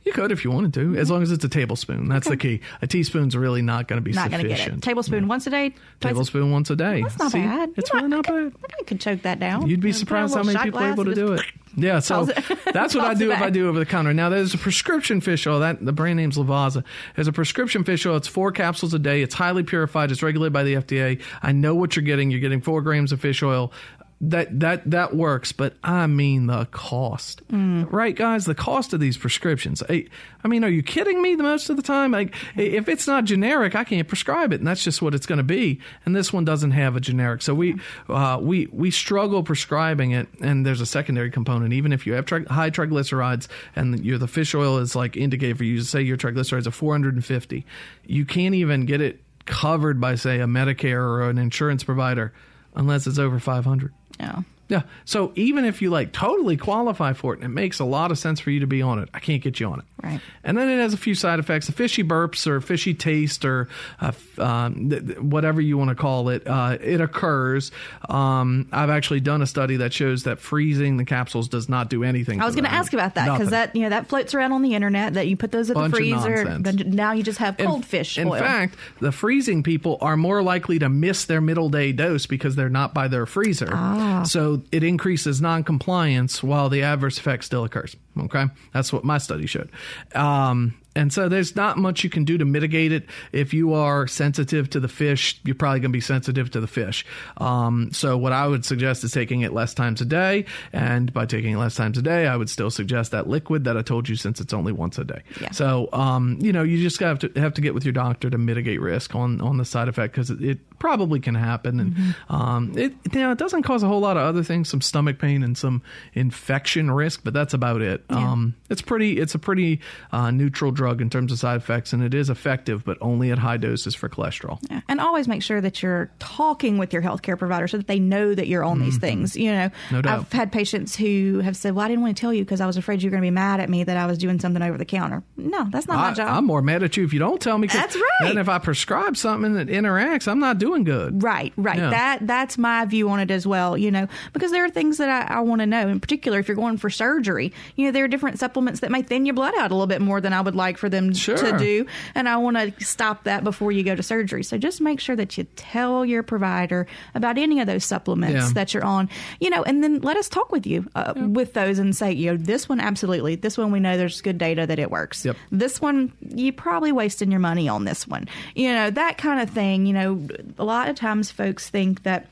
You 0.04 0.12
could 0.12 0.30
if 0.32 0.44
you 0.44 0.50
wanted 0.50 0.72
to, 0.74 0.96
as 0.96 1.10
long 1.10 1.22
as 1.22 1.30
it's 1.32 1.44
a 1.44 1.48
tablespoon. 1.48 2.08
That's 2.08 2.28
the 2.28 2.36
key. 2.36 2.60
A 2.82 2.86
teaspoon's 2.86 3.36
really 3.36 3.62
not 3.62 3.88
going 3.88 3.98
to 3.98 4.02
be 4.02 4.12
Not 4.12 4.30
going 4.30 4.42
to 4.42 4.48
get 4.48 4.66
it. 4.68 4.80
Tablespoon 4.82 5.26
once 5.28 5.46
a 5.46 5.50
day. 5.50 5.70
twice 5.70 5.78
a- 6.00 6.08
Tablespoon 6.08 6.50
once 6.50 6.70
a 6.70 6.76
day. 6.76 7.02
That's 7.02 7.18
not 7.18 7.32
See? 7.32 7.40
bad. 7.40 7.70
It's 7.76 7.90
You 7.92 8.00
know, 8.00 8.04
really 8.04 8.14
I 8.14 8.16
not 8.16 8.26
could- 8.26 8.60
bad. 8.62 8.70
I 8.80 8.82
could 8.84 9.00
choke 9.00 9.22
that 9.22 9.40
down. 9.40 9.68
You'd 9.68 9.80
be 9.80 9.88
And 9.88 9.94
put 9.94 9.96
a 9.96 9.98
surprised 9.98 10.34
how 10.34 10.42
many 10.44 10.58
people 10.58 10.80
are 10.80 10.92
able 10.92 11.04
to 11.06 11.14
do 11.14 11.32
it. 11.32 11.42
Yeah, 11.76 12.00
so 12.00 12.24
that's 12.72 12.94
what 12.94 13.04
I 13.04 13.14
do 13.14 13.30
if 13.32 13.40
I 13.40 13.50
do 13.50 13.68
over 13.68 13.78
the 13.78 13.86
counter. 13.86 14.12
Now 14.14 14.28
there's 14.28 14.54
a 14.54 14.58
prescription 14.58 15.20
fish 15.20 15.46
oil 15.46 15.60
that 15.60 15.84
the 15.84 15.92
brand 15.92 16.16
name's 16.16 16.36
Lovaza. 16.36 16.84
There's 17.14 17.28
a 17.28 17.32
prescription 17.32 17.84
fish 17.84 18.04
oil. 18.06 18.16
It's 18.16 18.28
four 18.28 18.52
capsules 18.52 18.94
a 18.94 18.98
day. 18.98 19.22
It's 19.22 19.34
highly 19.34 19.62
purified. 19.62 20.10
It's 20.10 20.22
regulated 20.22 20.52
by 20.52 20.64
the 20.64 20.74
FDA. 20.74 21.22
I 21.42 21.52
know 21.52 21.74
what 21.74 21.96
you're 21.96 22.04
getting. 22.04 22.30
You're 22.30 22.40
getting 22.40 22.60
four 22.60 22.82
grams 22.82 23.12
of 23.12 23.20
fish 23.20 23.42
oil. 23.42 23.72
That 24.20 24.58
that 24.58 24.90
that 24.90 25.14
works, 25.14 25.52
but 25.52 25.74
I 25.84 26.08
mean 26.08 26.48
the 26.48 26.64
cost, 26.72 27.40
Mm. 27.52 27.86
right, 27.92 28.16
guys? 28.16 28.46
The 28.46 28.54
cost 28.54 28.92
of 28.92 28.98
these 28.98 29.16
prescriptions. 29.16 29.80
I, 29.88 30.06
I 30.42 30.48
mean, 30.48 30.64
are 30.64 30.68
you 30.68 30.82
kidding 30.82 31.22
me? 31.22 31.36
The 31.36 31.44
most 31.44 31.70
of 31.70 31.76
the 31.76 31.84
time, 31.84 32.10
like 32.10 32.34
if 32.56 32.88
it's 32.88 33.06
not 33.06 33.26
generic, 33.26 33.76
I 33.76 33.84
can't 33.84 34.08
prescribe 34.08 34.52
it, 34.52 34.56
and 34.58 34.66
that's 34.66 34.82
just 34.82 35.00
what 35.00 35.14
it's 35.14 35.24
going 35.24 35.36
to 35.36 35.44
be. 35.44 35.80
And 36.04 36.16
this 36.16 36.32
one 36.32 36.44
doesn't 36.44 36.72
have 36.72 36.96
a 36.96 37.00
generic, 37.00 37.42
so 37.42 37.54
we 37.54 37.76
uh, 38.08 38.40
we 38.42 38.66
we 38.72 38.90
struggle 38.90 39.44
prescribing 39.44 40.10
it. 40.10 40.26
And 40.40 40.66
there's 40.66 40.80
a 40.80 40.86
secondary 40.86 41.30
component. 41.30 41.72
Even 41.72 41.92
if 41.92 42.04
you 42.04 42.14
have 42.14 42.26
tri- 42.26 42.42
high 42.50 42.70
triglycerides 42.70 43.46
and 43.76 44.04
your 44.04 44.18
the 44.18 44.26
fish 44.26 44.52
oil 44.52 44.78
is 44.78 44.96
like 44.96 45.16
indicated 45.16 45.58
for 45.58 45.64
you, 45.64 45.78
to 45.78 45.84
say 45.84 46.02
your 46.02 46.16
triglycerides 46.16 46.66
are 46.66 46.72
450, 46.72 47.64
you 48.04 48.24
can't 48.24 48.56
even 48.56 48.84
get 48.84 49.00
it 49.00 49.22
covered 49.46 50.00
by 50.00 50.16
say 50.16 50.40
a 50.40 50.46
Medicare 50.46 50.96
or 50.98 51.30
an 51.30 51.38
insurance 51.38 51.84
provider 51.84 52.32
unless 52.74 53.06
it's 53.06 53.18
over 53.20 53.38
500. 53.38 53.92
Yeah. 54.20 54.42
Yeah. 54.68 54.82
So 55.04 55.32
even 55.34 55.64
if 55.64 55.80
you 55.80 55.90
like 55.90 56.12
totally 56.12 56.56
qualify 56.56 57.14
for 57.14 57.32
it 57.32 57.36
and 57.38 57.44
it 57.44 57.54
makes 57.54 57.78
a 57.78 57.84
lot 57.84 58.10
of 58.10 58.18
sense 58.18 58.38
for 58.38 58.50
you 58.50 58.60
to 58.60 58.66
be 58.66 58.82
on 58.82 58.98
it, 58.98 59.08
I 59.14 59.18
can't 59.18 59.42
get 59.42 59.58
you 59.58 59.66
on 59.66 59.80
it. 59.80 59.84
Right. 60.02 60.20
And 60.44 60.56
then 60.56 60.68
it 60.68 60.80
has 60.80 60.92
a 60.92 60.98
few 60.98 61.14
side 61.14 61.38
effects, 61.38 61.68
a 61.68 61.72
fishy 61.72 62.04
burps 62.04 62.46
or 62.46 62.60
fishy 62.60 62.94
taste 62.94 63.44
or 63.44 63.68
uh, 64.00 64.12
um, 64.38 64.90
th- 64.90 65.06
th- 65.06 65.18
whatever 65.18 65.60
you 65.60 65.76
want 65.78 65.88
to 65.88 65.94
call 65.94 66.28
it. 66.28 66.46
Uh, 66.46 66.76
it 66.80 67.00
occurs. 67.00 67.72
Um, 68.08 68.68
I've 68.70 68.90
actually 68.90 69.20
done 69.20 69.42
a 69.42 69.46
study 69.46 69.78
that 69.78 69.92
shows 69.92 70.24
that 70.24 70.38
freezing 70.38 70.98
the 70.98 71.04
capsules 71.04 71.48
does 71.48 71.68
not 71.68 71.88
do 71.88 72.04
anything. 72.04 72.40
I 72.40 72.44
was 72.44 72.54
going 72.54 72.64
to 72.64 72.72
ask 72.72 72.92
about 72.92 73.14
that 73.14 73.32
because 73.32 73.50
that 73.50 73.74
you 73.74 73.82
know 73.82 73.88
that 73.88 74.08
floats 74.08 74.34
around 74.34 74.52
on 74.52 74.62
the 74.62 74.74
internet 74.74 75.14
that 75.14 75.26
you 75.26 75.36
put 75.36 75.50
those 75.50 75.70
in 75.70 75.74
Bunch 75.74 75.92
the 75.92 75.96
freezer. 75.96 76.58
Now 76.84 77.12
you 77.12 77.22
just 77.22 77.38
have 77.38 77.56
cold 77.56 77.84
fish 77.84 78.18
in 78.18 78.28
oil. 78.28 78.38
fact, 78.38 78.76
the 79.00 79.12
freezing 79.12 79.62
people 79.62 79.98
are 80.00 80.16
more 80.16 80.42
likely 80.42 80.78
to 80.78 80.88
miss 80.88 81.24
their 81.24 81.40
middle 81.40 81.70
day 81.70 81.92
dose 81.92 82.26
because 82.26 82.54
they're 82.54 82.68
not 82.68 82.94
by 82.94 83.08
their 83.08 83.26
freezer. 83.26 83.70
Ah. 83.72 84.22
So 84.22 84.57
it 84.72 84.82
increases 84.82 85.40
non-compliance 85.40 86.42
while 86.42 86.68
the 86.68 86.82
adverse 86.82 87.18
effect 87.18 87.44
still 87.44 87.64
occurs. 87.64 87.96
Okay, 88.18 88.44
that's 88.72 88.92
what 88.92 89.04
my 89.04 89.18
study 89.18 89.46
showed. 89.46 89.70
Um, 90.14 90.74
and 90.98 91.12
so 91.12 91.28
there's 91.28 91.54
not 91.54 91.78
much 91.78 92.02
you 92.04 92.10
can 92.10 92.24
do 92.24 92.36
to 92.38 92.44
mitigate 92.44 92.92
it. 92.92 93.04
If 93.32 93.54
you 93.54 93.72
are 93.74 94.06
sensitive 94.08 94.68
to 94.70 94.80
the 94.80 94.88
fish, 94.88 95.40
you're 95.44 95.54
probably 95.54 95.80
going 95.80 95.92
to 95.92 95.96
be 95.96 96.00
sensitive 96.00 96.50
to 96.50 96.60
the 96.60 96.66
fish. 96.66 97.06
Um, 97.38 97.90
so 97.92 98.18
what 98.18 98.32
I 98.32 98.46
would 98.46 98.64
suggest 98.64 99.04
is 99.04 99.12
taking 99.12 99.42
it 99.42 99.52
less 99.52 99.74
times 99.74 100.00
a 100.00 100.04
day. 100.04 100.44
And 100.72 101.12
by 101.12 101.26
taking 101.26 101.54
it 101.54 101.58
less 101.58 101.76
times 101.76 101.98
a 101.98 102.02
day, 102.02 102.26
I 102.26 102.36
would 102.36 102.50
still 102.50 102.70
suggest 102.70 103.12
that 103.12 103.28
liquid 103.28 103.64
that 103.64 103.76
I 103.76 103.82
told 103.82 104.08
you 104.08 104.16
since 104.16 104.40
it's 104.40 104.52
only 104.52 104.72
once 104.72 104.98
a 104.98 105.04
day. 105.04 105.22
Yeah. 105.40 105.52
So, 105.52 105.88
um, 105.92 106.38
you 106.40 106.52
know, 106.52 106.64
you 106.64 106.82
just 106.82 106.98
have 107.00 107.18
to 107.20 107.30
have 107.36 107.54
to 107.54 107.60
get 107.60 107.74
with 107.74 107.84
your 107.84 107.92
doctor 107.92 108.28
to 108.30 108.38
mitigate 108.38 108.80
risk 108.80 109.14
on, 109.14 109.40
on 109.40 109.56
the 109.56 109.64
side 109.64 109.88
effect 109.88 110.12
because 110.14 110.30
it, 110.30 110.42
it 110.42 110.78
probably 110.80 111.20
can 111.20 111.34
happen. 111.34 111.80
And, 111.80 111.88
Mm-hmm. 111.88 112.34
um, 112.34 112.72
it, 112.76 112.92
you 113.12 113.20
know, 113.20 113.32
it 113.32 113.38
doesn't 113.38 113.62
cause 113.62 113.82
a 113.82 113.88
whole 113.88 114.00
lot 114.00 114.16
of 114.16 114.22
other 114.24 114.42
things, 114.42 114.68
some 114.68 114.80
stomach 114.80 115.18
pain 115.18 115.42
and 115.42 115.56
some 115.56 115.82
infection 116.14 116.90
risk, 116.90 117.20
but 117.24 117.32
that's 117.34 117.54
about 117.54 117.82
it. 117.82 118.04
Um, 118.10 118.54
it's 118.68 118.82
pretty, 118.82 119.18
it's 119.18 119.34
a 119.34 119.38
pretty, 119.38 119.80
uh, 120.12 120.30
neutral 120.30 120.70
drug 120.70 120.87
in 121.00 121.10
terms 121.10 121.32
of 121.32 121.38
side 121.38 121.56
effects 121.56 121.92
and 121.92 122.02
it 122.02 122.14
is 122.14 122.30
effective, 122.30 122.84
but 122.84 122.98
only 123.00 123.30
at 123.30 123.38
high 123.38 123.56
doses 123.56 123.94
for 123.94 124.08
cholesterol. 124.08 124.58
Yeah. 124.70 124.80
And 124.88 125.00
always 125.00 125.28
make 125.28 125.42
sure 125.42 125.60
that 125.60 125.82
you're 125.82 126.10
talking 126.18 126.78
with 126.78 126.92
your 126.92 127.02
healthcare 127.02 127.38
provider 127.38 127.68
so 127.68 127.76
that 127.76 127.86
they 127.86 127.98
know 127.98 128.34
that 128.34 128.46
you're 128.48 128.64
on 128.64 128.80
these 128.80 128.98
things. 128.98 129.36
You 129.36 129.52
know, 129.52 129.68
Mm-hmm. 129.88 130.00
No. 130.00 130.10
I've 130.12 130.32
had 130.32 130.50
patients 130.52 130.96
who 130.96 131.40
have 131.40 131.56
said, 131.56 131.74
"Well, 131.74 131.84
I 131.84 131.88
didn't 131.88 132.02
want 132.02 132.16
to 132.16 132.20
tell 132.20 132.32
you 132.32 132.44
because 132.44 132.60
I 132.60 132.66
was 132.66 132.76
afraid 132.76 133.02
you 133.02 133.08
were 133.08 133.10
going 133.10 133.22
to 133.22 133.26
be 133.26 133.30
mad 133.30 133.60
at 133.60 133.68
me 133.68 133.84
that 133.84 133.96
I 133.96 134.06
was 134.06 134.16
doing 134.18 134.38
something 134.40 134.62
over 134.62 134.78
the 134.78 134.84
counter." 134.84 135.22
No, 135.36 135.66
that's 135.70 135.86
not 135.86 135.96
my 135.96 136.14
job. 136.14 136.28
I'm 136.28 136.44
more 136.46 136.62
mad 136.62 136.82
at 136.82 136.96
you 136.96 137.04
if 137.04 137.12
you 137.12 137.18
don't 137.18 137.40
tell 137.40 137.58
me. 137.58 137.68
That's 137.68 137.94
right. 137.94 138.04
Then 138.22 138.38
if 138.38 138.48
I 138.48 138.58
prescribe 138.58 139.16
something 139.16 139.54
that 139.54 139.68
interacts, 139.68 140.26
I'm 140.28 140.38
not 140.38 140.58
doing 140.58 140.84
good. 140.84 141.22
Right, 141.22 141.52
right. 141.56 141.78
Yeah. 141.78 141.90
That 141.90 142.26
that's 142.26 142.56
my 142.58 142.84
view 142.86 143.08
on 143.10 143.20
it 143.20 143.30
as 143.30 143.46
well. 143.46 143.76
You 143.76 143.90
know, 143.90 144.08
because 144.32 144.50
there 144.52 144.64
are 144.64 144.70
things 144.70 144.96
that 144.98 145.30
I, 145.30 145.36
I 145.38 145.40
want 145.40 145.60
to 145.60 145.66
know. 145.66 145.88
In 145.88 146.00
particular, 146.00 146.38
if 146.38 146.48
you're 146.48 146.56
going 146.56 146.76
for 146.78 146.88
surgery, 146.90 147.52
you 147.76 147.86
know, 147.86 147.92
there 147.92 148.04
are 148.04 148.08
different 148.08 148.38
supplements 148.38 148.80
that 148.80 148.90
may 148.90 149.02
thin 149.02 149.26
your 149.26 149.34
blood 149.34 149.54
out 149.58 149.70
a 149.70 149.74
little 149.74 149.86
bit 149.86 150.00
more 150.00 150.20
than 150.20 150.32
I 150.32 150.40
would 150.40 150.56
like 150.56 150.77
for 150.78 150.88
them 150.88 151.12
Sure. 151.12 151.36
to 151.36 151.58
do, 151.58 151.86
and 152.14 152.28
I 152.28 152.36
want 152.38 152.56
to 152.56 152.72
stop 152.84 153.24
that 153.24 153.44
before 153.44 153.72
you 153.72 153.82
go 153.82 153.94
to 153.94 154.02
surgery. 154.02 154.42
So 154.42 154.56
just 154.56 154.80
make 154.80 155.00
sure 155.00 155.16
that 155.16 155.36
you 155.36 155.44
tell 155.56 156.04
your 156.06 156.22
provider 156.22 156.86
about 157.14 157.36
any 157.36 157.60
of 157.60 157.66
those 157.66 157.84
supplements 157.84 158.46
Yeah. 158.48 158.52
that 158.54 158.72
you're 158.72 158.84
on. 158.84 159.08
You 159.40 159.50
know, 159.50 159.62
and 159.64 159.82
then 159.82 160.00
let 160.00 160.16
us 160.16 160.28
talk 160.28 160.52
with 160.52 160.66
you 160.66 160.88
uh, 160.94 161.12
with 161.16 161.52
those 161.54 161.78
and 161.78 161.94
say, 161.94 162.12
you 162.12 162.30
know, 162.30 162.36
this 162.36 162.68
one 162.68 162.80
absolutely, 162.80 163.34
this 163.34 163.58
one 163.58 163.70
we 163.72 163.80
know 163.80 163.96
there's 163.96 164.20
good 164.20 164.38
data 164.38 164.66
that 164.66 164.78
it 164.78 164.90
works. 164.90 165.24
Yep. 165.24 165.36
This 165.52 165.80
one 165.80 166.12
you 166.34 166.52
probably 166.52 166.92
wasting 166.92 167.30
your 167.30 167.40
money 167.40 167.68
on 167.68 167.84
this 167.84 168.06
one. 168.06 168.28
You 168.54 168.72
know, 168.72 168.90
that 168.90 169.18
kind 169.18 169.40
of 169.40 169.50
thing. 169.50 169.86
You 169.86 169.92
know, 169.92 170.26
a 170.58 170.64
lot 170.64 170.88
of 170.88 170.96
times 170.96 171.30
folks 171.30 171.68
think 171.68 172.04
that 172.04 172.26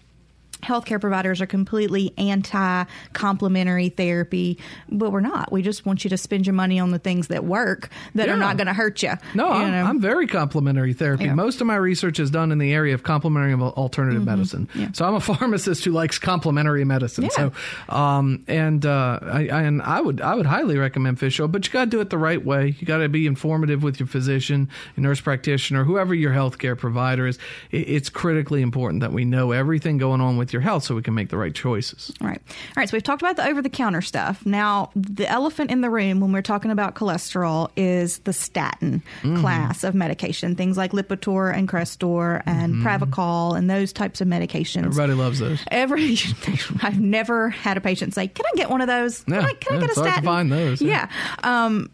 healthcare 0.66 1.00
providers 1.00 1.40
are 1.40 1.46
completely 1.46 2.12
anti 2.18 2.84
complementary 3.12 3.88
therapy, 3.88 4.58
but 4.88 5.12
we're 5.12 5.20
not. 5.20 5.52
We 5.52 5.62
just 5.62 5.86
want 5.86 6.04
you 6.04 6.10
to 6.10 6.18
spend 6.18 6.46
your 6.46 6.54
money 6.54 6.78
on 6.78 6.90
the 6.90 6.98
things 6.98 7.28
that 7.28 7.44
work 7.44 7.90
that 8.14 8.28
are 8.28 8.36
not 8.36 8.56
going 8.56 8.66
to 8.66 8.72
hurt 8.72 9.02
you. 9.02 9.12
No, 9.34 9.46
you 9.46 9.52
I'm. 9.52 9.86
I'm 9.86 10.00
very 10.00 10.26
complementary 10.26 10.92
therapy. 10.92 11.24
Yeah. 11.24 11.34
Most 11.34 11.60
of 11.60 11.66
my 11.66 11.76
research 11.76 12.18
is 12.18 12.30
done 12.30 12.52
in 12.52 12.58
the 12.58 12.72
area 12.72 12.94
of 12.94 13.02
complementary 13.02 13.52
and 13.52 13.62
alternative 13.62 14.24
medicine. 14.24 14.68
Yeah. 14.74 14.92
So 14.92 15.04
I'm 15.04 15.14
a 15.14 15.20
pharmacist 15.20 15.84
who 15.84 15.92
likes 15.92 16.18
complementary 16.18 16.84
medicine. 16.84 17.24
Yeah. 17.24 17.30
So, 17.30 17.52
um, 17.88 18.44
and 18.48 18.84
uh, 18.84 19.20
I, 19.22 19.48
I 19.48 19.62
and 19.62 19.82
I 19.82 20.00
would 20.00 20.20
I 20.20 20.34
would 20.34 20.46
highly 20.46 20.76
recommend 20.76 21.18
fish 21.18 21.38
oil, 21.40 21.48
but 21.48 21.66
you 21.66 21.72
got 21.72 21.84
to 21.84 21.90
do 21.90 22.00
it 22.00 22.10
the 22.10 22.18
right 22.18 22.44
way. 22.44 22.74
You 22.78 22.86
got 22.86 22.98
to 22.98 23.08
be 23.08 23.26
informative 23.26 23.82
with 23.82 24.00
your 24.00 24.06
physician, 24.06 24.68
your 24.96 25.02
nurse 25.02 25.20
practitioner, 25.20 25.84
whoever 25.84 26.14
your 26.14 26.32
healthcare 26.32 26.76
provider 26.76 27.26
is. 27.26 27.38
It, 27.70 27.88
it's 27.88 28.08
critically 28.08 28.62
important 28.62 29.00
that 29.00 29.12
we 29.12 29.24
know 29.24 29.52
everything 29.52 29.98
going 29.98 30.20
on 30.20 30.36
with 30.36 30.52
your 30.52 30.55
health 30.60 30.84
so 30.84 30.94
we 30.94 31.02
can 31.02 31.14
make 31.14 31.28
the 31.30 31.36
right 31.36 31.54
choices. 31.54 32.12
All 32.20 32.28
right. 32.28 32.40
All 32.48 32.54
right. 32.76 32.88
So 32.88 32.96
we've 32.96 33.02
talked 33.02 33.22
about 33.22 33.36
the 33.36 33.46
over 33.46 33.62
the 33.62 33.68
counter 33.70 34.02
stuff. 34.02 34.44
Now, 34.46 34.90
the 34.94 35.28
elephant 35.28 35.70
in 35.70 35.80
the 35.80 35.90
room 35.90 36.20
when 36.20 36.32
we're 36.32 36.42
talking 36.42 36.70
about 36.70 36.94
cholesterol 36.94 37.70
is 37.76 38.18
the 38.20 38.32
statin 38.32 39.02
Mm-hmm. 39.22 39.40
class 39.40 39.84
of 39.84 39.94
medication, 39.94 40.54
things 40.56 40.76
like 40.76 40.92
Lipitor 40.92 41.54
and 41.54 41.68
Crestor 41.68 42.42
and 42.46 42.74
Mm-hmm. 42.74 42.86
Pravachol 42.86 43.56
and 43.56 43.68
those 43.70 43.92
types 43.92 44.20
of 44.20 44.28
medications. 44.28 44.84
Everybody 44.86 45.14
loves 45.14 45.38
those. 45.38 45.62
Every, 45.70 46.16
I've 46.82 47.00
never 47.00 47.50
had 47.50 47.76
a 47.76 47.80
patient 47.80 48.14
say, 48.14 48.28
"Can 48.28 48.44
I 48.46 48.56
get 48.56 48.70
one 48.70 48.80
of 48.80 48.86
those? 48.86 49.22
Can 49.22 49.34
Yeah, 49.34 49.40
I, 49.46 49.54
can 49.54 49.72
I 49.72 49.74
yeah, 49.76 49.80
get 49.80 49.88
a 49.88 49.90
it's 49.90 49.98
hard 49.98 50.06
to 50.06 50.10
statin?" 50.12 50.24
find 50.24 50.52
those, 50.52 50.82
Yeah. 50.82 51.08
yeah. 51.42 51.64
Um, 51.64 51.90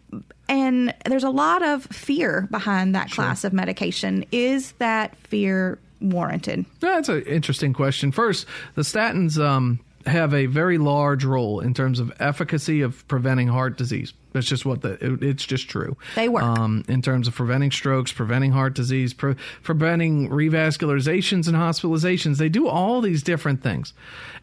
and 0.49 0.93
there's 1.05 1.23
a 1.23 1.29
lot 1.29 1.63
of 1.63 1.85
fear 1.85 2.47
behind 2.51 2.95
that 2.95 3.09
class 3.11 3.43
of 3.43 3.53
medication. 3.53 4.25
Is 4.31 4.73
that 4.73 5.15
fear 5.17 5.79
warranted? 6.03 6.65
That's 6.79 7.09
an 7.09 7.23
interesting 7.23 7.73
question. 7.73 8.11
First, 8.11 8.45
the 8.75 8.81
statins 8.83 9.43
um, 9.43 9.79
have 10.05 10.33
a 10.33 10.45
very 10.47 10.77
large 10.77 11.23
role 11.23 11.59
in 11.59 11.73
terms 11.73 11.99
of 11.99 12.11
efficacy 12.19 12.81
of 12.81 13.07
preventing 13.07 13.47
heart 13.47 13.77
disease. 13.77 14.13
That's 14.33 14.47
just 14.47 14.65
what 14.65 14.81
the 14.81 14.93
it, 14.93 15.23
it's 15.23 15.45
just 15.45 15.69
true. 15.69 15.95
They 16.15 16.27
work. 16.27 16.43
um, 16.43 16.83
in 16.87 17.01
terms 17.01 17.27
of 17.27 17.35
preventing 17.35 17.71
strokes, 17.71 18.11
preventing 18.11 18.51
heart 18.51 18.73
disease, 18.73 19.13
pre- 19.13 19.35
preventing 19.61 20.29
revascularizations 20.29 21.47
and 21.47 21.55
hospitalizations. 21.55 22.37
They 22.37 22.49
do 22.49 22.67
all 22.67 22.99
these 22.99 23.21
different 23.21 23.61
things, 23.61 23.93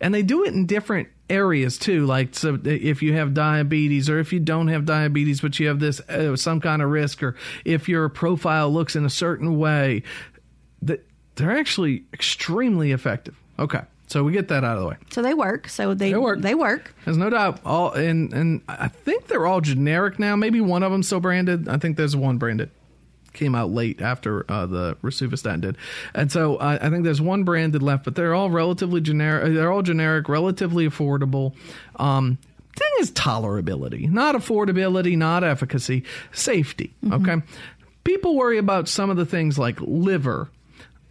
and 0.00 0.14
they 0.14 0.22
do 0.22 0.44
it 0.44 0.54
in 0.54 0.66
different 0.66 1.08
areas 1.28 1.76
too. 1.76 2.06
Like 2.06 2.36
so, 2.36 2.58
if 2.64 3.02
you 3.02 3.14
have 3.14 3.34
diabetes, 3.34 4.08
or 4.08 4.20
if 4.20 4.32
you 4.32 4.38
don't 4.38 4.68
have 4.68 4.84
diabetes 4.84 5.40
but 5.40 5.58
you 5.58 5.66
have 5.66 5.80
this 5.80 6.00
uh, 6.08 6.36
some 6.36 6.60
kind 6.60 6.82
of 6.82 6.90
risk, 6.90 7.20
or 7.22 7.34
if 7.64 7.88
your 7.88 8.08
profile 8.08 8.72
looks 8.72 8.94
in 8.94 9.04
a 9.04 9.10
certain 9.10 9.58
way, 9.58 10.04
that 10.82 11.04
they're 11.40 11.56
actually 11.56 12.04
extremely 12.12 12.92
effective. 12.92 13.34
Okay, 13.58 13.80
so 14.06 14.24
we 14.24 14.32
get 14.32 14.48
that 14.48 14.64
out 14.64 14.76
of 14.76 14.82
the 14.82 14.88
way. 14.88 14.96
So 15.10 15.22
they 15.22 15.34
work. 15.34 15.68
So 15.68 15.94
they 15.94 16.12
They 16.12 16.18
work. 16.18 16.40
They 16.40 16.54
work. 16.54 16.94
There's 17.04 17.16
no 17.16 17.30
doubt. 17.30 17.60
All 17.64 17.92
and 17.92 18.32
and 18.32 18.62
I 18.68 18.88
think 18.88 19.26
they're 19.26 19.46
all 19.46 19.60
generic 19.60 20.18
now. 20.18 20.36
Maybe 20.36 20.60
one 20.60 20.82
of 20.82 20.92
them 20.92 21.02
still 21.02 21.20
branded. 21.20 21.68
I 21.68 21.78
think 21.78 21.96
there's 21.96 22.16
one 22.16 22.38
branded. 22.38 22.70
Came 23.32 23.54
out 23.54 23.70
late 23.70 24.02
after 24.02 24.44
uh, 24.50 24.66
the 24.66 24.96
Rosuvastatin 25.02 25.60
did, 25.60 25.76
and 26.14 26.32
so 26.32 26.56
uh, 26.56 26.78
I 26.82 26.90
think 26.90 27.04
there's 27.04 27.20
one 27.20 27.44
branded 27.44 27.80
left, 27.80 28.02
but 28.04 28.16
they're 28.16 28.34
all 28.34 28.50
relatively 28.50 29.00
generic. 29.00 29.54
They're 29.54 29.70
all 29.70 29.82
generic, 29.82 30.28
relatively 30.28 30.88
affordable. 30.88 31.54
Um, 31.94 32.38
thing 32.74 32.88
is 32.98 33.12
tolerability, 33.12 34.10
not 34.10 34.34
affordability, 34.34 35.16
not 35.16 35.44
efficacy, 35.44 36.02
safety. 36.32 36.92
Okay, 37.08 37.36
people 38.02 38.34
worry 38.34 38.58
about 38.58 38.88
some 38.88 39.10
of 39.10 39.16
the 39.16 39.26
things 39.26 39.56
like 39.60 39.78
liver. 39.80 40.48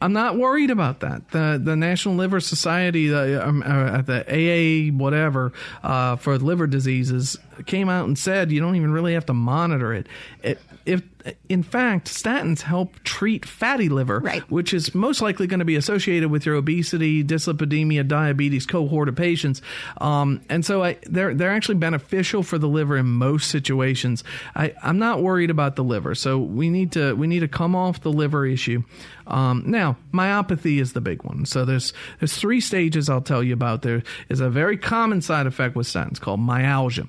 I'm 0.01 0.13
not 0.13 0.37
worried 0.37 0.71
about 0.71 1.01
that. 1.01 1.29
The 1.31 1.59
the 1.61 1.75
National 1.75 2.15
Liver 2.15 2.39
Society, 2.39 3.07
the 3.07 3.45
um, 3.45 3.63
uh, 3.65 4.01
the 4.01 4.23
AA 4.27 4.93
whatever 4.95 5.51
uh, 5.83 6.15
for 6.15 6.37
liver 6.37 6.67
diseases 6.67 7.37
came 7.65 7.89
out 7.89 8.07
and 8.07 8.17
said 8.17 8.51
you 8.51 8.61
don't 8.61 8.75
even 8.75 8.91
really 8.91 9.13
have 9.13 9.25
to 9.25 9.33
monitor 9.33 9.93
it. 9.93 10.07
it 10.41 10.59
if 10.85 11.03
in 11.49 11.63
fact, 11.63 12.07
statins 12.07 12.61
help 12.61 13.01
treat 13.03 13.45
fatty 13.45 13.89
liver, 13.89 14.19
Right. 14.19 14.41
which 14.51 14.73
is 14.73 14.93
most 14.95 15.21
likely 15.21 15.47
going 15.47 15.59
to 15.59 15.65
be 15.65 15.75
associated 15.75 16.29
with 16.31 16.45
your 16.45 16.55
obesity, 16.55 17.23
dyslipidemia, 17.23 18.07
diabetes 18.07 18.65
cohort 18.65 19.09
of 19.09 19.15
patients. 19.15 19.61
Um, 20.01 20.41
and 20.49 20.65
so 20.65 20.83
I, 20.83 20.97
they're 21.03 21.33
they're 21.33 21.51
actually 21.51 21.75
beneficial 21.75 22.43
for 22.43 22.57
the 22.57 22.67
liver 22.67 22.97
in 22.97 23.05
most 23.07 23.49
situations. 23.49 24.23
I, 24.55 24.73
I'm 24.83 24.99
not 24.99 25.21
worried 25.21 25.49
about 25.49 25.75
the 25.75 25.83
liver, 25.83 26.15
so 26.15 26.37
we 26.39 26.69
need 26.69 26.91
to 26.93 27.13
we 27.15 27.27
need 27.27 27.39
to 27.41 27.47
come 27.47 27.75
off 27.75 28.01
the 28.01 28.11
liver 28.11 28.45
issue. 28.45 28.83
Um, 29.27 29.63
now, 29.67 29.95
myopathy 30.13 30.79
is 30.81 30.93
the 30.93 31.01
big 31.01 31.23
one. 31.23 31.45
So 31.45 31.65
there's 31.65 31.93
there's 32.19 32.35
three 32.35 32.61
stages 32.61 33.09
I'll 33.09 33.21
tell 33.21 33.43
you 33.43 33.53
about. 33.53 33.81
There 33.83 34.03
is 34.29 34.39
a 34.39 34.49
very 34.49 34.77
common 34.77 35.21
side 35.21 35.45
effect 35.47 35.75
with 35.75 35.87
statins 35.87 36.19
called 36.19 36.39
myalgia. 36.39 37.07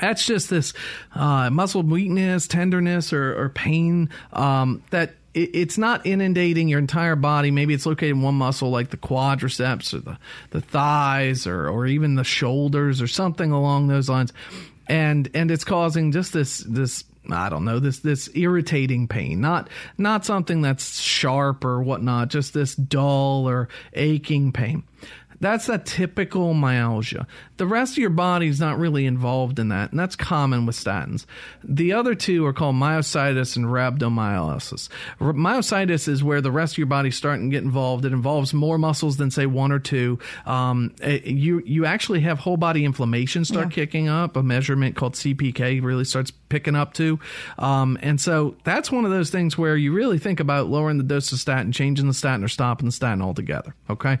That's 0.00 0.26
just 0.26 0.50
this 0.50 0.74
uh, 1.14 1.50
muscle 1.50 1.82
weakness, 1.82 2.46
tenderness, 2.46 3.12
or, 3.12 3.40
or 3.40 3.48
pain 3.48 4.10
um, 4.32 4.82
that 4.90 5.14
it, 5.34 5.50
it's 5.54 5.78
not 5.78 6.06
inundating 6.06 6.68
your 6.68 6.78
entire 6.78 7.16
body. 7.16 7.50
Maybe 7.50 7.74
it's 7.74 7.86
located 7.86 8.10
in 8.10 8.22
one 8.22 8.34
muscle, 8.34 8.70
like 8.70 8.90
the 8.90 8.96
quadriceps 8.96 9.94
or 9.94 10.00
the, 10.00 10.18
the 10.50 10.60
thighs, 10.60 11.46
or, 11.46 11.68
or 11.68 11.86
even 11.86 12.16
the 12.16 12.24
shoulders, 12.24 13.00
or 13.00 13.06
something 13.06 13.50
along 13.50 13.88
those 13.88 14.08
lines, 14.08 14.32
and 14.86 15.30
and 15.34 15.50
it's 15.50 15.64
causing 15.64 16.12
just 16.12 16.32
this 16.32 16.58
this 16.58 17.04
I 17.30 17.48
don't 17.48 17.64
know 17.64 17.78
this 17.78 18.00
this 18.00 18.30
irritating 18.34 19.08
pain, 19.08 19.40
not 19.40 19.68
not 19.96 20.24
something 20.24 20.62
that's 20.62 21.00
sharp 21.00 21.64
or 21.64 21.82
whatnot, 21.82 22.28
just 22.28 22.54
this 22.54 22.74
dull 22.74 23.48
or 23.48 23.68
aching 23.92 24.52
pain. 24.52 24.84
That's 25.40 25.66
that 25.66 25.86
typical 25.86 26.52
myalgia. 26.54 27.26
The 27.58 27.66
rest 27.66 27.92
of 27.92 27.98
your 27.98 28.10
body's 28.10 28.58
not 28.60 28.78
really 28.78 29.06
involved 29.06 29.58
in 29.58 29.68
that, 29.68 29.90
and 29.90 29.98
that's 30.00 30.16
common 30.16 30.66
with 30.66 30.76
statins. 30.76 31.26
The 31.62 31.92
other 31.92 32.14
two 32.14 32.44
are 32.46 32.52
called 32.52 32.74
myositis 32.76 33.56
and 33.56 33.66
rhabdomyolysis. 33.66 34.88
Myositis 35.20 36.08
is 36.08 36.22
where 36.24 36.40
the 36.40 36.50
rest 36.50 36.74
of 36.74 36.78
your 36.78 36.86
body's 36.86 37.16
starting 37.16 37.50
to 37.50 37.54
get 37.56 37.62
involved. 37.62 38.04
It 38.04 38.12
involves 38.12 38.52
more 38.54 38.78
muscles 38.78 39.16
than 39.16 39.30
say 39.30 39.46
one 39.46 39.72
or 39.72 39.78
two. 39.78 40.18
Um, 40.46 40.92
it- 41.02 41.26
you 41.26 41.62
you 41.64 41.84
actually 41.84 42.20
have 42.20 42.38
whole 42.38 42.56
body 42.56 42.84
inflammation 42.84 43.44
start 43.44 43.70
kicking 43.70 44.08
up. 44.08 44.36
A 44.36 44.42
measurement 44.42 44.96
called 44.96 45.14
CPK 45.14 45.80
really 45.82 46.04
starts 46.04 46.30
picking 46.48 46.74
up 46.74 46.94
too. 46.94 47.18
Um, 47.58 47.98
and 48.02 48.20
so 48.20 48.56
that's 48.64 48.90
one 48.90 49.04
of 49.04 49.10
those 49.10 49.30
things 49.30 49.56
where 49.58 49.76
you 49.76 49.92
really 49.92 50.18
think 50.18 50.40
about 50.40 50.68
lowering 50.68 50.98
the 50.98 51.04
dose 51.04 51.30
of 51.32 51.38
statin, 51.38 51.72
changing 51.72 52.06
the 52.08 52.14
statin, 52.14 52.42
or 52.44 52.48
stopping 52.48 52.86
the 52.86 52.92
statin 52.92 53.22
altogether. 53.22 53.74
Okay. 53.90 54.18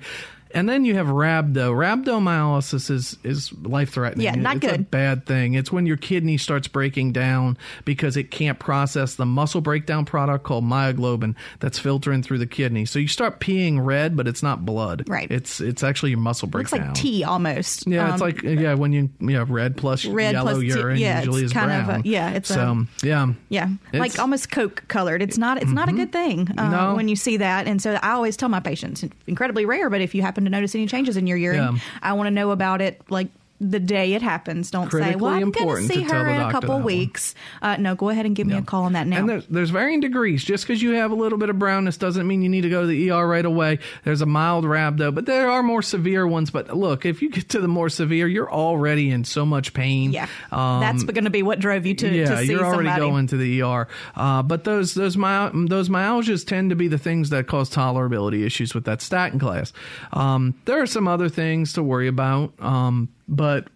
And 0.52 0.68
then 0.68 0.84
you 0.84 0.94
have 0.94 1.06
rhabdo. 1.08 1.72
Rhabdomyolysis 1.74 2.90
is 2.90 3.16
is 3.24 3.52
life 3.62 3.90
threatening. 3.90 4.24
Yeah, 4.24 4.34
not 4.34 4.56
it's 4.56 4.66
a 4.66 4.70
good. 4.78 4.90
bad 4.90 5.26
thing. 5.26 5.54
It's 5.54 5.70
when 5.70 5.86
your 5.86 5.96
kidney 5.96 6.38
starts 6.38 6.68
breaking 6.68 7.12
down 7.12 7.56
because 7.84 8.16
it 8.16 8.30
can't 8.30 8.58
process 8.58 9.14
the 9.14 9.26
muscle 9.26 9.60
breakdown 9.60 10.04
product 10.04 10.44
called 10.44 10.64
myoglobin 10.64 11.34
that's 11.60 11.78
filtering 11.78 12.22
through 12.22 12.38
the 12.38 12.46
kidney. 12.46 12.84
So 12.84 12.98
you 12.98 13.08
start 13.08 13.40
peeing 13.40 13.84
red, 13.84 14.16
but 14.16 14.26
it's 14.26 14.42
not 14.42 14.64
blood. 14.64 15.04
Right. 15.08 15.30
It's 15.30 15.60
it's 15.60 15.82
actually 15.82 16.10
your 16.10 16.20
muscle 16.20 16.48
breakdown. 16.48 16.80
Looks 16.80 16.88
like 16.88 16.94
tea 17.02 17.24
almost. 17.24 17.86
Yeah, 17.86 18.12
it's 18.12 18.22
Um, 18.22 18.28
like 18.28 18.42
yeah, 18.42 18.74
when 18.74 18.92
you 18.92 19.10
yeah 19.20 19.44
red 19.48 19.76
plus 19.76 20.04
Red 20.06 20.32
yellow 20.32 20.52
plus 20.52 20.64
urine 20.64 20.98
yeah, 20.98 21.18
usually 21.18 21.42
it's 21.42 21.52
is 21.52 21.52
kind 21.52 21.70
of 21.72 21.86
brown. 21.86 22.00
a- 22.00 22.08
yeah, 22.08 22.30
it's 22.30 22.50
a- 22.50 22.86
yeah 23.02 23.32
Yeah, 23.48 23.68
It's- 23.92 24.00
like 24.00 24.18
almost 24.18 24.50
Coke 24.50 24.84
colored. 24.88 25.22
It's 25.22 25.36
not. 25.38 25.60
It's 25.62 25.70
not 25.70 25.88
a 25.88 25.92
good 25.92 26.12
thing 26.12 26.48
uh, 26.56 26.70
No. 26.70 26.94
when 26.94 27.08
you 27.08 27.16
see 27.16 27.36
that. 27.38 27.66
And 27.66 27.80
so 27.82 27.98
I 28.02 28.10
always 28.12 28.36
tell 28.36 28.48
my 28.48 28.60
patients, 28.60 29.04
incredibly 29.26 29.64
rare, 29.66 29.90
but 29.90 30.00
if 30.00 30.14
you 30.14 30.22
happen 30.22 30.37
to 30.46 30.50
notice 30.50 30.74
any 30.74 30.86
changes 30.86 31.16
in 31.16 31.26
your 31.26 31.36
urine, 31.38 31.74
Yeah. 31.74 31.80
I 32.02 32.12
want 32.14 32.26
to 32.28 32.30
know 32.30 32.50
about 32.50 32.80
it. 32.80 33.00
Like 33.10 33.28
the 33.60 33.80
day 33.80 34.12
it 34.14 34.22
happens. 34.22 34.70
Don't 34.70 34.90
say, 34.90 35.16
"Well, 35.16 35.32
I'm 35.34 35.50
going 35.50 35.88
to 35.88 35.94
see 35.94 36.02
her 36.02 36.28
in 36.28 36.40
a 36.40 36.52
couple 36.52 36.78
weeks." 36.80 37.34
Uh, 37.60 37.76
no, 37.76 37.94
go 37.94 38.08
ahead 38.08 38.26
and 38.26 38.34
give 38.36 38.46
me 38.46 38.56
a 38.56 38.62
call 38.62 38.84
on 38.84 38.92
that 38.92 39.06
now. 39.06 39.18
And 39.18 39.28
there's, 39.28 39.46
there's 39.46 39.70
varying 39.70 40.00
degrees. 40.00 40.44
Just 40.44 40.64
because 40.66 40.82
you 40.82 40.92
have 40.92 41.10
a 41.10 41.14
little 41.14 41.38
bit 41.38 41.50
of 41.50 41.58
brownness 41.58 41.96
doesn't 41.98 42.26
mean 42.26 42.42
you 42.42 42.48
need 42.48 42.62
to 42.62 42.70
go 42.70 42.82
to 42.82 42.86
the 42.86 43.10
ER 43.10 43.26
right 43.26 43.44
away. 43.44 43.78
There's 44.04 44.20
a 44.20 44.26
mild 44.26 44.64
rhabdo, 44.64 45.14
but 45.14 45.26
there 45.26 45.50
are 45.50 45.62
more 45.62 45.82
severe 45.82 46.26
ones. 46.26 46.50
But 46.50 46.76
look, 46.76 47.04
if 47.04 47.20
you 47.22 47.30
get 47.30 47.48
to 47.50 47.60
the 47.60 47.68
more 47.68 47.88
severe, 47.88 48.28
you're 48.28 48.50
already 48.50 49.10
in 49.10 49.24
so 49.24 49.44
much 49.44 49.74
pain. 49.74 50.12
yeah, 50.12 50.28
Um, 50.52 50.80
that's 50.80 51.02
going 51.02 51.24
to 51.24 51.30
be 51.30 51.42
what 51.42 51.58
drove 51.58 51.84
you 51.86 51.94
to, 51.94 52.08
yeah, 52.08 52.28
to 52.30 52.38
see 52.38 52.50
you're 52.52 52.64
already 52.64 52.88
somebody. 52.88 53.00
going 53.10 53.26
to 53.28 53.36
the 53.36 53.62
ER. 53.62 53.88
Uh, 54.14 54.42
but 54.42 54.64
those 54.64 54.94
those 54.94 55.16
my, 55.16 55.50
those 55.52 55.88
myalgias 55.88 56.46
tend 56.46 56.70
to 56.70 56.76
be 56.76 56.88
the 56.88 56.98
things 56.98 57.30
that 57.30 57.46
cause 57.46 57.68
tolerability 57.70 58.44
issues 58.44 58.74
with 58.74 58.84
that 58.84 59.02
statin 59.02 59.38
class. 59.38 59.72
Um, 60.12 60.54
there 60.64 60.80
are 60.80 60.86
some 60.86 61.08
other 61.08 61.28
things 61.28 61.72
to 61.74 61.82
worry 61.82 62.08
about, 62.08 62.52
um, 62.60 63.08
but 63.28 63.68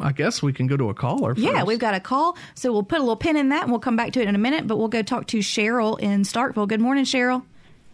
I 0.00 0.12
guess 0.12 0.42
we 0.42 0.52
can 0.52 0.66
go 0.66 0.76
to 0.76 0.88
a 0.90 0.94
caller. 0.94 1.34
Yeah, 1.36 1.64
we've 1.64 1.78
got 1.78 1.94
a 1.94 2.00
call, 2.00 2.36
so 2.54 2.72
we'll 2.72 2.82
put 2.82 2.98
a 2.98 3.02
little 3.02 3.16
pin 3.16 3.36
in 3.36 3.48
that, 3.50 3.62
and 3.62 3.70
we'll 3.70 3.80
come 3.80 3.96
back 3.96 4.12
to 4.12 4.20
it 4.20 4.28
in 4.28 4.34
a 4.34 4.38
minute. 4.38 4.66
But 4.66 4.76
we'll 4.76 4.88
go 4.88 5.02
talk 5.02 5.26
to 5.28 5.38
Cheryl 5.38 5.98
in 6.00 6.22
Starkville. 6.22 6.68
Good 6.68 6.80
morning, 6.80 7.04
Cheryl. 7.04 7.44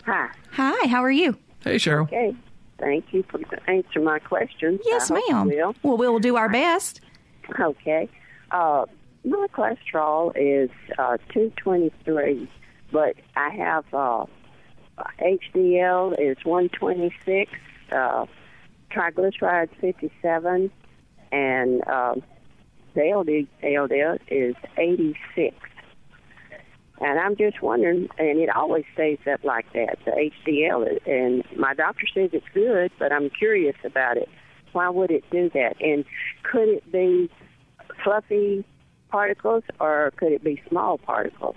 Hi. 0.05 0.29
Hi, 0.53 0.89
how 0.89 1.03
are 1.03 1.11
you? 1.11 1.37
Hey, 1.65 1.77
Cheryl. 1.77 2.05
Okay. 2.05 2.35
Thank 2.79 3.07
you 3.13 3.25
for 3.31 3.41
answering 3.67 4.05
my 4.05 4.19
questions. 4.19 4.81
Yes, 4.85 5.11
I 5.11 5.21
ma'am. 5.29 5.47
will. 5.49 5.75
Well, 5.83 5.97
we'll 5.97 6.19
do 6.19 6.37
our 6.37 6.49
best. 6.49 7.01
Okay. 7.59 8.09
Uh, 8.51 8.85
my 9.25 9.47
cholesterol 9.53 10.33
is 10.37 10.71
uh, 10.99 11.17
223, 11.33 12.49
but 12.93 13.17
I 13.35 13.51
have 13.51 13.85
uh, 13.93 14.27
HDL 15.21 16.13
is 16.21 16.37
126, 16.45 17.51
uh, 17.93 18.27
triglycerides 18.93 19.71
57, 19.81 20.71
and 21.37 21.87
um 21.89 22.23
the 22.97 23.03
LD, 23.03 23.47
LDL 23.63 24.19
is 24.29 24.57
86. 24.79 25.55
And 26.99 27.21
I'm 27.21 27.37
just 27.37 27.61
wondering, 27.61 28.09
and 28.19 28.39
it 28.39 28.49
always 28.49 28.85
stays 28.95 29.19
up 29.31 29.45
like 29.45 29.71
that, 29.75 29.99
the 30.07 30.31
HDL. 30.47 31.07
And 31.07 31.45
my 31.59 31.75
doctor 31.75 32.07
says 32.15 32.31
it's 32.33 32.47
good, 32.55 32.91
but 32.99 33.13
I'm 33.13 33.29
curious 33.29 33.77
about 33.85 34.17
it. 34.17 34.31
Why 34.73 34.89
would 34.89 35.11
it 35.11 35.25
do 35.31 35.51
that? 35.53 35.75
And 35.81 36.07
could 36.43 36.69
it 36.69 36.91
be 36.91 37.31
fluffy 38.03 38.65
particles 39.11 39.65
or 39.79 40.13
could 40.17 40.33
it 40.33 40.43
be 40.43 40.63
small 40.69 40.97
particles? 40.97 41.57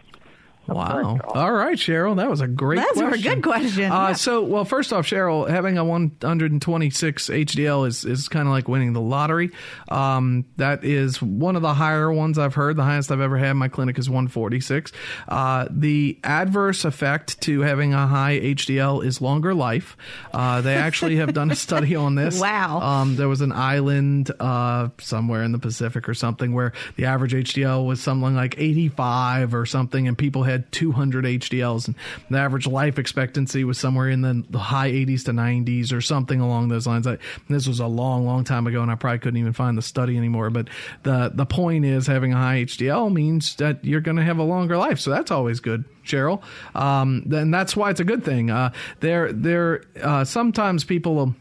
Of 0.69 0.75
Wow. 0.77 1.19
All 1.33 1.51
right, 1.51 1.77
Cheryl. 1.77 2.15
That 2.17 2.29
was 2.29 2.41
a 2.41 2.47
great 2.47 2.79
question. 2.79 3.05
That's 3.09 3.19
a 3.19 3.23
good 3.23 3.43
question. 3.43 3.91
Uh, 3.91 4.07
Yeah. 4.09 4.13
So, 4.13 4.41
well, 4.43 4.65
first 4.65 4.93
off, 4.93 5.05
Cheryl, 5.07 5.49
having 5.49 5.77
a 5.77 5.83
126 5.83 7.29
HDL 7.29 7.87
is, 7.87 8.05
is 8.05 8.27
kind 8.27 8.47
of 8.47 8.51
like 8.53 8.67
winning 8.67 8.93
the 8.93 9.01
lottery. 9.01 9.51
Um, 9.89 10.45
that 10.57 10.83
is 10.83 11.21
one 11.21 11.55
of 11.55 11.61
the 11.61 11.73
higher 11.73 12.11
ones 12.11 12.37
I've 12.37 12.55
heard. 12.55 12.75
The 12.75 12.83
highest 12.83 13.11
I've 13.11 13.21
ever 13.21 13.37
had 13.37 13.51
in 13.51 13.57
my 13.57 13.67
clinic 13.67 13.97
is 13.97 14.09
146. 14.09 14.91
Uh, 15.27 15.67
the 15.69 16.19
adverse 16.23 16.85
effect 16.85 17.41
to 17.41 17.61
having 17.61 17.93
a 17.93 18.07
high 18.07 18.39
HDL 18.39 19.03
is 19.05 19.21
longer 19.21 19.53
life. 19.53 19.97
Uh, 20.33 20.61
they 20.61 20.75
actually 20.75 21.17
have 21.17 21.33
done 21.33 21.51
a 21.51 21.55
study 21.55 21.95
on 21.95 22.15
this. 22.15 22.39
Wow. 22.49 22.79
Um, 22.81 23.15
there 23.15 23.27
was 23.27 23.41
an 23.41 23.51
island 23.51 24.31
uh, 24.39 24.89
somewhere 24.99 25.43
in 25.43 25.51
the 25.51 25.59
Pacific 25.59 26.07
or 26.07 26.13
something 26.13 26.53
where 26.53 26.73
the 26.95 27.05
average 27.05 27.33
HDL 27.33 27.85
was 27.85 28.01
something 28.01 28.33
like 28.35 28.55
85 28.57 29.53
or 29.53 29.65
something, 29.65 30.07
and 30.07 30.17
people 30.17 30.43
had 30.43 30.58
200 30.71 31.25
HDLs, 31.25 31.87
and 31.87 31.95
the 32.29 32.37
average 32.37 32.67
life 32.67 32.99
expectancy 32.99 33.63
was 33.63 33.77
somewhere 33.77 34.09
in 34.09 34.21
the, 34.21 34.43
the 34.49 34.59
high 34.59 34.91
80s 34.91 35.25
to 35.25 35.31
90s 35.31 35.93
or 35.93 36.01
something 36.01 36.39
along 36.39 36.69
those 36.69 36.87
lines. 36.87 37.07
I, 37.07 37.17
this 37.49 37.67
was 37.67 37.79
a 37.79 37.87
long, 37.87 38.25
long 38.25 38.43
time 38.43 38.67
ago, 38.67 38.81
and 38.81 38.91
I 38.91 38.95
probably 38.95 39.19
couldn't 39.19 39.39
even 39.39 39.53
find 39.53 39.77
the 39.77 39.81
study 39.81 40.17
anymore. 40.17 40.49
But 40.49 40.69
the 41.03 41.31
the 41.33 41.45
point 41.45 41.85
is, 41.85 42.07
having 42.07 42.33
a 42.33 42.37
high 42.37 42.63
HDL 42.63 43.11
means 43.11 43.55
that 43.55 43.83
you're 43.83 44.01
going 44.01 44.17
to 44.17 44.23
have 44.23 44.37
a 44.37 44.43
longer 44.43 44.77
life, 44.77 44.99
so 44.99 45.11
that's 45.11 45.31
always 45.31 45.59
good. 45.59 45.85
Cheryl, 46.05 46.41
um, 46.75 47.23
then 47.25 47.51
that's 47.51 47.75
why 47.75 47.91
it's 47.91 47.99
a 47.99 48.03
good 48.05 48.23
thing. 48.23 48.49
Uh, 48.49 48.71
there, 48.99 49.31
there, 49.31 49.83
uh, 50.01 50.23
sometimes 50.23 50.83
people 50.83 51.35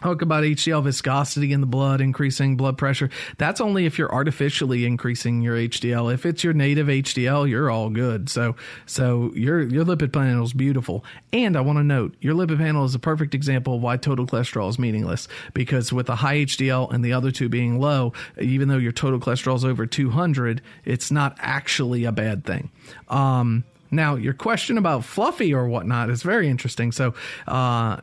talk 0.00 0.22
about 0.22 0.44
HDL 0.44 0.82
viscosity 0.82 1.52
in 1.52 1.60
the 1.60 1.66
blood, 1.66 2.00
increasing 2.00 2.56
blood 2.56 2.78
pressure. 2.78 3.10
That's 3.38 3.60
only 3.60 3.86
if 3.86 3.98
you're 3.98 4.12
artificially 4.12 4.84
increasing 4.84 5.42
your 5.42 5.56
HDL. 5.56 6.12
If 6.12 6.26
it's 6.26 6.42
your 6.42 6.52
native 6.52 6.86
HDL, 6.86 7.48
you're 7.48 7.70
all 7.70 7.90
good. 7.90 8.28
So, 8.28 8.56
so 8.86 9.32
your 9.34 9.60
your 9.62 9.84
lipid 9.84 10.12
panel 10.12 10.44
is 10.44 10.52
beautiful. 10.52 11.04
And 11.32 11.56
I 11.56 11.60
want 11.60 11.78
to 11.78 11.84
note, 11.84 12.16
your 12.20 12.34
lipid 12.34 12.58
panel 12.58 12.84
is 12.84 12.94
a 12.94 12.98
perfect 12.98 13.34
example 13.34 13.74
of 13.74 13.82
why 13.82 13.96
total 13.96 14.26
cholesterol 14.26 14.68
is 14.68 14.78
meaningless. 14.78 15.28
Because 15.54 15.92
with 15.92 16.08
a 16.08 16.16
high 16.16 16.38
HDL 16.38 16.92
and 16.92 17.04
the 17.04 17.12
other 17.12 17.30
two 17.30 17.48
being 17.48 17.80
low, 17.80 18.12
even 18.40 18.68
though 18.68 18.78
your 18.78 18.92
total 18.92 19.20
cholesterol 19.20 19.56
is 19.56 19.64
over 19.64 19.86
200, 19.86 20.62
it's 20.84 21.10
not 21.10 21.36
actually 21.38 22.04
a 22.04 22.12
bad 22.12 22.44
thing. 22.44 22.70
Um, 23.08 23.64
now, 23.90 24.14
your 24.14 24.34
question 24.34 24.78
about 24.78 25.04
fluffy 25.04 25.52
or 25.52 25.66
whatnot 25.66 26.10
is 26.10 26.22
very 26.22 26.48
interesting. 26.48 26.92
So, 26.92 27.14
uh, 27.48 28.00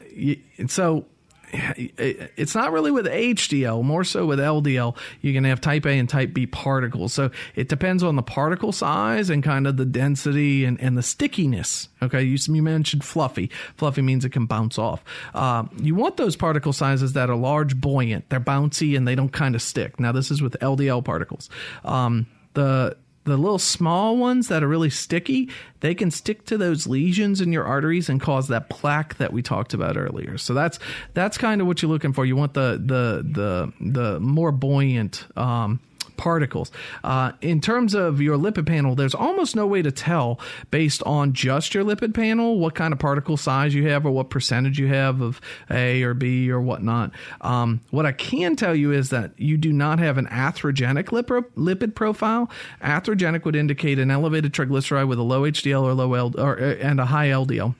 so 0.67 1.05
it's 1.53 2.55
not 2.55 2.71
really 2.71 2.91
with 2.91 3.05
HDL, 3.05 3.83
more 3.83 4.03
so 4.03 4.25
with 4.25 4.39
LDL. 4.39 4.95
Going 5.23 5.43
to 5.43 5.49
have 5.49 5.61
type 5.61 5.85
A 5.85 5.91
and 5.91 6.09
type 6.09 6.33
B 6.33 6.47
particles. 6.47 7.13
So 7.13 7.31
it 7.55 7.69
depends 7.69 8.03
on 8.03 8.15
the 8.15 8.21
particle 8.21 8.71
size 8.71 9.29
and 9.29 9.43
kind 9.43 9.67
of 9.67 9.77
the 9.77 9.85
density 9.85 10.65
and, 10.65 10.79
and 10.81 10.97
the 10.97 11.03
stickiness. 11.03 11.89
Okay. 12.01 12.23
You, 12.23 12.37
you 12.53 12.63
mentioned 12.63 13.03
fluffy. 13.03 13.49
Fluffy 13.75 14.01
means 14.01 14.25
it 14.25 14.31
can 14.31 14.45
bounce 14.45 14.77
off. 14.77 15.03
Uh, 15.33 15.65
you 15.81 15.95
want 15.95 16.17
those 16.17 16.35
particle 16.35 16.73
sizes 16.73 17.13
that 17.13 17.29
are 17.29 17.35
large, 17.35 17.79
buoyant, 17.79 18.29
they're 18.29 18.39
bouncy, 18.39 18.97
and 18.97 19.07
they 19.07 19.15
don't 19.15 19.31
kind 19.33 19.55
of 19.55 19.61
stick. 19.61 19.99
Now, 19.99 20.11
this 20.11 20.31
is 20.31 20.41
with 20.41 20.57
LDL 20.61 21.03
particles. 21.03 21.49
Um, 21.83 22.27
the 22.53 22.97
the 23.27 23.37
little 23.37 23.59
small 23.59 24.17
ones 24.17 24.47
that 24.47 24.63
are 24.63 24.67
really 24.67 24.89
sticky, 24.89 25.49
they 25.81 25.93
can 25.93 26.09
stick 26.09 26.45
to 26.45 26.57
those 26.57 26.87
lesions 26.87 27.41
in 27.41 27.51
your 27.51 27.65
arteries 27.65 28.09
and 28.09 28.19
cause 28.19 28.47
that 28.47 28.69
plaque 28.69 29.17
that 29.17 29.31
we 29.33 29.41
talked 29.41 29.73
about 29.73 29.97
earlier. 29.97 30.37
So 30.37 30.53
that's 30.53 30.79
that's 31.13 31.37
kind 31.37 31.61
of 31.61 31.67
what 31.67 31.81
you're 31.81 31.91
looking 31.91 32.13
for. 32.13 32.25
You 32.25 32.35
want 32.35 32.53
the 32.53 32.81
the 32.83 33.23
the 33.29 33.73
the 33.91 34.19
more 34.19 34.51
buoyant 34.51 35.25
um, 35.37 35.79
particles. 36.17 36.71
Uh, 37.03 37.31
in 37.41 37.61
terms 37.61 37.93
of 37.93 38.21
your 38.21 38.37
lipid 38.37 38.65
panel, 38.65 38.95
there's 38.95 39.15
almost 39.15 39.55
no 39.55 39.65
way 39.65 39.81
to 39.81 39.91
tell 39.91 40.39
based 40.71 41.03
on 41.03 41.33
just 41.33 41.73
your 41.73 41.83
lipid 41.83 42.13
panel 42.13 42.59
what 42.59 42.75
kind 42.75 42.93
of 42.93 42.99
particle 42.99 43.37
size 43.37 43.73
you 43.73 43.87
have 43.87 44.05
or 44.05 44.11
what 44.11 44.29
percentage 44.29 44.79
you 44.79 44.87
have 44.87 45.21
of 45.21 45.39
A 45.69 46.03
or 46.03 46.13
B 46.13 46.51
or 46.51 46.59
whatnot. 46.59 47.11
Um, 47.41 47.81
what 47.91 48.05
I 48.05 48.11
can 48.11 48.55
tell 48.55 48.75
you 48.75 48.91
is 48.91 49.09
that 49.09 49.31
you 49.37 49.57
do 49.57 49.71
not 49.71 49.99
have 49.99 50.17
an 50.17 50.27
atherogenic 50.27 51.05
lipid 51.05 51.95
profile. 51.95 52.49
Atherogenic 52.81 53.45
would 53.45 53.55
indicate 53.55 53.99
an 53.99 54.11
elevated 54.11 54.53
triglyceride 54.53 55.07
with 55.07 55.19
a 55.19 55.23
low 55.23 55.43
HDL 55.43 55.83
or 55.83 55.93
low 55.93 56.13
L 56.13 56.33
or, 56.37 56.55
and 56.55 56.99
a 56.99 57.05
high 57.05 57.27
LDL. 57.27 57.75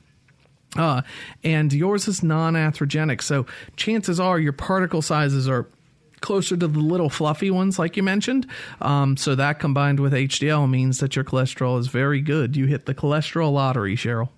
Uh, 0.75 1.01
and 1.43 1.71
yours 1.71 2.07
is 2.07 2.21
non-atherogenic, 2.21 3.21
so 3.21 3.45
chances 3.77 4.19
are 4.19 4.37
your 4.37 4.53
particle 4.53 5.01
sizes 5.01 5.47
are 5.47 5.67
closer 6.21 6.57
to 6.57 6.67
the 6.67 6.79
little 6.79 7.09
fluffy 7.09 7.51
ones, 7.51 7.77
like 7.77 7.97
you 7.97 8.03
mentioned. 8.03 8.47
Um, 8.81 9.17
so 9.17 9.35
that 9.35 9.59
combined 9.59 9.99
with 9.99 10.13
HDL 10.13 10.69
means 10.69 10.99
that 10.99 11.15
your 11.15 11.25
cholesterol 11.25 11.79
is 11.79 11.87
very 11.87 12.21
good. 12.21 12.55
You 12.55 12.65
hit 12.65 12.85
the 12.85 12.95
cholesterol 12.95 13.51
lottery, 13.51 13.95
Cheryl 13.95 14.29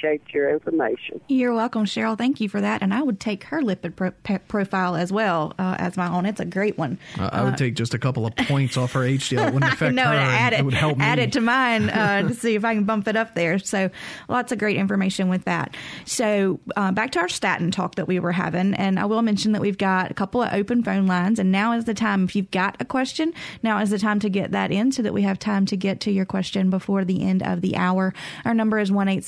appreciate 0.00 0.34
your 0.34 0.50
information. 0.50 1.20
You're 1.28 1.54
welcome, 1.54 1.84
Cheryl. 1.84 2.16
Thank 2.16 2.40
you 2.40 2.48
for 2.48 2.60
that. 2.60 2.82
And 2.82 2.92
I 2.94 3.02
would 3.02 3.20
take 3.20 3.44
her 3.44 3.60
lipid 3.60 3.96
pro- 3.96 4.38
profile 4.38 4.96
as 4.96 5.12
well 5.12 5.54
uh, 5.58 5.76
as 5.78 5.96
my 5.96 6.08
own. 6.08 6.26
It's 6.26 6.40
a 6.40 6.44
great 6.44 6.78
one. 6.78 6.98
Uh, 7.18 7.30
I 7.32 7.44
would 7.44 7.54
uh, 7.54 7.56
take 7.56 7.74
just 7.74 7.94
a 7.94 7.98
couple 7.98 8.26
of 8.26 8.34
points 8.36 8.76
off 8.76 8.92
her 8.92 9.00
HDL. 9.00 9.48
It 9.48 9.54
wouldn't 9.54 9.72
affect 9.72 9.94
no, 9.94 10.04
her. 10.04 10.14
Add 10.14 10.52
it, 10.52 10.60
it 10.60 10.64
would 10.64 10.74
help 10.74 11.00
add 11.00 11.18
it 11.18 11.32
to 11.32 11.40
mine 11.40 11.90
uh, 11.90 12.28
to 12.28 12.34
see 12.34 12.54
if 12.54 12.64
I 12.64 12.74
can 12.74 12.84
bump 12.84 13.08
it 13.08 13.16
up 13.16 13.34
there. 13.34 13.58
So 13.58 13.90
lots 14.28 14.52
of 14.52 14.58
great 14.58 14.76
information 14.76 15.28
with 15.28 15.44
that. 15.44 15.76
So 16.04 16.60
uh, 16.76 16.92
back 16.92 17.12
to 17.12 17.20
our 17.20 17.28
statin 17.28 17.70
talk 17.70 17.96
that 17.96 18.08
we 18.08 18.18
were 18.18 18.32
having. 18.32 18.74
And 18.74 18.98
I 18.98 19.04
will 19.04 19.22
mention 19.22 19.52
that 19.52 19.60
we've 19.60 19.78
got 19.78 20.10
a 20.10 20.14
couple 20.14 20.42
of 20.42 20.52
open 20.52 20.82
phone 20.82 21.06
lines. 21.06 21.38
And 21.38 21.52
now 21.52 21.72
is 21.72 21.84
the 21.84 21.94
time, 21.94 22.24
if 22.24 22.34
you've 22.34 22.50
got 22.50 22.76
a 22.80 22.84
question, 22.84 23.32
now 23.62 23.80
is 23.80 23.90
the 23.90 23.98
time 23.98 24.20
to 24.20 24.30
get 24.30 24.52
that 24.52 24.70
in 24.70 24.92
so 24.92 25.02
that 25.02 25.12
we 25.12 25.22
have 25.22 25.38
time 25.38 25.66
to 25.66 25.76
get 25.76 26.00
to 26.00 26.10
your 26.10 26.24
question 26.24 26.70
before 26.70 27.04
the 27.04 27.22
end 27.22 27.42
of 27.42 27.60
the 27.60 27.76
hour. 27.76 28.14
Our 28.44 28.54
number 28.54 28.78
is 28.78 28.90
one 28.90 29.08
eight 29.08 29.24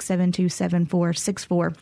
seven 0.00 0.32
seven 0.32 0.32
six 0.32 0.32
seven 0.32 0.32
two 0.32 0.48
seven. 0.48 0.86
7464. 0.86 1.74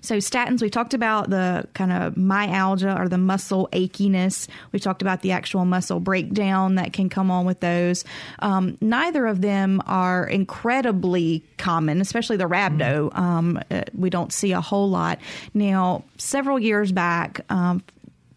So 0.00 0.16
statins, 0.18 0.60
we 0.60 0.70
talked 0.70 0.94
about 0.94 1.30
the 1.30 1.66
kind 1.74 1.92
of 1.92 2.16
myalgia 2.16 2.96
or 2.98 3.08
the 3.08 3.18
muscle 3.18 3.68
achiness. 3.72 4.46
We 4.72 4.78
talked 4.78 5.02
about 5.02 5.22
the 5.22 5.32
actual 5.32 5.64
muscle 5.64 6.00
breakdown 6.00 6.74
that 6.76 6.92
can 6.92 7.08
come 7.08 7.30
on 7.30 7.46
with 7.46 7.60
those. 7.60 8.04
Um, 8.40 8.76
neither 8.80 9.26
of 9.26 9.40
them 9.40 9.82
are 9.86 10.26
incredibly 10.26 11.42
common, 11.56 12.00
especially 12.00 12.36
the 12.36 12.48
rhabdo. 12.48 13.16
Um, 13.16 13.60
uh, 13.70 13.82
we 13.96 14.10
don't 14.10 14.32
see 14.32 14.52
a 14.52 14.60
whole 14.60 14.90
lot. 14.90 15.18
Now, 15.54 16.04
several 16.18 16.58
years 16.58 16.92
back, 16.92 17.40
um, 17.48 17.82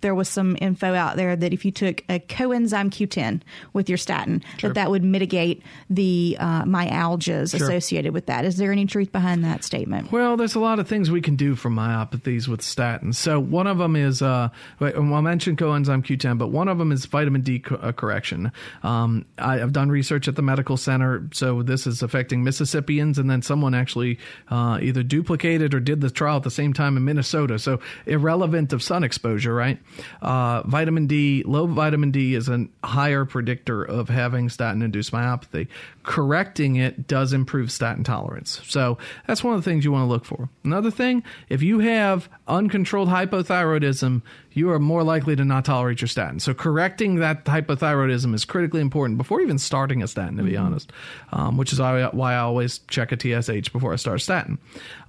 there 0.01 0.15
was 0.15 0.29
some 0.29 0.57
info 0.61 0.93
out 0.93 1.15
there 1.15 1.35
that 1.35 1.53
if 1.53 1.65
you 1.65 1.71
took 1.71 2.03
a 2.09 2.19
coenzyme 2.19 2.89
Q10 2.89 3.41
with 3.73 3.89
your 3.89 3.97
statin, 3.97 4.43
sure. 4.57 4.69
that 4.69 4.75
that 4.75 4.91
would 4.91 5.03
mitigate 5.03 5.63
the 5.89 6.37
uh, 6.39 6.63
myalgias 6.63 7.57
sure. 7.57 7.67
associated 7.67 8.13
with 8.13 8.27
that. 8.27 8.45
Is 8.45 8.57
there 8.57 8.71
any 8.71 8.85
truth 8.85 9.11
behind 9.11 9.43
that 9.43 9.63
statement? 9.63 10.11
Well, 10.11 10.37
there's 10.37 10.55
a 10.55 10.59
lot 10.59 10.79
of 10.79 10.87
things 10.87 11.09
we 11.09 11.21
can 11.21 11.35
do 11.35 11.55
for 11.55 11.69
myopathies 11.69 12.47
with 12.47 12.61
statins. 12.61 13.15
So 13.15 13.39
one 13.39 13.67
of 13.67 13.77
them 13.77 13.95
is, 13.95 14.21
uh, 14.21 14.49
well, 14.79 15.13
I 15.13 15.21
mentioned 15.21 15.57
coenzyme 15.57 16.03
Q10, 16.03 16.37
but 16.37 16.47
one 16.47 16.67
of 16.67 16.77
them 16.77 16.91
is 16.91 17.05
vitamin 17.05 17.41
D 17.41 17.59
co- 17.59 17.75
uh, 17.75 17.91
correction. 17.91 18.51
Um, 18.83 19.25
I, 19.37 19.57
have 19.57 19.73
done 19.73 19.89
research 19.89 20.27
at 20.27 20.35
the 20.35 20.41
medical 20.43 20.77
center, 20.77 21.27
so 21.33 21.63
this 21.63 21.87
is 21.87 22.03
affecting 22.03 22.43
Mississippians, 22.43 23.17
and 23.17 23.29
then 23.29 23.41
someone 23.41 23.73
actually 23.73 24.19
uh, 24.49 24.79
either 24.81 25.01
duplicated 25.01 25.73
or 25.73 25.79
did 25.79 26.01
the 26.01 26.11
trial 26.11 26.37
at 26.37 26.43
the 26.43 26.51
same 26.51 26.73
time 26.73 26.95
in 26.95 27.03
Minnesota. 27.03 27.57
So 27.57 27.79
irrelevant 28.05 28.71
of 28.73 28.83
sun 28.83 29.03
exposure, 29.03 29.53
right? 29.53 29.79
Uh, 30.21 30.63
vitamin 30.63 31.07
D, 31.07 31.43
low 31.45 31.67
vitamin 31.67 32.11
D 32.11 32.35
is 32.35 32.49
a 32.49 32.67
higher 32.83 33.25
predictor 33.25 33.83
of 33.83 34.09
having 34.09 34.49
statin 34.49 34.81
induced 34.81 35.11
myopathy. 35.11 35.67
Correcting 36.03 36.75
it 36.75 37.07
does 37.07 37.33
improve 37.33 37.71
statin 37.71 38.03
tolerance. 38.03 38.61
So 38.65 38.97
that's 39.25 39.43
one 39.43 39.55
of 39.55 39.63
the 39.63 39.69
things 39.69 39.85
you 39.85 39.91
want 39.91 40.03
to 40.03 40.09
look 40.09 40.25
for. 40.25 40.49
Another 40.63 40.91
thing, 40.91 41.23
if 41.49 41.61
you 41.61 41.79
have 41.79 42.29
uncontrolled 42.47 43.09
hypothyroidism, 43.09 44.21
you 44.53 44.71
are 44.71 44.79
more 44.79 45.03
likely 45.03 45.35
to 45.35 45.45
not 45.45 45.65
tolerate 45.65 46.01
your 46.01 46.07
statin. 46.07 46.39
So 46.39 46.53
correcting 46.53 47.15
that 47.17 47.45
hypothyroidism 47.45 48.33
is 48.33 48.43
critically 48.45 48.81
important 48.81 49.17
before 49.17 49.41
even 49.41 49.59
starting 49.59 50.01
a 50.01 50.07
statin, 50.07 50.37
to 50.37 50.43
be 50.43 50.53
mm-hmm. 50.53 50.65
honest, 50.65 50.91
um, 51.31 51.57
which 51.57 51.71
is 51.71 51.79
why 51.79 52.33
I 52.33 52.37
always 52.37 52.79
check 52.87 53.11
a 53.11 53.17
TSH 53.19 53.69
before 53.69 53.93
I 53.93 53.97
start 53.97 54.17
a 54.17 54.23
statin. 54.23 54.57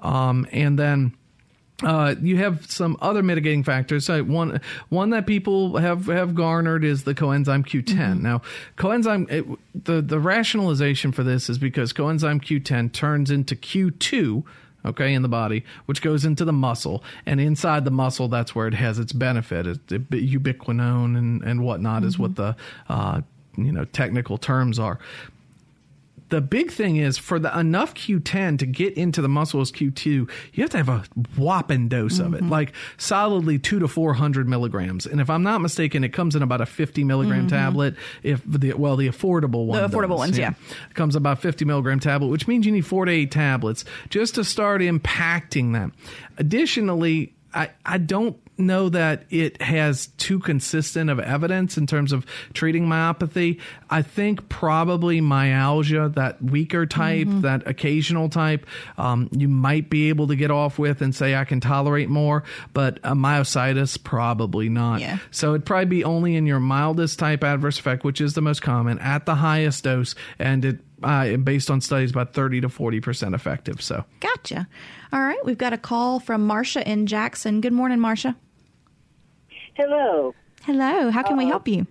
Um, 0.00 0.46
and 0.52 0.78
then 0.78 1.14
uh, 1.84 2.16
you 2.20 2.38
have 2.38 2.68
some 2.70 2.96
other 3.00 3.22
mitigating 3.22 3.62
factors. 3.62 4.10
Uh, 4.10 4.20
one 4.20 4.60
one 4.88 5.10
that 5.10 5.26
people 5.26 5.76
have 5.76 6.06
have 6.06 6.34
garnered 6.34 6.84
is 6.84 7.04
the 7.04 7.14
coenzyme 7.14 7.64
Q10. 7.64 7.94
Mm-hmm. 7.94 8.22
Now, 8.22 8.42
coenzyme 8.76 9.30
it, 9.30 9.84
the 9.84 10.02
the 10.02 10.18
rationalization 10.18 11.12
for 11.12 11.22
this 11.22 11.48
is 11.48 11.58
because 11.58 11.92
coenzyme 11.92 12.42
Q10 12.42 12.92
turns 12.92 13.30
into 13.30 13.54
Q2 13.54 14.44
okay, 14.86 15.12
in 15.12 15.22
the 15.22 15.28
body, 15.28 15.64
which 15.86 16.02
goes 16.02 16.24
into 16.24 16.44
the 16.44 16.52
muscle. 16.52 17.02
And 17.26 17.40
inside 17.40 17.84
the 17.84 17.90
muscle, 17.90 18.28
that's 18.28 18.54
where 18.54 18.66
it 18.66 18.74
has 18.74 18.98
its 18.98 19.12
benefit. 19.12 19.66
It, 19.66 19.92
it, 19.92 20.10
ubiquinone 20.10 21.18
and, 21.18 21.42
and 21.42 21.62
whatnot 21.62 22.00
mm-hmm. 22.00 22.08
is 22.08 22.18
what 22.18 22.36
the 22.36 22.56
uh, 22.88 23.20
you 23.56 23.72
know 23.72 23.84
technical 23.84 24.38
terms 24.38 24.78
are 24.78 24.98
the 26.28 26.40
big 26.40 26.70
thing 26.70 26.96
is 26.96 27.16
for 27.16 27.38
the 27.38 27.56
enough 27.58 27.94
Q10 27.94 28.58
to 28.58 28.66
get 28.66 28.94
into 28.94 29.22
the 29.22 29.28
muscle 29.28 29.60
as 29.60 29.72
Q2, 29.72 30.06
you 30.06 30.62
have 30.62 30.70
to 30.70 30.76
have 30.76 30.88
a 30.88 31.04
whopping 31.36 31.88
dose 31.88 32.18
of 32.18 32.34
it, 32.34 32.38
mm-hmm. 32.38 32.50
like 32.50 32.72
solidly 32.96 33.58
two 33.58 33.78
to 33.78 33.88
400 33.88 34.48
milligrams. 34.48 35.06
And 35.06 35.20
if 35.20 35.30
I'm 35.30 35.42
not 35.42 35.60
mistaken, 35.60 36.04
it 36.04 36.10
comes 36.12 36.36
in 36.36 36.42
about 36.42 36.60
a 36.60 36.66
50 36.66 37.04
milligram 37.04 37.40
mm-hmm. 37.40 37.48
tablet. 37.48 37.94
If 38.22 38.42
the, 38.44 38.74
well, 38.74 38.96
the 38.96 39.08
affordable 39.08 39.66
one, 39.66 39.80
the 39.80 39.88
affordable 39.88 40.10
does, 40.10 40.18
ones, 40.18 40.38
yeah. 40.38 40.54
yeah. 40.58 40.74
It 40.90 40.94
comes 40.94 41.16
about 41.16 41.40
50 41.40 41.64
milligram 41.64 42.00
tablet, 42.00 42.28
which 42.28 42.46
means 42.46 42.66
you 42.66 42.72
need 42.72 42.86
four 42.86 43.04
to 43.04 43.12
eight 43.12 43.30
tablets 43.30 43.84
just 44.10 44.34
to 44.34 44.44
start 44.44 44.80
impacting 44.80 45.72
them. 45.72 45.92
Additionally, 46.36 47.34
I, 47.54 47.70
I 47.86 47.98
don't 47.98 48.38
know 48.58 48.88
that 48.88 49.24
it 49.30 49.60
has 49.62 50.08
too 50.18 50.38
consistent 50.38 51.10
of 51.10 51.20
evidence 51.20 51.76
in 51.76 51.86
terms 51.86 52.12
of 52.12 52.26
treating 52.52 52.86
myopathy. 52.86 53.60
I 53.90 54.02
think 54.02 54.48
probably 54.48 55.20
myalgia, 55.20 56.10
that 56.14 56.42
weaker 56.42 56.86
type, 56.86 57.26
mm-hmm. 57.26 57.40
that 57.42 57.66
occasional 57.66 58.28
type, 58.28 58.66
um, 58.96 59.28
you 59.32 59.48
might 59.48 59.90
be 59.90 60.08
able 60.08 60.28
to 60.28 60.36
get 60.36 60.50
off 60.50 60.78
with 60.78 61.00
and 61.02 61.14
say 61.14 61.34
I 61.34 61.44
can 61.44 61.60
tolerate 61.60 62.08
more, 62.08 62.44
but 62.74 62.98
a 63.04 63.14
myositis 63.14 64.02
probably 64.02 64.68
not. 64.68 65.00
Yeah. 65.00 65.18
So 65.30 65.50
it'd 65.50 65.66
probably 65.66 65.86
be 65.86 66.04
only 66.04 66.36
in 66.36 66.46
your 66.46 66.60
mildest 66.60 67.18
type 67.18 67.44
adverse 67.44 67.78
effect, 67.78 68.04
which 68.04 68.20
is 68.20 68.34
the 68.34 68.42
most 68.42 68.62
common, 68.62 68.98
at 68.98 69.26
the 69.26 69.36
highest 69.36 69.84
dose, 69.84 70.14
and 70.38 70.64
it 70.64 70.78
uh, 71.02 71.36
based 71.36 71.70
on 71.70 71.80
studies 71.80 72.10
about 72.10 72.34
30 72.34 72.62
to 72.62 72.68
40 72.68 73.00
percent 73.00 73.34
effective. 73.34 73.80
So 73.80 74.04
gotcha. 74.20 74.66
All 75.12 75.20
right, 75.20 75.38
we've 75.44 75.58
got 75.58 75.72
a 75.72 75.78
call 75.78 76.20
from 76.20 76.46
Marcia 76.46 76.86
in 76.88 77.06
Jackson. 77.06 77.60
Good 77.60 77.72
morning, 77.72 78.00
Marcia. 78.00 78.36
Hello. 79.78 80.34
Hello. 80.64 81.08
How 81.10 81.22
can 81.22 81.34
uh, 81.34 81.36
we 81.36 81.46
help 81.46 81.68
you? 81.68 81.86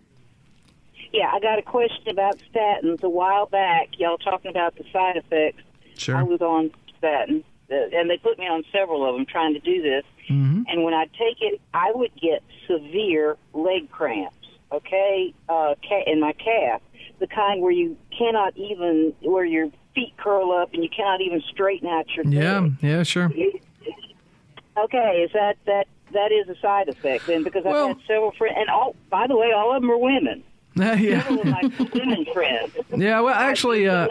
Yeah, 1.13 1.31
I 1.33 1.39
got 1.39 1.57
a 1.57 1.61
question 1.61 2.09
about 2.09 2.37
statins. 2.53 3.01
A 3.01 3.09
while 3.09 3.45
back, 3.45 3.91
y'all 3.97 4.17
talking 4.17 4.51
about 4.51 4.75
the 4.75 4.83
side 4.91 5.15
effects. 5.15 5.63
Sure. 5.97 6.17
I 6.17 6.23
was 6.23 6.41
on 6.41 6.69
statins, 7.01 7.45
uh, 7.71 7.75
and 7.93 8.09
they 8.09 8.17
put 8.17 8.37
me 8.37 8.45
on 8.45 8.65
several 8.73 9.07
of 9.07 9.15
them 9.15 9.25
trying 9.25 9.53
to 9.53 9.61
do 9.61 9.81
this. 9.81 10.03
Mm-hmm. 10.29 10.63
And 10.67 10.83
when 10.83 10.93
I 10.93 11.05
take 11.17 11.37
it, 11.39 11.61
I 11.73 11.93
would 11.95 12.11
get 12.21 12.43
severe 12.67 13.37
leg 13.53 13.89
cramps. 13.89 14.35
Okay, 14.69 15.33
uh, 15.47 15.75
in 16.07 16.19
my 16.19 16.33
calf, 16.33 16.81
the 17.19 17.27
kind 17.27 17.61
where 17.61 17.71
you 17.71 17.95
cannot 18.17 18.57
even 18.57 19.13
where 19.21 19.45
your 19.45 19.69
feet 19.95 20.13
curl 20.17 20.51
up 20.51 20.73
and 20.73 20.83
you 20.83 20.89
cannot 20.89 21.21
even 21.21 21.41
straighten 21.49 21.87
out 21.87 22.05
your. 22.13 22.25
Yeah. 22.25 22.59
Leg. 22.59 22.73
Yeah. 22.81 23.03
Sure. 23.03 23.31
Okay, 24.77 25.23
is 25.25 25.31
that 25.31 25.55
that 25.65 25.87
that 26.11 26.31
is 26.31 26.47
a 26.49 26.59
side 26.59 26.89
effect 26.89 27.27
then 27.27 27.43
because 27.43 27.63
well, 27.63 27.89
I've 27.89 27.97
had 27.97 28.07
several 28.07 28.31
friends, 28.31 28.55
and 28.57 28.69
all 28.69 28.95
by 29.09 29.27
the 29.27 29.35
way, 29.35 29.51
all 29.51 29.75
of 29.75 29.81
them 29.81 29.91
are 29.91 29.97
women. 29.97 30.43
yeah. 30.75 31.25
my 31.43 31.71
women 31.93 32.25
friends. 32.33 32.73
Yeah, 32.95 33.21
well, 33.21 33.33
actually, 33.33 33.87
uh, 33.87 34.07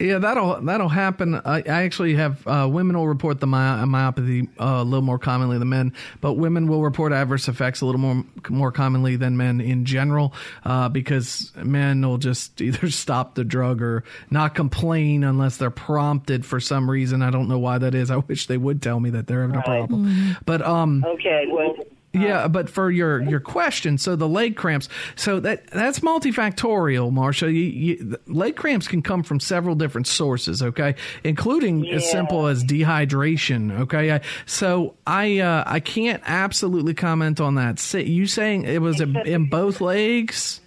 yeah, 0.00 0.18
that'll 0.18 0.60
that'll 0.62 0.88
happen. 0.88 1.34
I, 1.34 1.58
I 1.58 1.82
actually 1.82 2.14
have 2.14 2.46
uh, 2.46 2.66
women 2.70 2.96
will 2.96 3.06
report 3.06 3.38
the 3.38 3.46
my, 3.46 3.84
myopathy 3.84 4.48
uh, 4.58 4.80
a 4.80 4.84
little 4.84 5.04
more 5.04 5.18
commonly 5.18 5.58
than 5.58 5.68
men, 5.68 5.92
but 6.20 6.34
women 6.34 6.68
will 6.68 6.82
report 6.82 7.12
adverse 7.12 7.48
effects 7.48 7.82
a 7.82 7.86
little 7.86 8.00
more 8.00 8.24
more 8.48 8.72
commonly 8.72 9.16
than 9.16 9.36
men 9.36 9.60
in 9.60 9.84
general 9.84 10.32
uh, 10.64 10.88
because 10.88 11.52
men 11.56 12.00
will 12.06 12.18
just 12.18 12.60
either 12.62 12.90
stop 12.90 13.34
the 13.34 13.44
drug 13.44 13.82
or 13.82 14.02
not 14.30 14.54
complain 14.54 15.22
unless 15.22 15.58
they're 15.58 15.70
prompted 15.70 16.46
for 16.46 16.60
some 16.60 16.90
reason. 16.90 17.22
I 17.22 17.30
don't 17.30 17.48
know 17.48 17.58
why 17.58 17.78
that 17.78 17.94
is. 17.94 18.10
I 18.10 18.16
wish 18.16 18.46
they 18.46 18.58
would 18.58 18.80
tell 18.80 19.00
me 19.00 19.10
that 19.10 19.26
they're 19.26 19.42
having 19.42 19.56
right. 19.56 19.64
a 19.64 19.86
problem. 19.86 20.06
Mm-hmm. 20.06 20.32
But 20.46 20.62
um, 20.62 21.04
okay, 21.04 21.44
well 21.50 21.74
Yeah, 22.12 22.48
but 22.48 22.68
for 22.68 22.90
your 22.90 23.22
your 23.22 23.38
question, 23.38 23.96
so 23.96 24.16
the 24.16 24.28
leg 24.28 24.56
cramps, 24.56 24.88
so 25.14 25.38
that 25.40 25.68
that's 25.68 26.00
multifactorial, 26.00 27.12
Marsha. 27.12 27.46
You, 27.46 27.52
you, 27.52 28.16
leg 28.26 28.56
cramps 28.56 28.88
can 28.88 29.00
come 29.00 29.22
from 29.22 29.38
several 29.38 29.76
different 29.76 30.08
sources, 30.08 30.60
okay, 30.60 30.96
including 31.22 31.84
Yeah. 31.84 31.96
as 31.96 32.10
simple 32.10 32.48
as 32.48 32.64
dehydration. 32.64 33.78
Okay, 33.82 34.10
I, 34.12 34.20
so 34.44 34.94
I 35.06 35.38
uh, 35.38 35.62
I 35.66 35.78
can't 35.78 36.20
absolutely 36.26 36.94
comment 36.94 37.40
on 37.40 37.54
that. 37.54 37.80
You 37.94 38.26
saying 38.26 38.64
it 38.64 38.82
was 38.82 39.00
in, 39.00 39.16
in 39.18 39.48
both 39.48 39.80
legs? 39.80 40.60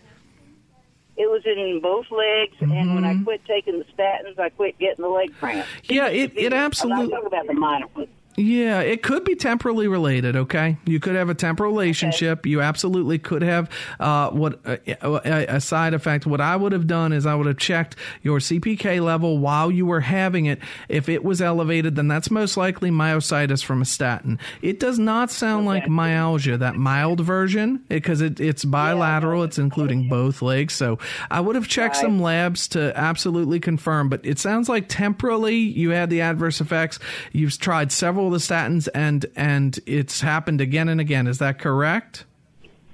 It 1.15 1.29
was 1.29 1.43
in 1.45 1.79
both 1.81 2.05
legs, 2.09 2.55
and 2.61 2.95
when 2.95 3.03
I 3.03 3.21
quit 3.21 3.43
taking 3.45 3.79
the 3.79 3.85
statins, 3.85 4.39
I 4.39 4.47
quit 4.49 4.79
getting 4.79 5.03
the 5.03 5.09
leg 5.09 5.31
cramps. 5.37 5.67
Mm-hmm. 5.83 5.93
Yeah, 5.93 6.07
it 6.07 6.31
it 6.37 6.53
I'm 6.53 6.59
absolutely. 6.59 7.07
not 7.07 7.11
talking 7.11 7.27
about 7.27 7.47
the 7.47 7.53
minor 7.53 7.87
ones. 7.95 8.07
Yeah, 8.35 8.81
it 8.81 9.03
could 9.03 9.23
be 9.23 9.35
temporally 9.35 9.87
related. 9.87 10.35
Okay, 10.35 10.77
you 10.85 10.99
could 10.99 11.15
have 11.15 11.29
a 11.29 11.35
temporal 11.35 11.71
relationship. 11.71 12.45
You 12.45 12.61
absolutely 12.61 13.19
could 13.19 13.43
have 13.43 13.69
uh, 13.99 14.31
what 14.31 14.59
uh, 14.65 14.77
a, 15.01 15.45
a 15.55 15.61
side 15.61 15.93
effect. 15.93 16.25
What 16.25 16.41
I 16.41 16.55
would 16.55 16.71
have 16.71 16.87
done 16.87 17.13
is 17.13 17.25
I 17.25 17.35
would 17.35 17.45
have 17.45 17.57
checked 17.57 17.95
your 18.23 18.39
CPK 18.39 19.01
level 19.03 19.37
while 19.37 19.69
you 19.69 19.85
were 19.85 19.99
having 19.99 20.47
it. 20.47 20.59
If 20.89 21.09
it 21.09 21.23
was 21.23 21.41
elevated, 21.41 21.95
then 21.95 22.07
that's 22.07 22.31
most 22.31 22.57
likely 22.57 22.89
myositis 22.89 23.63
from 23.63 23.81
a 23.81 23.85
statin. 23.85 24.39
It 24.61 24.79
does 24.79 24.97
not 24.97 25.29
sound 25.29 25.65
like 25.65 25.87
myalgia, 25.87 26.57
that 26.57 26.75
mild 26.75 27.19
version, 27.19 27.83
because 27.87 28.21
it, 28.21 28.39
it's 28.39 28.65
bilateral. 28.65 29.43
It's 29.43 29.59
including 29.59 30.09
both 30.09 30.41
legs. 30.41 30.73
So 30.73 30.97
I 31.29 31.39
would 31.39 31.55
have 31.55 31.67
checked 31.67 31.97
some 31.97 32.19
labs 32.19 32.67
to 32.69 32.97
absolutely 32.97 33.59
confirm. 33.59 34.09
But 34.09 34.25
it 34.25 34.39
sounds 34.39 34.69
like 34.69 34.85
temporally 34.87 35.57
you 35.57 35.91
had 35.91 36.09
the 36.09 36.21
adverse 36.21 36.61
effects. 36.61 36.97
You've 37.31 37.57
tried 37.59 37.91
several 37.91 38.22
of 38.27 38.33
the 38.33 38.39
statins, 38.39 38.87
and 38.93 39.25
and 39.35 39.79
it's 39.85 40.21
happened 40.21 40.61
again 40.61 40.89
and 40.89 41.01
again. 41.01 41.27
Is 41.27 41.39
that 41.39 41.59
correct? 41.59 42.25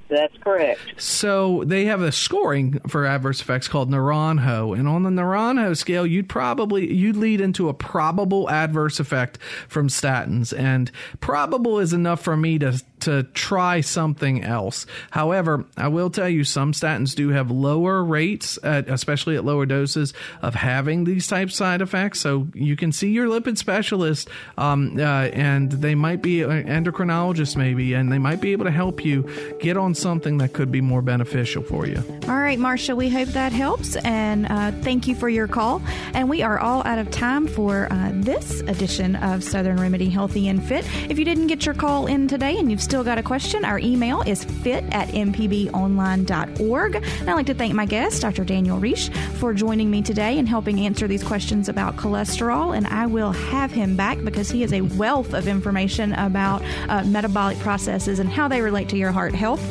That's 0.09 0.36
correct. 0.39 0.80
So 0.97 1.63
they 1.65 1.86
have 1.86 2.01
a 2.01 2.11
scoring 2.11 2.80
for 2.88 3.05
adverse 3.05 3.41
effects 3.41 3.67
called 3.67 3.91
Naranjo, 3.91 4.77
and 4.77 4.88
on 4.88 5.03
the 5.03 5.11
Naranjo 5.11 5.77
scale, 5.77 6.05
you'd 6.05 6.27
probably 6.27 6.91
you'd 6.91 7.15
lead 7.15 7.39
into 7.39 7.69
a 7.69 7.75
probable 7.75 8.49
adverse 8.49 8.99
effect 8.99 9.38
from 9.67 9.88
statins, 9.88 10.57
and 10.57 10.91
probable 11.19 11.77
is 11.77 11.93
enough 11.93 12.21
for 12.21 12.36
me 12.36 12.57
to 12.57 12.82
to 13.01 13.23
try 13.33 13.81
something 13.81 14.43
else. 14.43 14.85
However, 15.11 15.65
I 15.77 15.87
will 15.87 16.09
tell 16.09 16.29
you 16.29 16.43
some 16.43 16.73
statins 16.73 17.15
do 17.15 17.29
have 17.29 17.51
lower 17.51 18.03
rates, 18.03 18.59
at, 18.63 18.89
especially 18.89 19.35
at 19.35 19.45
lower 19.45 19.65
doses, 19.65 20.13
of 20.41 20.55
having 20.55 21.03
these 21.03 21.27
type 21.27 21.51
side 21.51 21.81
effects. 21.81 22.19
So 22.19 22.47
you 22.53 22.75
can 22.75 22.91
see 22.91 23.11
your 23.11 23.27
lipid 23.27 23.57
specialist, 23.57 24.29
um, 24.57 24.97
uh, 24.97 25.29
and 25.33 25.71
they 25.71 25.95
might 25.95 26.21
be 26.21 26.41
an 26.41 26.65
endocrinologist 26.67 27.55
maybe, 27.55 27.93
and 27.93 28.11
they 28.11 28.19
might 28.19 28.41
be 28.41 28.51
able 28.51 28.65
to 28.65 28.71
help 28.71 29.03
you 29.03 29.29
get 29.59 29.77
on 29.77 29.95
something 29.95 30.37
that 30.39 30.53
could 30.53 30.71
be 30.71 30.81
more 30.81 31.01
beneficial 31.01 31.63
for 31.63 31.87
you. 31.87 32.03
All 32.27 32.37
right, 32.37 32.59
Marcia, 32.59 32.95
we 32.95 33.09
hope 33.09 33.29
that 33.29 33.51
helps. 33.51 33.95
And 33.97 34.47
uh, 34.47 34.71
thank 34.81 35.07
you 35.07 35.15
for 35.15 35.29
your 35.29 35.47
call. 35.47 35.81
And 36.13 36.29
we 36.29 36.41
are 36.41 36.59
all 36.59 36.85
out 36.85 36.99
of 36.99 37.09
time 37.11 37.47
for 37.47 37.87
uh, 37.91 38.11
this 38.13 38.61
edition 38.61 39.15
of 39.17 39.43
Southern 39.43 39.77
Remedy 39.77 40.09
Healthy 40.09 40.47
and 40.47 40.63
Fit. 40.63 40.85
If 41.09 41.17
you 41.17 41.25
didn't 41.25 41.47
get 41.47 41.65
your 41.65 41.75
call 41.75 42.07
in 42.07 42.27
today 42.27 42.57
and 42.57 42.69
you've 42.69 42.81
still 42.89 43.03
got 43.03 43.19
a 43.19 43.23
question, 43.23 43.63
our 43.65 43.77
email 43.77 44.23
is 44.23 44.43
fit 44.43 44.83
at 44.89 45.09
mpbonline.org. 45.09 46.95
And 46.95 47.29
I'd 47.29 47.33
like 47.35 47.45
to 47.45 47.53
thank 47.53 47.75
my 47.75 47.85
guest, 47.85 48.23
Dr. 48.23 48.43
Daniel 48.43 48.79
Riche, 48.79 49.09
for 49.35 49.53
joining 49.53 49.91
me 49.91 50.01
today 50.01 50.39
and 50.39 50.49
helping 50.49 50.79
answer 50.79 51.07
these 51.07 51.23
questions 51.23 51.69
about 51.69 51.97
cholesterol. 51.97 52.75
And 52.75 52.87
I 52.87 53.05
will 53.05 53.31
have 53.31 53.71
him 53.71 53.95
back 53.95 54.23
because 54.23 54.49
he 54.49 54.63
is 54.63 54.73
a 54.73 54.81
wealth 54.81 55.35
of 55.35 55.47
information 55.47 56.13
about 56.13 56.63
uh, 56.87 57.03
metabolic 57.03 57.59
processes 57.59 58.17
and 58.17 58.27
how 58.27 58.47
they 58.47 58.59
relate 58.59 58.89
to 58.89 58.97
your 58.97 59.11
heart 59.11 59.35
health. 59.35 59.61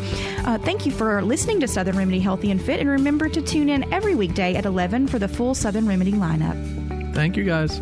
Uh, 0.47 0.57
thank 0.59 0.87
you 0.87 0.93
for 0.93 1.21
listening 1.21 1.59
to 1.59 1.67
Southern 1.67 1.97
Remedy 1.97 2.21
Healthy 2.21 2.53
and 2.53 2.63
Fit. 2.63 2.79
And 2.79 2.89
remember 2.89 3.29
to 3.31 3.43
tune 3.43 3.69
in 3.69 3.93
every 3.93 4.15
weekday 4.15 4.55
at 4.55 4.65
11 4.65 5.09
for 5.09 5.19
the 5.19 5.27
full 5.27 5.57
Southern 5.57 5.89
Remedy 5.89 6.13
lineup. 6.13 6.57
Thank 7.17 7.37
you, 7.37 7.43
guys. 7.43 7.81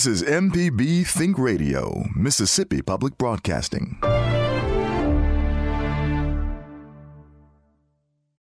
This 0.00 0.22
is 0.22 0.22
MPB 0.22 1.06
Think 1.06 1.36
Radio, 1.36 2.06
Mississippi 2.16 2.80
Public 2.80 3.18
Broadcasting. 3.18 3.98